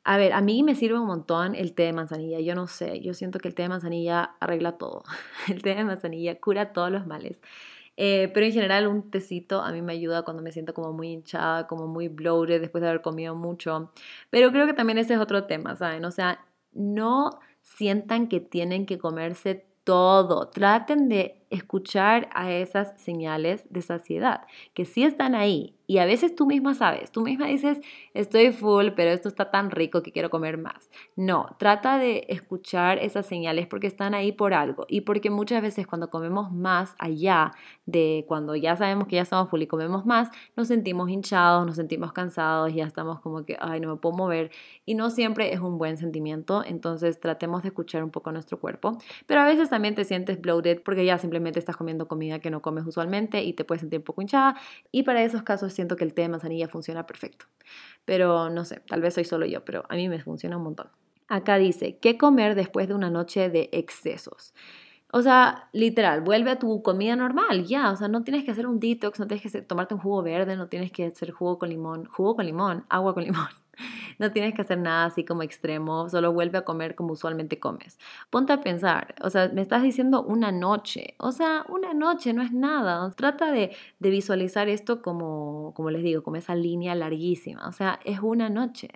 A 0.08 0.18
ver, 0.18 0.32
a 0.34 0.40
mí 0.40 0.62
me 0.62 0.76
sirve 0.76 1.00
un 1.00 1.06
montón 1.06 1.56
el 1.56 1.74
té 1.74 1.82
de 1.82 1.92
manzanilla. 1.92 2.38
Yo 2.38 2.54
no 2.54 2.68
sé, 2.68 3.00
yo 3.00 3.12
siento 3.12 3.40
que 3.40 3.48
el 3.48 3.56
té 3.56 3.62
de 3.62 3.70
manzanilla 3.70 4.36
arregla 4.38 4.78
todo. 4.78 5.02
El 5.48 5.62
té 5.62 5.74
de 5.74 5.82
manzanilla 5.82 6.38
cura 6.40 6.72
todos 6.72 6.92
los 6.92 7.08
males. 7.08 7.40
Eh, 7.96 8.30
pero 8.32 8.46
en 8.46 8.52
general 8.52 8.86
un 8.86 9.10
tecito 9.10 9.62
a 9.62 9.72
mí 9.72 9.82
me 9.82 9.94
ayuda 9.94 10.22
cuando 10.22 10.44
me 10.44 10.52
siento 10.52 10.74
como 10.74 10.92
muy 10.92 11.08
hinchada, 11.08 11.66
como 11.66 11.88
muy 11.88 12.06
bloated 12.06 12.60
después 12.60 12.82
de 12.82 12.88
haber 12.88 13.02
comido 13.02 13.34
mucho. 13.34 13.90
Pero 14.30 14.52
creo 14.52 14.66
que 14.66 14.74
también 14.74 14.98
ese 14.98 15.14
es 15.14 15.20
otro 15.20 15.44
tema, 15.46 15.74
¿saben? 15.74 16.04
O 16.04 16.12
sea, 16.12 16.44
no 16.72 17.40
sientan 17.62 18.28
que 18.28 18.38
tienen 18.40 18.86
que 18.86 18.98
comerse 18.98 19.66
todo. 19.82 20.50
Traten 20.50 21.08
de 21.08 21.45
escuchar 21.50 22.28
a 22.34 22.52
esas 22.52 23.00
señales 23.00 23.66
de 23.70 23.82
saciedad, 23.82 24.46
que 24.74 24.84
sí 24.84 25.04
están 25.04 25.34
ahí 25.34 25.76
y 25.88 25.98
a 25.98 26.04
veces 26.04 26.34
tú 26.34 26.46
misma 26.46 26.74
sabes, 26.74 27.12
tú 27.12 27.22
misma 27.22 27.46
dices, 27.46 27.80
estoy 28.12 28.50
full, 28.50 28.88
pero 28.96 29.10
esto 29.12 29.28
está 29.28 29.52
tan 29.52 29.70
rico 29.70 30.02
que 30.02 30.10
quiero 30.10 30.30
comer 30.30 30.58
más. 30.58 30.90
No, 31.14 31.54
trata 31.58 31.98
de 31.98 32.26
escuchar 32.28 32.98
esas 32.98 33.26
señales 33.26 33.68
porque 33.68 33.86
están 33.86 34.12
ahí 34.12 34.32
por 34.32 34.52
algo 34.52 34.86
y 34.88 35.02
porque 35.02 35.30
muchas 35.30 35.62
veces 35.62 35.86
cuando 35.86 36.10
comemos 36.10 36.50
más 36.50 36.96
allá 36.98 37.52
de 37.84 38.24
cuando 38.26 38.56
ya 38.56 38.74
sabemos 38.74 39.06
que 39.06 39.16
ya 39.16 39.22
estamos 39.22 39.48
full 39.48 39.62
y 39.62 39.68
comemos 39.68 40.04
más, 40.04 40.30
nos 40.56 40.66
sentimos 40.66 41.08
hinchados, 41.08 41.64
nos 41.64 41.76
sentimos 41.76 42.12
cansados, 42.12 42.74
ya 42.74 42.84
estamos 42.84 43.20
como 43.20 43.44
que, 43.44 43.56
ay, 43.60 43.78
no 43.78 43.90
me 43.90 43.96
puedo 44.00 44.16
mover 44.16 44.50
y 44.84 44.94
no 44.94 45.10
siempre 45.10 45.52
es 45.52 45.60
un 45.60 45.78
buen 45.78 45.96
sentimiento, 45.98 46.64
entonces 46.64 47.20
tratemos 47.20 47.62
de 47.62 47.68
escuchar 47.68 48.02
un 48.02 48.10
poco 48.10 48.32
nuestro 48.32 48.58
cuerpo, 48.58 48.98
pero 49.26 49.40
a 49.40 49.44
veces 49.44 49.70
también 49.70 49.94
te 49.94 50.04
sientes 50.04 50.40
bloated 50.40 50.82
porque 50.82 51.04
ya 51.04 51.16
simplemente 51.16 51.35
estás 51.44 51.76
comiendo 51.76 52.08
comida 52.08 52.38
que 52.38 52.50
no 52.50 52.62
comes 52.62 52.86
usualmente 52.86 53.42
y 53.42 53.52
te 53.52 53.64
puedes 53.64 53.80
sentir 53.80 54.00
un 54.00 54.04
poco 54.04 54.22
hinchada 54.22 54.56
y 54.92 55.02
para 55.02 55.22
esos 55.22 55.42
casos 55.42 55.72
siento 55.72 55.96
que 55.96 56.04
el 56.04 56.14
té 56.14 56.22
de 56.22 56.28
manzanilla 56.28 56.68
funciona 56.68 57.06
perfecto. 57.06 57.46
Pero 58.04 58.50
no 58.50 58.64
sé, 58.64 58.80
tal 58.86 59.00
vez 59.00 59.14
soy 59.14 59.24
solo 59.24 59.46
yo, 59.46 59.64
pero 59.64 59.84
a 59.88 59.96
mí 59.96 60.08
me 60.08 60.20
funciona 60.20 60.56
un 60.56 60.62
montón. 60.62 60.88
Acá 61.28 61.58
dice, 61.58 61.98
¿qué 61.98 62.16
comer 62.16 62.54
después 62.54 62.86
de 62.88 62.94
una 62.94 63.10
noche 63.10 63.50
de 63.50 63.68
excesos? 63.72 64.54
O 65.12 65.22
sea, 65.22 65.68
literal, 65.72 66.20
vuelve 66.20 66.50
a 66.50 66.58
tu 66.58 66.82
comida 66.82 67.16
normal, 67.16 67.64
ya. 67.64 67.90
O 67.90 67.96
sea, 67.96 68.08
no 68.08 68.22
tienes 68.22 68.44
que 68.44 68.50
hacer 68.50 68.66
un 68.66 68.80
detox, 68.80 69.18
no 69.18 69.26
tienes 69.26 69.50
que 69.50 69.62
tomarte 69.62 69.94
un 69.94 70.00
jugo 70.00 70.22
verde, 70.22 70.56
no 70.56 70.68
tienes 70.68 70.92
que 70.92 71.06
hacer 71.06 71.30
jugo 71.30 71.58
con 71.58 71.68
limón, 71.68 72.06
jugo 72.06 72.36
con 72.36 72.46
limón, 72.46 72.84
agua 72.88 73.14
con 73.14 73.24
limón. 73.24 73.48
No 74.18 74.32
tienes 74.32 74.54
que 74.54 74.62
hacer 74.62 74.78
nada 74.78 75.06
así 75.06 75.24
como 75.24 75.42
extremo, 75.42 76.08
solo 76.08 76.32
vuelve 76.32 76.58
a 76.58 76.64
comer 76.64 76.94
como 76.94 77.12
usualmente 77.12 77.58
comes. 77.60 77.98
Ponte 78.30 78.52
a 78.52 78.60
pensar, 78.60 79.14
o 79.22 79.30
sea, 79.30 79.50
me 79.52 79.62
estás 79.62 79.82
diciendo 79.82 80.22
una 80.22 80.52
noche, 80.52 81.14
o 81.18 81.32
sea, 81.32 81.64
una 81.68 81.94
noche 81.94 82.32
no 82.32 82.42
es 82.42 82.52
nada. 82.52 83.10
Trata 83.12 83.52
de, 83.52 83.76
de 83.98 84.10
visualizar 84.10 84.68
esto 84.68 85.02
como, 85.02 85.72
como 85.74 85.90
les 85.90 86.02
digo, 86.02 86.22
como 86.22 86.36
esa 86.36 86.54
línea 86.54 86.94
larguísima, 86.94 87.68
o 87.68 87.72
sea, 87.72 88.00
es 88.04 88.20
una 88.20 88.48
noche. 88.48 88.88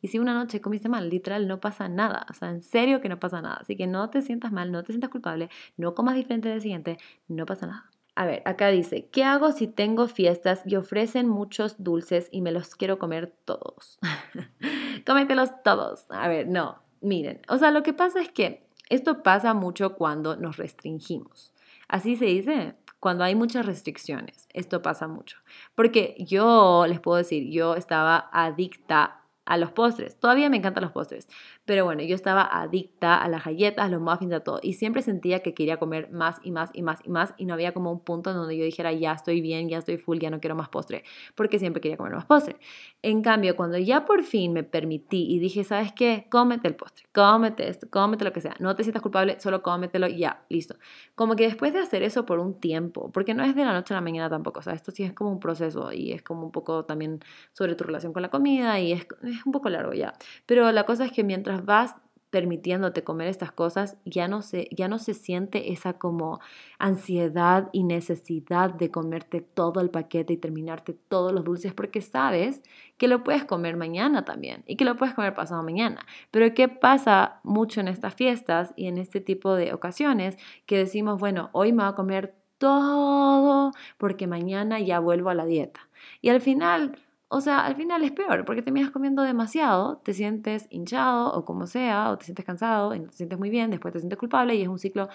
Y 0.00 0.08
si 0.08 0.18
una 0.18 0.34
noche 0.34 0.60
comiste 0.60 0.88
mal, 0.88 1.10
literal, 1.10 1.48
no 1.48 1.60
pasa 1.60 1.88
nada. 1.88 2.26
O 2.30 2.34
sea, 2.34 2.50
en 2.50 2.62
serio 2.62 3.00
que 3.00 3.08
no 3.08 3.18
pasa 3.18 3.40
nada. 3.42 3.56
Así 3.60 3.76
que 3.76 3.86
no 3.86 4.10
te 4.10 4.22
sientas 4.22 4.52
mal, 4.52 4.70
no 4.70 4.82
te 4.84 4.92
sientas 4.92 5.10
culpable, 5.10 5.50
no 5.76 5.94
comas 5.94 6.14
diferente 6.14 6.48
del 6.48 6.60
siguiente, 6.60 6.98
no 7.26 7.46
pasa 7.46 7.66
nada. 7.66 7.90
A 8.18 8.26
ver, 8.26 8.42
acá 8.46 8.66
dice, 8.70 9.06
¿qué 9.12 9.22
hago 9.22 9.52
si 9.52 9.68
tengo 9.68 10.08
fiestas 10.08 10.62
y 10.66 10.74
ofrecen 10.74 11.28
muchos 11.28 11.84
dulces 11.84 12.28
y 12.32 12.40
me 12.40 12.50
los 12.50 12.74
quiero 12.74 12.98
comer 12.98 13.32
todos? 13.44 14.00
Cómetelos 15.06 15.50
todos. 15.62 16.04
A 16.08 16.26
ver, 16.26 16.48
no, 16.48 16.82
miren, 17.00 17.40
o 17.48 17.58
sea, 17.58 17.70
lo 17.70 17.84
que 17.84 17.92
pasa 17.92 18.20
es 18.20 18.28
que 18.28 18.66
esto 18.88 19.22
pasa 19.22 19.54
mucho 19.54 19.94
cuando 19.94 20.34
nos 20.34 20.56
restringimos. 20.56 21.52
Así 21.86 22.16
se 22.16 22.24
dice, 22.24 22.74
cuando 22.98 23.22
hay 23.22 23.36
muchas 23.36 23.64
restricciones, 23.64 24.48
esto 24.52 24.82
pasa 24.82 25.06
mucho. 25.06 25.38
Porque 25.76 26.16
yo 26.18 26.86
les 26.88 26.98
puedo 26.98 27.18
decir, 27.18 27.48
yo 27.52 27.76
estaba 27.76 28.30
adicta 28.32 29.22
a 29.48 29.56
los 29.56 29.72
postres. 29.72 30.20
Todavía 30.20 30.50
me 30.50 30.58
encantan 30.58 30.82
los 30.82 30.92
postres, 30.92 31.26
pero 31.64 31.84
bueno, 31.84 32.02
yo 32.02 32.14
estaba 32.14 32.42
adicta 32.42 33.16
a 33.16 33.28
las 33.28 33.44
galletas, 33.44 33.86
a 33.86 33.88
los 33.88 34.00
muffins, 34.00 34.34
a 34.34 34.40
todo. 34.40 34.60
Y 34.62 34.74
siempre 34.74 35.00
sentía 35.02 35.40
que 35.40 35.54
quería 35.54 35.78
comer 35.78 36.10
más 36.12 36.38
y 36.42 36.50
más 36.50 36.70
y 36.74 36.82
más 36.82 37.00
y 37.04 37.08
más. 37.08 37.34
Y 37.38 37.46
no 37.46 37.54
había 37.54 37.72
como 37.72 37.90
un 37.90 38.00
punto 38.00 38.34
donde 38.34 38.56
yo 38.56 38.64
dijera, 38.64 38.92
ya 38.92 39.12
estoy 39.12 39.40
bien, 39.40 39.68
ya 39.68 39.78
estoy 39.78 39.96
full, 39.96 40.18
ya 40.18 40.30
no 40.30 40.38
quiero 40.38 40.54
más 40.54 40.68
postre. 40.68 41.02
Porque 41.34 41.58
siempre 41.58 41.80
quería 41.80 41.96
comer 41.96 42.12
más 42.12 42.26
postre. 42.26 42.56
En 43.02 43.22
cambio, 43.22 43.56
cuando 43.56 43.78
ya 43.78 44.04
por 44.04 44.22
fin 44.22 44.52
me 44.52 44.64
permití 44.64 45.32
y 45.32 45.38
dije, 45.38 45.64
¿sabes 45.64 45.92
qué? 45.92 46.26
Cómete 46.30 46.68
el 46.68 46.76
postre, 46.76 47.06
cómete 47.12 47.68
esto, 47.68 47.88
cómete 47.90 48.24
lo 48.24 48.32
que 48.34 48.42
sea. 48.42 48.54
No 48.58 48.76
te 48.76 48.82
sientas 48.82 49.02
culpable, 49.02 49.40
solo 49.40 49.62
cómetelo 49.62 50.08
y 50.08 50.18
ya, 50.18 50.44
listo. 50.50 50.76
Como 51.14 51.36
que 51.36 51.44
después 51.44 51.72
de 51.72 51.78
hacer 51.78 52.02
eso 52.02 52.26
por 52.26 52.38
un 52.38 52.60
tiempo, 52.60 53.10
porque 53.12 53.32
no 53.32 53.44
es 53.44 53.54
de 53.54 53.64
la 53.64 53.72
noche 53.72 53.94
a 53.94 53.96
la 53.96 54.02
mañana 54.02 54.28
tampoco. 54.28 54.60
O 54.60 54.62
sea, 54.62 54.74
esto 54.74 54.90
sí 54.90 55.04
es 55.04 55.14
como 55.14 55.30
un 55.30 55.40
proceso 55.40 55.90
y 55.92 56.12
es 56.12 56.22
como 56.22 56.42
un 56.42 56.52
poco 56.52 56.84
también 56.84 57.20
sobre 57.52 57.74
tu 57.74 57.84
relación 57.84 58.12
con 58.12 58.22
la 58.22 58.28
comida 58.28 58.78
y 58.80 58.92
es 58.92 59.06
un 59.46 59.52
poco 59.52 59.68
largo 59.68 59.92
ya. 59.92 60.14
Pero 60.46 60.70
la 60.72 60.84
cosa 60.84 61.04
es 61.04 61.12
que 61.12 61.24
mientras 61.24 61.64
vas 61.64 61.96
permitiéndote 62.30 63.04
comer 63.04 63.28
estas 63.28 63.52
cosas, 63.52 63.96
ya 64.04 64.28
no 64.28 64.42
se, 64.42 64.68
ya 64.70 64.88
no 64.88 64.98
se 64.98 65.14
siente 65.14 65.72
esa 65.72 65.94
como 65.94 66.40
ansiedad 66.78 67.70
y 67.72 67.84
necesidad 67.84 68.74
de 68.74 68.90
comerte 68.90 69.40
todo 69.40 69.80
el 69.80 69.90
paquete 69.90 70.34
y 70.34 70.36
terminarte 70.36 70.92
todos 70.92 71.32
los 71.32 71.44
dulces 71.44 71.72
porque 71.72 72.02
sabes 72.02 72.62
que 72.98 73.08
lo 73.08 73.24
puedes 73.24 73.44
comer 73.44 73.76
mañana 73.76 74.24
también 74.24 74.62
y 74.66 74.76
que 74.76 74.84
lo 74.84 74.96
puedes 74.96 75.14
comer 75.14 75.34
pasado 75.34 75.62
mañana. 75.62 76.04
Pero 76.30 76.52
¿qué 76.52 76.68
pasa 76.68 77.40
mucho 77.44 77.80
en 77.80 77.88
estas 77.88 78.14
fiestas 78.14 78.74
y 78.76 78.88
en 78.88 78.98
este 78.98 79.20
tipo 79.20 79.54
de 79.54 79.72
ocasiones 79.72 80.36
que 80.66 80.76
decimos, 80.76 81.18
bueno, 81.18 81.48
hoy 81.52 81.72
me 81.72 81.82
voy 81.82 81.92
a 81.92 81.94
comer 81.94 82.34
todo 82.58 83.72
porque 83.96 84.26
mañana 84.26 84.80
ya 84.80 84.98
vuelvo 84.98 85.30
a 85.30 85.34
la 85.34 85.46
dieta. 85.46 85.88
Y 86.20 86.28
al 86.28 86.40
final, 86.40 86.98
o 87.28 87.40
sea, 87.40 87.60
al 87.66 87.76
final 87.76 88.02
es 88.04 88.12
peor 88.12 88.44
porque 88.44 88.62
te 88.62 88.72
miras 88.72 88.90
comiendo 88.90 89.22
demasiado, 89.22 89.98
te 89.98 90.14
sientes 90.14 90.66
hinchado 90.70 91.32
o 91.32 91.44
como 91.44 91.66
sea, 91.66 92.10
o 92.10 92.18
te 92.18 92.24
sientes 92.24 92.44
cansado 92.44 92.94
y 92.94 93.00
te 93.00 93.12
sientes 93.12 93.38
muy 93.38 93.50
bien, 93.50 93.70
después 93.70 93.92
te 93.92 94.00
sientes 94.00 94.18
culpable 94.18 94.54
y 94.54 94.62
es 94.62 94.68
un 94.68 94.78
ciclo 94.78 95.08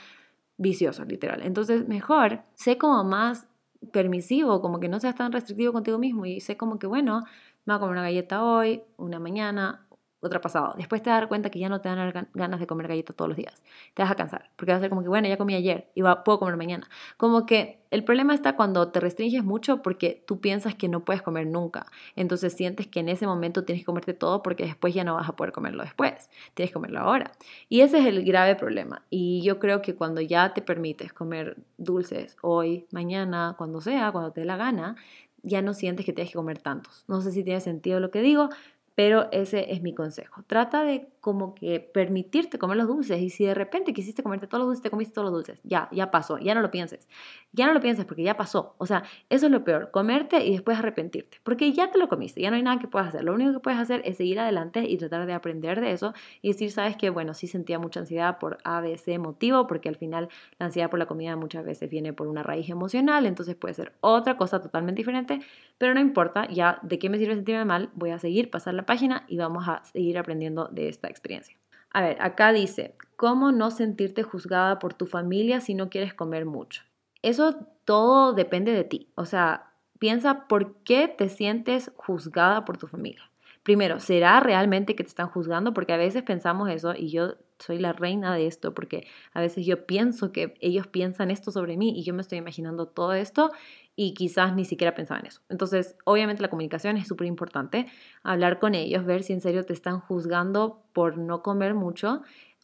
vicioso, 0.57 1.05
literal. 1.05 1.41
Entonces, 1.43 1.87
mejor 1.87 2.41
sé 2.55 2.77
como 2.77 3.03
más 3.03 3.47
permisivo, 3.91 4.61
como 4.61 4.79
que 4.79 4.89
no 4.89 4.99
seas 4.99 5.15
tan 5.15 5.31
restrictivo 5.31 5.73
contigo 5.73 5.97
mismo 5.97 6.25
y 6.25 6.39
sé 6.39 6.57
como 6.57 6.79
que, 6.79 6.87
bueno, 6.87 7.23
me 7.65 7.73
voy 7.73 7.77
a 7.77 7.79
comer 7.79 7.93
una 7.93 8.03
galleta 8.03 8.43
hoy, 8.43 8.83
una 8.97 9.19
mañana, 9.19 9.87
otra 10.27 10.41
pasado. 10.41 10.73
Después 10.77 11.01
te 11.01 11.09
vas 11.09 11.17
a 11.17 11.19
dar 11.21 11.29
cuenta 11.29 11.49
que 11.49 11.59
ya 11.59 11.69
no 11.69 11.81
te 11.81 11.89
dan 11.89 12.27
ganas 12.33 12.59
de 12.59 12.67
comer 12.67 12.87
galletas 12.87 13.15
todos 13.15 13.29
los 13.29 13.37
días. 13.37 13.61
Te 13.93 14.01
vas 14.01 14.11
a 14.11 14.15
cansar, 14.15 14.49
porque 14.55 14.71
vas 14.71 14.79
a 14.79 14.81
ser 14.81 14.89
como 14.89 15.03
que, 15.03 15.09
bueno, 15.09 15.27
ya 15.27 15.37
comí 15.37 15.55
ayer 15.55 15.89
y 15.95 16.01
puedo 16.01 16.39
comer 16.39 16.57
mañana. 16.57 16.87
Como 17.17 17.45
que 17.45 17.83
el 17.91 18.03
problema 18.03 18.33
está 18.33 18.55
cuando 18.55 18.87
te 18.87 18.99
restringes 18.99 19.43
mucho 19.43 19.83
porque 19.83 20.23
tú 20.25 20.39
piensas 20.39 20.73
que 20.73 20.87
no 20.87 21.05
puedes 21.05 21.21
comer 21.21 21.45
nunca. 21.45 21.85
Entonces 22.15 22.53
sientes 22.53 22.87
que 22.87 23.01
en 23.01 23.09
ese 23.09 23.27
momento 23.27 23.65
tienes 23.65 23.83
que 23.83 23.85
comerte 23.85 24.13
todo 24.15 24.41
porque 24.41 24.63
después 24.65 24.95
ya 24.95 25.03
no 25.03 25.13
vas 25.13 25.29
a 25.29 25.35
poder 25.35 25.53
comerlo 25.53 25.83
después. 25.83 26.29
Tienes 26.55 26.71
que 26.71 26.73
comerlo 26.73 26.99
ahora. 26.99 27.31
Y 27.69 27.81
ese 27.81 27.99
es 27.99 28.05
el 28.07 28.25
grave 28.25 28.55
problema. 28.55 29.03
Y 29.11 29.43
yo 29.43 29.59
creo 29.59 29.81
que 29.81 29.93
cuando 29.93 30.21
ya 30.21 30.53
te 30.53 30.63
permites 30.63 31.13
comer 31.13 31.57
dulces 31.77 32.35
hoy, 32.41 32.87
mañana, 32.91 33.53
cuando 33.57 33.79
sea, 33.79 34.11
cuando 34.11 34.31
te 34.31 34.41
dé 34.41 34.47
la 34.47 34.57
gana, 34.57 34.95
ya 35.43 35.61
no 35.61 35.73
sientes 35.73 36.05
que 36.05 36.13
tienes 36.13 36.31
que 36.31 36.37
comer 36.37 36.57
tantos. 36.57 37.03
No 37.07 37.21
sé 37.21 37.31
si 37.31 37.43
tiene 37.43 37.59
sentido 37.59 37.99
lo 37.99 38.09
que 38.11 38.21
digo, 38.21 38.49
pero 38.95 39.29
ese 39.31 39.73
es 39.73 39.81
mi 39.81 39.93
consejo. 39.93 40.43
Trata 40.47 40.83
de 40.83 41.12
como 41.23 41.55
que 41.55 41.79
permitirte 41.79 42.59
comer 42.59 42.75
los 42.75 42.85
dulces 42.85 43.21
y 43.21 43.29
si 43.29 43.45
de 43.45 43.53
repente 43.53 43.93
quisiste 43.93 44.23
comerte 44.23 44.45
todos 44.45 44.59
los 44.59 44.67
dulces, 44.67 44.83
te 44.83 44.89
comiste 44.89 45.13
todos 45.13 45.31
los 45.31 45.33
dulces. 45.33 45.61
Ya, 45.63 45.87
ya 45.93 46.11
pasó, 46.11 46.37
ya 46.37 46.53
no 46.53 46.61
lo 46.61 46.69
pienses. 46.69 47.07
Ya 47.53 47.65
no 47.65 47.73
lo 47.73 47.79
pienses 47.79 48.03
porque 48.03 48.23
ya 48.23 48.35
pasó. 48.35 48.75
O 48.77 48.85
sea, 48.85 49.03
eso 49.29 49.45
es 49.45 49.51
lo 49.53 49.63
peor, 49.63 49.89
comerte 49.89 50.43
y 50.43 50.51
después 50.51 50.77
arrepentirte, 50.77 51.39
porque 51.43 51.71
ya 51.71 51.91
te 51.91 51.97
lo 51.97 52.09
comiste, 52.09 52.41
ya 52.41 52.49
no 52.49 52.57
hay 52.57 52.61
nada 52.61 52.77
que 52.77 52.89
puedas 52.89 53.07
hacer. 53.07 53.23
Lo 53.23 53.33
único 53.33 53.53
que 53.53 53.59
puedes 53.61 53.79
hacer 53.79 54.01
es 54.03 54.17
seguir 54.17 54.37
adelante 54.37 54.83
y 54.85 54.97
tratar 54.97 55.25
de 55.25 55.31
aprender 55.31 55.79
de 55.79 55.93
eso 55.93 56.13
y 56.41 56.49
decir, 56.49 56.71
sabes 56.71 56.97
que, 56.97 57.09
bueno, 57.09 57.33
sí 57.33 57.47
sentía 57.47 57.79
mucha 57.79 58.01
ansiedad 58.01 58.37
por 58.37 58.57
A, 58.65 58.81
B, 58.81 58.97
C 58.97 59.17
motivo, 59.17 59.65
porque 59.65 59.87
al 59.87 59.95
final 59.95 60.27
la 60.59 60.65
ansiedad 60.65 60.89
por 60.89 60.99
la 60.99 61.05
comida 61.05 61.37
muchas 61.37 61.63
veces 61.63 61.89
viene 61.89 62.11
por 62.11 62.27
una 62.27 62.43
raíz 62.43 62.69
emocional, 62.69 63.25
entonces 63.25 63.55
puede 63.55 63.75
ser 63.75 63.93
otra 64.01 64.35
cosa 64.35 64.61
totalmente 64.61 64.99
diferente, 64.99 65.39
pero 65.77 65.93
no 65.93 66.01
importa, 66.01 66.49
ya 66.49 66.79
de 66.81 66.99
qué 66.99 67.09
me 67.09 67.17
sirve 67.17 67.35
sentirme 67.35 67.63
mal, 67.63 67.91
voy 67.93 68.09
a 68.09 68.19
seguir, 68.19 68.49
pasar 68.51 68.73
la 68.73 68.85
página 68.85 69.23
y 69.29 69.37
vamos 69.37 69.69
a 69.69 69.85
seguir 69.85 70.17
aprendiendo 70.17 70.67
de 70.67 70.89
esta 70.89 71.12
experiencia. 71.13 71.57
A 71.91 72.01
ver, 72.01 72.21
acá 72.21 72.51
dice, 72.51 72.95
¿cómo 73.15 73.51
no 73.51 73.71
sentirte 73.71 74.23
juzgada 74.23 74.79
por 74.79 74.93
tu 74.93 75.05
familia 75.05 75.61
si 75.61 75.75
no 75.75 75.89
quieres 75.89 76.13
comer 76.13 76.45
mucho? 76.45 76.83
Eso 77.21 77.55
todo 77.85 78.33
depende 78.33 78.73
de 78.73 78.83
ti. 78.83 79.09
O 79.15 79.25
sea, 79.25 79.71
piensa 79.99 80.47
por 80.47 80.75
qué 80.83 81.07
te 81.07 81.29
sientes 81.29 81.91
juzgada 81.95 82.65
por 82.65 82.77
tu 82.77 82.87
familia. 82.87 83.29
Primero, 83.63 84.01
¿será 84.01 84.41
realmente 84.41 84.95
que 84.95 85.03
te 85.03 85.09
están 85.09 85.29
juzgando? 85.29 85.73
Porque 85.73 85.93
a 85.93 85.97
veces 85.97 86.23
pensamos 86.23 86.69
eso 86.69 86.93
y 86.95 87.09
yo 87.09 87.35
soy 87.59 87.79
la 87.79 87.93
reina 87.93 88.35
de 88.35 88.45
esto 88.45 88.73
porque 88.73 89.07
a 89.31 89.39
veces 89.39 89.65
yo 89.65 89.85
pienso 89.85 90.33
que 90.33 90.55
ellos 90.59 90.87
piensan 90.87 91.31
esto 91.31 91.49
sobre 91.51 91.77
mí 91.77 91.97
y 91.97 92.03
yo 92.03 92.13
me 92.13 92.21
estoy 92.21 92.39
imaginando 92.39 92.87
todo 92.87 93.13
esto 93.13 93.51
y 93.95 94.13
quizás 94.13 94.55
ni 94.55 94.65
siquiera 94.65 94.95
pensaba 94.95 95.19
en 95.19 95.27
eso. 95.27 95.41
Entonces, 95.49 95.95
obviamente 96.05 96.41
la 96.41 96.49
comunicación 96.49 96.97
es 96.97 97.07
súper 97.07 97.27
importante, 97.27 97.87
hablar 98.23 98.59
con 98.59 98.75
ellos, 98.75 99.05
ver 99.05 99.23
si 99.23 99.33
en 99.33 99.41
serio 99.41 99.65
te 99.65 99.73
están 99.73 99.99
juzgando 99.99 100.83
por 100.93 101.17
no 101.17 101.43
comer 101.43 101.73
mucho 101.73 102.21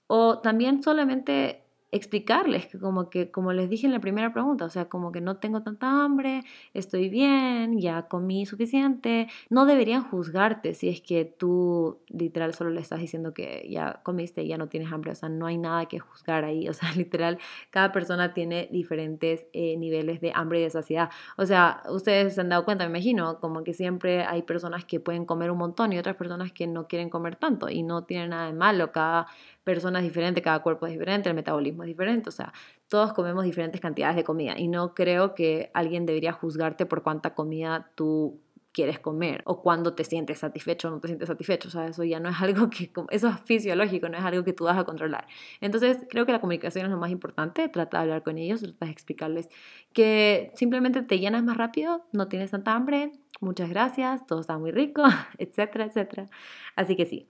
o 0.08 0.40
también 0.40 0.82
solamente 0.82 1.69
explicarles 1.92 2.68
que 2.68 2.80
como 2.80 3.10
que, 3.10 3.32
como 3.32 3.54
les 3.54 3.70
dije 3.70 3.88
en 3.88 3.94
la 3.94 4.00
primera 4.00 4.32
pregunta, 4.32 4.66
o 4.66 4.70
sea, 4.70 4.86
como 4.86 5.12
que 5.12 5.22
no 5.22 5.38
tengo 5.38 5.64
tanta 5.64 6.04
hambre, 6.04 6.44
estoy 6.74 7.10
bien, 7.10 7.80
ya 7.80 8.04
comí 8.08 8.46
suficiente, 8.46 9.28
no 9.50 9.66
deberían 9.66 10.04
juzgarte 10.04 10.76
si 10.76 10.90
es 10.90 11.02
que 11.02 11.26
tú 11.26 12.00
literal 12.08 12.54
solo 12.54 12.70
le 12.70 12.82
estás 12.82 13.00
diciendo 13.00 13.34
que 13.34 13.68
ya 13.70 14.02
comiste 14.04 14.44
y 14.44 14.50
ya 14.50 14.58
no 14.58 14.68
tienes 14.70 14.92
hambre, 14.92 15.12
o 15.12 15.16
sea, 15.16 15.30
no 15.30 15.48
hay 15.48 15.58
nada 15.58 15.88
que 15.88 16.00
juzgar 16.00 16.44
ahí, 16.46 16.70
o 16.70 16.74
sea, 16.74 16.92
literal, 16.96 17.40
cada 17.72 17.92
persona 17.92 18.34
tiene 18.34 18.68
diferentes 18.72 19.46
eh, 19.54 19.76
niveles 19.78 20.22
de 20.22 20.32
hambre 20.36 20.60
y 20.60 20.64
de 20.64 20.70
saciedad, 20.70 21.10
o 21.38 21.46
sea, 21.46 21.82
ustedes 21.90 22.36
se 22.36 22.42
han 22.42 22.50
dado 22.50 22.66
cuenta, 22.66 22.84
me 22.86 22.92
imagino, 22.92 23.40
como 23.40 23.64
que 23.64 23.74
siempre 23.74 24.24
hay 24.24 24.44
personas 24.44 24.86
que 24.86 25.00
pueden 25.00 25.26
comer 25.26 25.50
un 25.52 25.58
montón 25.58 25.92
y 25.94 25.98
otras 25.98 26.16
personas 26.16 26.52
que 26.52 26.68
no 26.68 26.88
quieren 26.88 27.10
comer 27.10 27.36
tanto 27.36 27.70
y 27.70 27.84
no 27.84 28.04
tiene 28.04 28.28
nada 28.28 28.48
de 28.48 28.54
malo, 28.54 28.92
cada 28.92 29.28
persona 29.64 30.00
es 30.00 30.06
diferente, 30.06 30.42
cada 30.42 30.60
cuerpo 30.60 30.86
es 30.88 30.94
diferente, 30.94 31.30
el 31.30 31.36
metabolismo 31.36 31.84
es 31.84 31.88
diferente, 31.88 32.30
o 32.30 32.32
sea, 32.32 32.54
todos 32.88 33.14
comemos 33.14 33.44
diferentes 33.44 33.80
cantidades 33.82 34.16
de 34.16 34.24
comida 34.24 34.58
y 34.58 34.68
no 34.68 34.94
creo 34.94 35.36
que 35.36 35.70
alguien 35.74 36.06
debería 36.06 36.34
juzgarte 36.34 36.86
por 36.86 37.04
cuánta 37.04 37.36
comida 37.36 37.92
tú 37.96 38.40
quieres 38.72 39.00
comer 39.00 39.42
o 39.46 39.62
cuando 39.62 39.94
te 39.94 40.04
sientes 40.04 40.40
satisfecho 40.40 40.88
o 40.88 40.92
no 40.92 41.00
te 41.00 41.08
sientes 41.08 41.28
satisfecho. 41.28 41.68
O 41.68 41.72
sea, 41.72 41.88
eso 41.88 42.04
ya 42.04 42.20
no 42.20 42.30
es 42.30 42.36
algo 42.42 42.70
que, 42.70 42.92
eso 43.10 43.28
es 43.28 43.40
fisiológico, 43.42 44.10
no 44.10 44.18
es 44.18 44.24
algo 44.24 44.44
que 44.44 44.54
tú 44.54 44.66
vas 44.66 44.78
a 44.78 44.84
controlar. 44.84 45.28
Entonces, 45.62 45.98
creo 46.10 46.26
que 46.26 46.32
la 46.32 46.40
comunicación 46.40 46.86
es 46.86 46.92
lo 46.92 46.98
más 46.98 47.12
importante. 47.12 47.68
Trata 47.70 47.98
de 47.98 48.04
hablar 48.04 48.24
con 48.24 48.38
ellos, 48.38 48.62
trata 48.62 48.86
de 48.86 48.92
explicarles 48.92 49.50
que 49.94 50.52
simplemente 50.56 51.02
te 51.02 51.20
llenas 51.20 51.44
más 51.44 51.58
rápido, 51.58 52.06
no 52.12 52.28
tienes 52.28 52.52
tanta 52.52 52.74
hambre, 52.74 53.12
muchas 53.42 53.70
gracias, 53.70 54.26
todo 54.28 54.42
está 54.42 54.58
muy 54.58 54.72
rico, 54.72 55.04
etcétera, 55.38 55.86
etcétera. 55.86 56.28
Así 56.76 56.96
que 56.96 57.06
sí, 57.06 57.28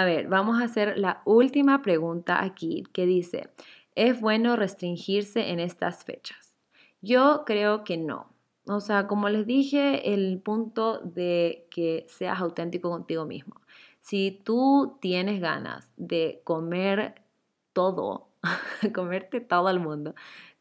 a 0.00 0.04
ver, 0.04 0.28
vamos 0.28 0.60
a 0.60 0.64
hacer 0.64 0.96
la 0.98 1.22
última 1.24 1.82
pregunta 1.82 2.42
aquí 2.42 2.84
que 2.92 3.04
dice, 3.04 3.50
¿es 3.94 4.20
bueno 4.20 4.54
restringirse 4.54 5.50
en 5.50 5.58
estas 5.58 6.04
fechas? 6.04 6.54
Yo 7.00 7.42
creo 7.44 7.84
que 7.84 7.96
no. 7.96 8.32
O 8.66 8.80
sea, 8.80 9.06
como 9.06 9.28
les 9.28 9.46
dije, 9.46 10.14
el 10.14 10.40
punto 10.40 10.98
de 10.98 11.66
que 11.70 12.06
seas 12.08 12.38
auténtico 12.40 12.90
contigo 12.90 13.24
mismo. 13.24 13.60
Si 14.00 14.40
tú 14.44 14.98
tienes 15.00 15.40
ganas 15.40 15.90
de 15.96 16.42
comer 16.44 17.22
todo, 17.72 18.28
comerte 18.94 19.40
todo 19.40 19.68
el 19.70 19.80
mundo, 19.80 20.14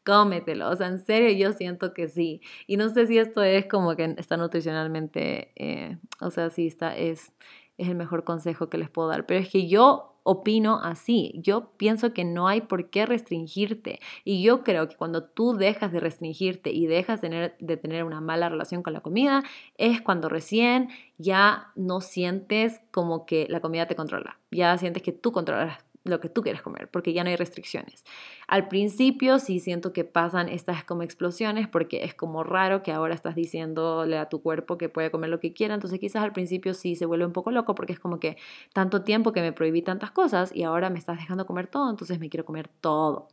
cómetelo. 0.04 0.70
O 0.70 0.76
sea, 0.76 0.88
en 0.88 1.00
serio 1.00 1.30
yo 1.32 1.54
siento 1.54 1.94
que 1.94 2.08
sí. 2.08 2.42
Y 2.66 2.78
no 2.78 2.90
sé 2.90 3.08
si 3.08 3.18
esto 3.18 3.44
es 3.44 3.68
como 3.68 3.96
que 3.96 4.16
está 4.18 4.38
nutricionalmente, 4.38 5.52
eh, 5.56 5.98
o 6.22 6.32
sea, 6.32 6.50
si 6.50 6.68
está, 6.68 6.96
es 6.98 7.34
es 7.78 7.88
el 7.88 7.96
mejor 7.96 8.24
consejo 8.24 8.70
que 8.70 8.78
les 8.78 8.90
puedo 8.90 9.08
dar. 9.08 9.26
Pero 9.26 9.40
es 9.40 9.50
que 9.50 9.68
yo 9.68 10.18
opino 10.28 10.82
así. 10.84 11.32
Yo 11.36 11.72
pienso 11.78 12.12
que 12.14 12.26
no 12.26 12.50
hay 12.50 12.60
por 12.60 12.90
qué 12.90 13.06
restringirte. 13.06 14.02
Y 14.26 14.44
yo 14.44 14.62
creo 14.64 14.90
que 14.90 14.98
cuando 14.98 15.24
tú 15.24 15.54
dejas 15.54 15.94
de 15.94 16.02
restringirte 16.02 16.72
y 16.72 16.86
dejas 16.86 17.22
de 17.22 17.30
tener, 17.30 17.56
de 17.60 17.78
tener 17.78 18.04
una 18.04 18.20
mala 18.20 18.50
relación 18.50 18.84
con 18.84 18.92
la 18.92 19.00
comida, 19.00 19.44
es 19.78 20.02
cuando 20.02 20.28
recién 20.28 20.90
ya 21.18 21.72
no 21.76 22.02
sientes 22.02 22.82
como 22.92 23.26
que 23.26 23.48
la 23.50 23.62
comida 23.62 23.88
te 23.88 23.96
controla. 23.96 24.38
Ya 24.52 24.78
sientes 24.78 25.02
que 25.02 25.14
tú 25.14 25.32
controlas 25.32 25.78
lo 26.08 26.20
que 26.20 26.30
tú 26.30 26.42
quieres 26.42 26.62
comer, 26.62 26.90
porque 26.90 27.14
ya 27.14 27.24
no 27.24 27.30
hay 27.30 27.36
restricciones. 27.36 28.04
Al 28.48 28.68
principio 28.68 29.40
sí 29.40 29.60
siento 29.60 29.94
que 29.94 30.04
pasan 30.04 30.50
estas 30.50 30.84
como 30.84 31.04
explosiones, 31.04 31.68
porque 31.68 32.04
es 32.04 32.14
como 32.14 32.44
raro 32.44 32.84
que 32.84 32.92
ahora 32.92 33.14
estás 33.14 33.36
diciéndole 33.36 34.18
a 34.18 34.30
tu 34.30 34.42
cuerpo 34.42 34.78
que 34.78 34.90
puede 34.90 35.12
comer 35.12 35.30
lo 35.30 35.40
que 35.40 35.54
quiera, 35.54 35.74
entonces 35.74 36.00
quizás 36.00 36.24
al 36.24 36.34
principio 36.34 36.74
sí 36.74 36.96
se 36.96 37.06
vuelve 37.06 37.26
un 37.26 37.34
poco 37.34 37.52
loco, 37.52 37.76
porque 37.76 37.94
es 37.94 38.00
como 38.00 38.20
que 38.20 38.38
tanto 38.74 39.04
tiempo 39.04 39.32
que 39.32 39.42
me 39.42 39.54
prohibí 39.54 39.82
tantas 39.82 40.12
cosas 40.12 40.56
y 40.56 40.64
ahora 40.64 40.90
me 40.90 41.00
estás 41.00 41.18
dejando 41.20 41.46
comer 41.46 41.68
todo, 41.68 41.90
entonces 41.90 42.20
me 42.20 42.30
quiero 42.30 42.46
comer 42.46 42.68
todo. 42.68 43.30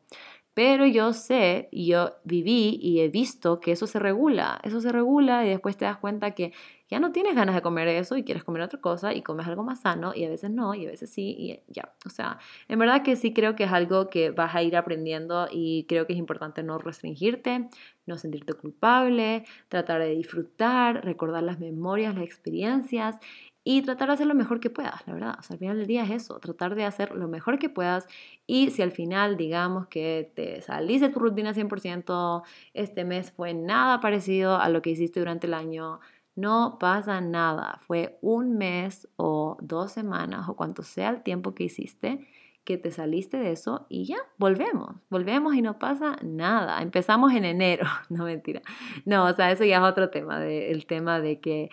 Pero 0.55 0.87
yo 0.87 1.13
sé, 1.13 1.69
y 1.73 1.87
yo 1.89 2.13
viví 2.23 2.79
y 2.81 3.01
he 3.01 3.09
visto 3.09 3.59
que 3.59 3.73
eso 3.73 3.89
se 3.89 3.99
regula, 3.99 4.61
eso 4.63 4.81
se 4.81 4.93
regula 4.93 5.45
y 5.45 5.49
después 5.49 5.77
te 5.77 5.85
das 5.85 5.97
cuenta 5.97 6.31
que 6.31 6.53
ya 6.89 7.01
no 7.01 7.13
tienes 7.13 7.35
ganas 7.35 7.55
de 7.55 7.63
comer 7.63 7.89
eso 7.89 8.17
y 8.17 8.25
quieres 8.25 8.45
comer 8.45 8.63
otra 8.63 8.81
cosa 8.81 9.15
y 9.15 9.23
comes 9.23 9.47
algo 9.47 9.63
más 9.63 9.81
sano 9.81 10.13
y 10.15 10.25
a 10.25 10.29
veces 10.29 10.51
no 10.51 10.75
y 10.75 10.87
a 10.87 10.91
veces 10.91 11.11
sí 11.11 11.35
y 11.39 11.61
ya. 11.73 11.95
O 12.07 12.11
sea, 12.11 12.39
en 12.69 12.79
verdad 12.79 13.03
que 13.03 13.17
sí 13.17 13.33
creo 13.33 13.57
que 13.57 13.65
es 13.65 13.73
algo 13.73 14.09
que 14.11 14.31
vas 14.31 14.55
a 14.55 14.63
ir 14.63 14.77
aprendiendo 14.77 15.49
y 15.51 15.85
creo 15.89 16.07
que 16.07 16.13
es 16.13 16.19
importante 16.19 16.63
no 16.63 16.79
restringirte, 16.79 17.69
no 18.07 18.19
sentirte 18.19 18.55
culpable, 18.55 19.45
tratar 19.69 20.01
de 20.03 20.11
disfrutar, 20.11 21.05
recordar 21.05 21.43
las 21.43 21.59
memorias, 21.59 22.15
las 22.15 22.25
experiencias 22.25 23.17
y 23.67 23.81
tratar 23.83 24.09
de 24.09 24.15
hacer 24.15 24.27
lo 24.27 24.35
mejor 24.35 24.61
que 24.61 24.69
puedas, 24.69 25.07
la 25.07 25.15
verdad. 25.15 25.37
O 25.39 25.43
sea, 25.43 25.55
al 25.55 25.59
final 25.59 25.79
del 25.79 25.87
día 25.87 26.05
es 26.05 26.11
eso, 26.11 26.39
tratar 26.39 26.75
de 26.75 26.85
hacer 26.85 27.13
lo 27.17 27.29
mejor 27.29 27.59
que 27.59 27.71
puedas 27.71 28.07
y 28.47 28.71
si 28.71 28.83
al 28.83 28.93
final 28.93 29.37
digamos 29.39 29.87
que 29.89 30.31
te 30.35 30.61
saliste 30.61 31.09
de 31.09 31.15
tu 31.15 31.21
rutina 31.21 31.55
100%, 31.55 32.43
este 32.75 33.05
mes 33.05 33.33
fue 33.33 33.55
nada 33.55 34.01
parecido 34.01 34.57
a 34.59 34.69
lo 34.69 34.83
que 34.83 34.91
hiciste 34.91 35.21
durante 35.21 35.47
el 35.47 35.55
año, 35.55 36.01
no 36.37 36.79
pasa 36.79 37.21
nada. 37.21 37.81
Fue 37.87 38.19
un 38.23 38.57
mes 38.57 39.09
o 39.17 39.57
dos 39.61 39.93
semanas 39.93 40.49
o 40.49 40.57
cuanto 40.57 40.83
sea 40.83 41.11
el 41.11 41.23
tiempo 41.23 41.55
que 41.55 41.65
hiciste 41.65 42.27
que 42.65 42.79
te 42.79 42.91
saliste 42.91 43.37
de 43.37 43.53
eso 43.53 43.87
y 43.91 44.07
ya, 44.07 44.17
volvemos, 44.39 44.97
volvemos 45.11 45.55
y 45.55 45.63
no 45.63 45.79
pasa 45.79 46.17
nada. 46.23 46.81
Empezamos 46.81 47.33
en 47.35 47.45
enero, 47.45 47.87
no 48.09 48.25
mentira. 48.25 48.63
No, 49.05 49.27
o 49.27 49.35
sea, 49.35 49.53
eso 49.53 49.65
ya 49.65 49.77
es 49.77 49.83
otro 49.83 50.11
tema, 50.11 50.45
el 50.45 50.87
tema 50.87 51.21
de 51.21 51.41
que 51.41 51.71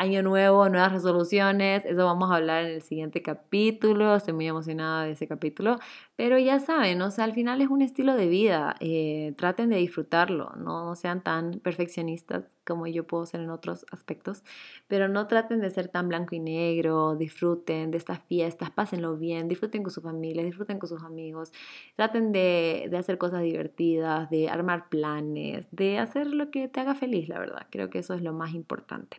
año 0.00 0.22
nuevo, 0.22 0.66
nuevas 0.70 0.92
resoluciones, 0.92 1.84
eso 1.84 2.06
vamos 2.06 2.30
a 2.30 2.36
hablar 2.36 2.64
en 2.64 2.70
el 2.72 2.82
siguiente 2.82 3.20
capítulo, 3.20 4.16
estoy 4.16 4.32
muy 4.32 4.48
emocionada 4.48 5.04
de 5.04 5.12
ese 5.12 5.28
capítulo, 5.28 5.78
pero 6.16 6.38
ya 6.38 6.58
saben, 6.58 7.02
o 7.02 7.10
sea, 7.10 7.24
al 7.24 7.34
final 7.34 7.60
es 7.60 7.68
un 7.68 7.82
estilo 7.82 8.14
de 8.14 8.26
vida, 8.26 8.76
eh, 8.80 9.34
traten 9.36 9.68
de 9.68 9.76
disfrutarlo, 9.76 10.52
no 10.56 10.94
sean 10.94 11.22
tan 11.22 11.60
perfeccionistas 11.60 12.44
como 12.66 12.86
yo 12.86 13.06
puedo 13.06 13.26
ser 13.26 13.40
en 13.40 13.50
otros 13.50 13.84
aspectos, 13.90 14.42
pero 14.88 15.08
no 15.08 15.26
traten 15.26 15.60
de 15.60 15.68
ser 15.70 15.88
tan 15.88 16.08
blanco 16.08 16.34
y 16.34 16.40
negro, 16.40 17.16
disfruten 17.16 17.90
de 17.90 17.98
estas 17.98 18.20
fiestas, 18.24 18.70
pásenlo 18.70 19.16
bien, 19.18 19.48
disfruten 19.48 19.82
con 19.82 19.92
su 19.92 20.00
familia, 20.00 20.42
disfruten 20.44 20.78
con 20.78 20.88
sus 20.88 21.02
amigos, 21.02 21.52
traten 21.96 22.32
de, 22.32 22.86
de 22.90 22.96
hacer 22.96 23.18
cosas 23.18 23.42
divertidas, 23.42 24.30
de 24.30 24.48
armar 24.48 24.88
planes, 24.88 25.66
de 25.72 25.98
hacer 25.98 26.28
lo 26.28 26.50
que 26.50 26.68
te 26.68 26.80
haga 26.80 26.94
feliz, 26.94 27.28
la 27.28 27.38
verdad, 27.38 27.66
creo 27.70 27.90
que 27.90 27.98
eso 27.98 28.14
es 28.14 28.22
lo 28.22 28.32
más 28.32 28.54
importante. 28.54 29.18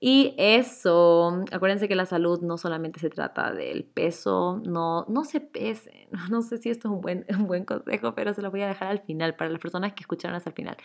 Y 0.00 0.34
eso, 0.38 1.44
acuérdense 1.50 1.88
que 1.88 1.96
la 1.96 2.06
salud 2.06 2.40
no 2.40 2.56
solamente 2.56 3.00
se 3.00 3.10
trata 3.10 3.52
del 3.52 3.84
peso, 3.84 4.62
no, 4.64 5.04
no 5.08 5.24
se 5.24 5.40
pesen. 5.40 6.08
No 6.30 6.42
sé 6.42 6.58
si 6.58 6.70
esto 6.70 6.88
es 6.88 6.94
un 6.94 7.00
buen, 7.00 7.26
un 7.30 7.46
buen 7.48 7.64
consejo, 7.64 8.14
pero 8.14 8.32
se 8.32 8.42
lo 8.42 8.50
voy 8.50 8.62
a 8.62 8.68
dejar 8.68 8.88
al 8.88 9.00
final 9.00 9.34
para 9.34 9.50
las 9.50 9.60
personas 9.60 9.94
que 9.94 10.02
escucharon 10.02 10.36
hasta 10.36 10.50
el 10.50 10.54
final. 10.54 10.76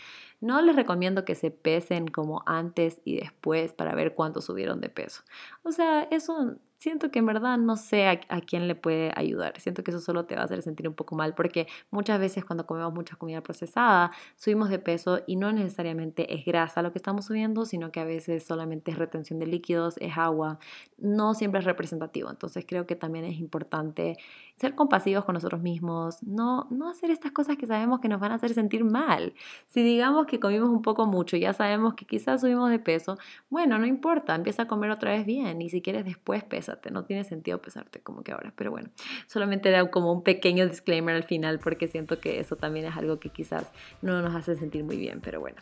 No 0.41 0.61
les 0.61 0.75
recomiendo 0.75 1.25
que 1.25 1.35
se 1.35 1.51
pesen 1.51 2.07
como 2.07 2.43
antes 2.47 3.01
y 3.05 3.17
después 3.17 3.73
para 3.73 3.93
ver 3.93 4.15
cuánto 4.15 4.41
subieron 4.41 4.81
de 4.81 4.89
peso. 4.89 5.21
O 5.63 5.71
sea, 5.71 6.03
eso 6.09 6.55
siento 6.83 7.11
que 7.11 7.19
en 7.19 7.25
verdad 7.25 7.57
no 7.57 7.77
sé 7.77 8.07
a, 8.07 8.41
quién 8.41 8.67
le 8.67 8.75
puede 8.75 9.13
ayudar. 9.15 9.57
Siento 9.61 9.85
que 9.85 9.91
eso 9.91 10.01
solo 10.01 10.25
te 10.25 10.35
va 10.35 10.41
a 10.41 10.45
hacer 10.45 10.61
sentir 10.61 10.85
un 10.87 10.93
poco 10.93 11.15
mal 11.15 11.33
porque 11.33 11.65
muchas 11.91 12.19
veces 12.19 12.43
cuando 12.43 12.65
comemos 12.65 12.93
mucha 12.93 13.15
comida 13.15 13.41
procesada 13.41 14.11
subimos 14.35 14.69
de 14.69 14.79
peso 14.79 15.21
y 15.25 15.37
no 15.37 15.53
necesariamente 15.53 16.33
es 16.33 16.43
grasa 16.43 16.81
lo 16.81 16.91
que 16.91 16.97
estamos 16.97 17.25
subiendo, 17.25 17.65
sino 17.65 17.91
que 17.93 18.01
a 18.01 18.03
veces 18.03 18.45
solamente 18.45 18.91
es 18.91 18.97
retención 18.97 19.39
de 19.39 19.47
líquidos, 19.47 19.95
es 19.99 20.17
agua. 20.17 20.59
No 20.97 21.33
siempre 21.35 21.59
es 21.59 21.65
representativo. 21.65 22.29
Entonces 22.29 22.65
creo 22.67 22.85
que 22.85 22.97
también 22.97 23.23
es 23.23 23.39
importante 23.39 24.17
ser 24.57 24.75
compasivos 24.75 25.25
con 25.25 25.33
nosotros 25.33 25.61
mismos, 25.61 26.21
no, 26.23 26.67
no 26.69 26.89
hacer 26.89 27.11
estas 27.11 27.31
cosas 27.31 27.57
que 27.57 27.65
sabemos 27.65 27.99
que 28.01 28.07
nos 28.07 28.19
van 28.19 28.31
a 28.33 28.35
hacer 28.35 28.53
sentir 28.53 28.83
mal. 28.83 29.33
Si 29.67 29.83
digamos 29.83 30.27
que 30.27 30.39
comimos 30.39 30.69
un 30.69 30.81
poco 30.81 31.05
mucho, 31.05 31.37
ya 31.37 31.53
sabemos 31.53 31.95
que 31.95 32.05
quizás 32.05 32.41
subimos 32.41 32.69
de 32.69 32.79
peso, 32.79 33.17
bueno, 33.49 33.79
no 33.79 33.85
importa, 33.85 34.35
empieza 34.35 34.63
a 34.63 34.67
comer 34.67 34.91
otra 34.91 35.11
vez 35.11 35.25
bien 35.25 35.61
y 35.61 35.69
si 35.69 35.81
quieres 35.81 36.05
después 36.05 36.43
no 36.91 37.05
tiene 37.05 37.23
sentido 37.23 37.61
pesarte 37.61 37.99
como 37.99 38.23
que 38.23 38.31
ahora, 38.31 38.53
pero 38.55 38.71
bueno, 38.71 38.89
solamente 39.27 39.69
era 39.69 39.89
como 39.89 40.11
un 40.11 40.23
pequeño 40.23 40.67
disclaimer 40.67 41.15
al 41.15 41.23
final 41.23 41.59
porque 41.59 41.87
siento 41.87 42.19
que 42.19 42.39
eso 42.39 42.55
también 42.55 42.85
es 42.85 42.95
algo 42.95 43.19
que 43.19 43.29
quizás 43.29 43.71
no 44.01 44.21
nos 44.21 44.35
hace 44.35 44.55
sentir 44.55 44.83
muy 44.83 44.97
bien, 44.97 45.21
pero 45.21 45.39
bueno. 45.39 45.57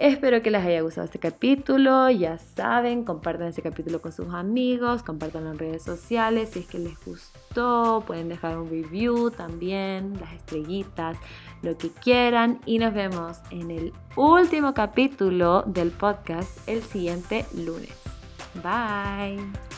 Espero 0.00 0.42
que 0.42 0.50
les 0.50 0.64
haya 0.64 0.80
gustado 0.80 1.04
este 1.04 1.20
capítulo. 1.20 2.10
Ya 2.10 2.38
saben, 2.38 3.04
compartan 3.04 3.48
este 3.48 3.62
capítulo 3.62 4.02
con 4.02 4.12
sus 4.12 4.34
amigos, 4.34 5.04
compartan 5.04 5.46
en 5.46 5.58
redes 5.58 5.84
sociales 5.84 6.50
si 6.52 6.60
es 6.60 6.66
que 6.66 6.78
les 6.78 6.98
gustó. 7.04 8.02
Pueden 8.04 8.28
dejar 8.28 8.58
un 8.58 8.68
review 8.68 9.30
también, 9.30 10.18
las 10.20 10.32
estrellitas, 10.32 11.16
lo 11.62 11.78
que 11.78 11.90
quieran. 11.90 12.60
Y 12.66 12.78
nos 12.78 12.92
vemos 12.92 13.38
en 13.50 13.70
el 13.70 13.92
último 14.16 14.74
capítulo 14.74 15.62
del 15.62 15.90
podcast 15.92 16.68
el 16.68 16.82
siguiente 16.82 17.46
lunes. 17.54 17.94
Bye. 18.62 19.73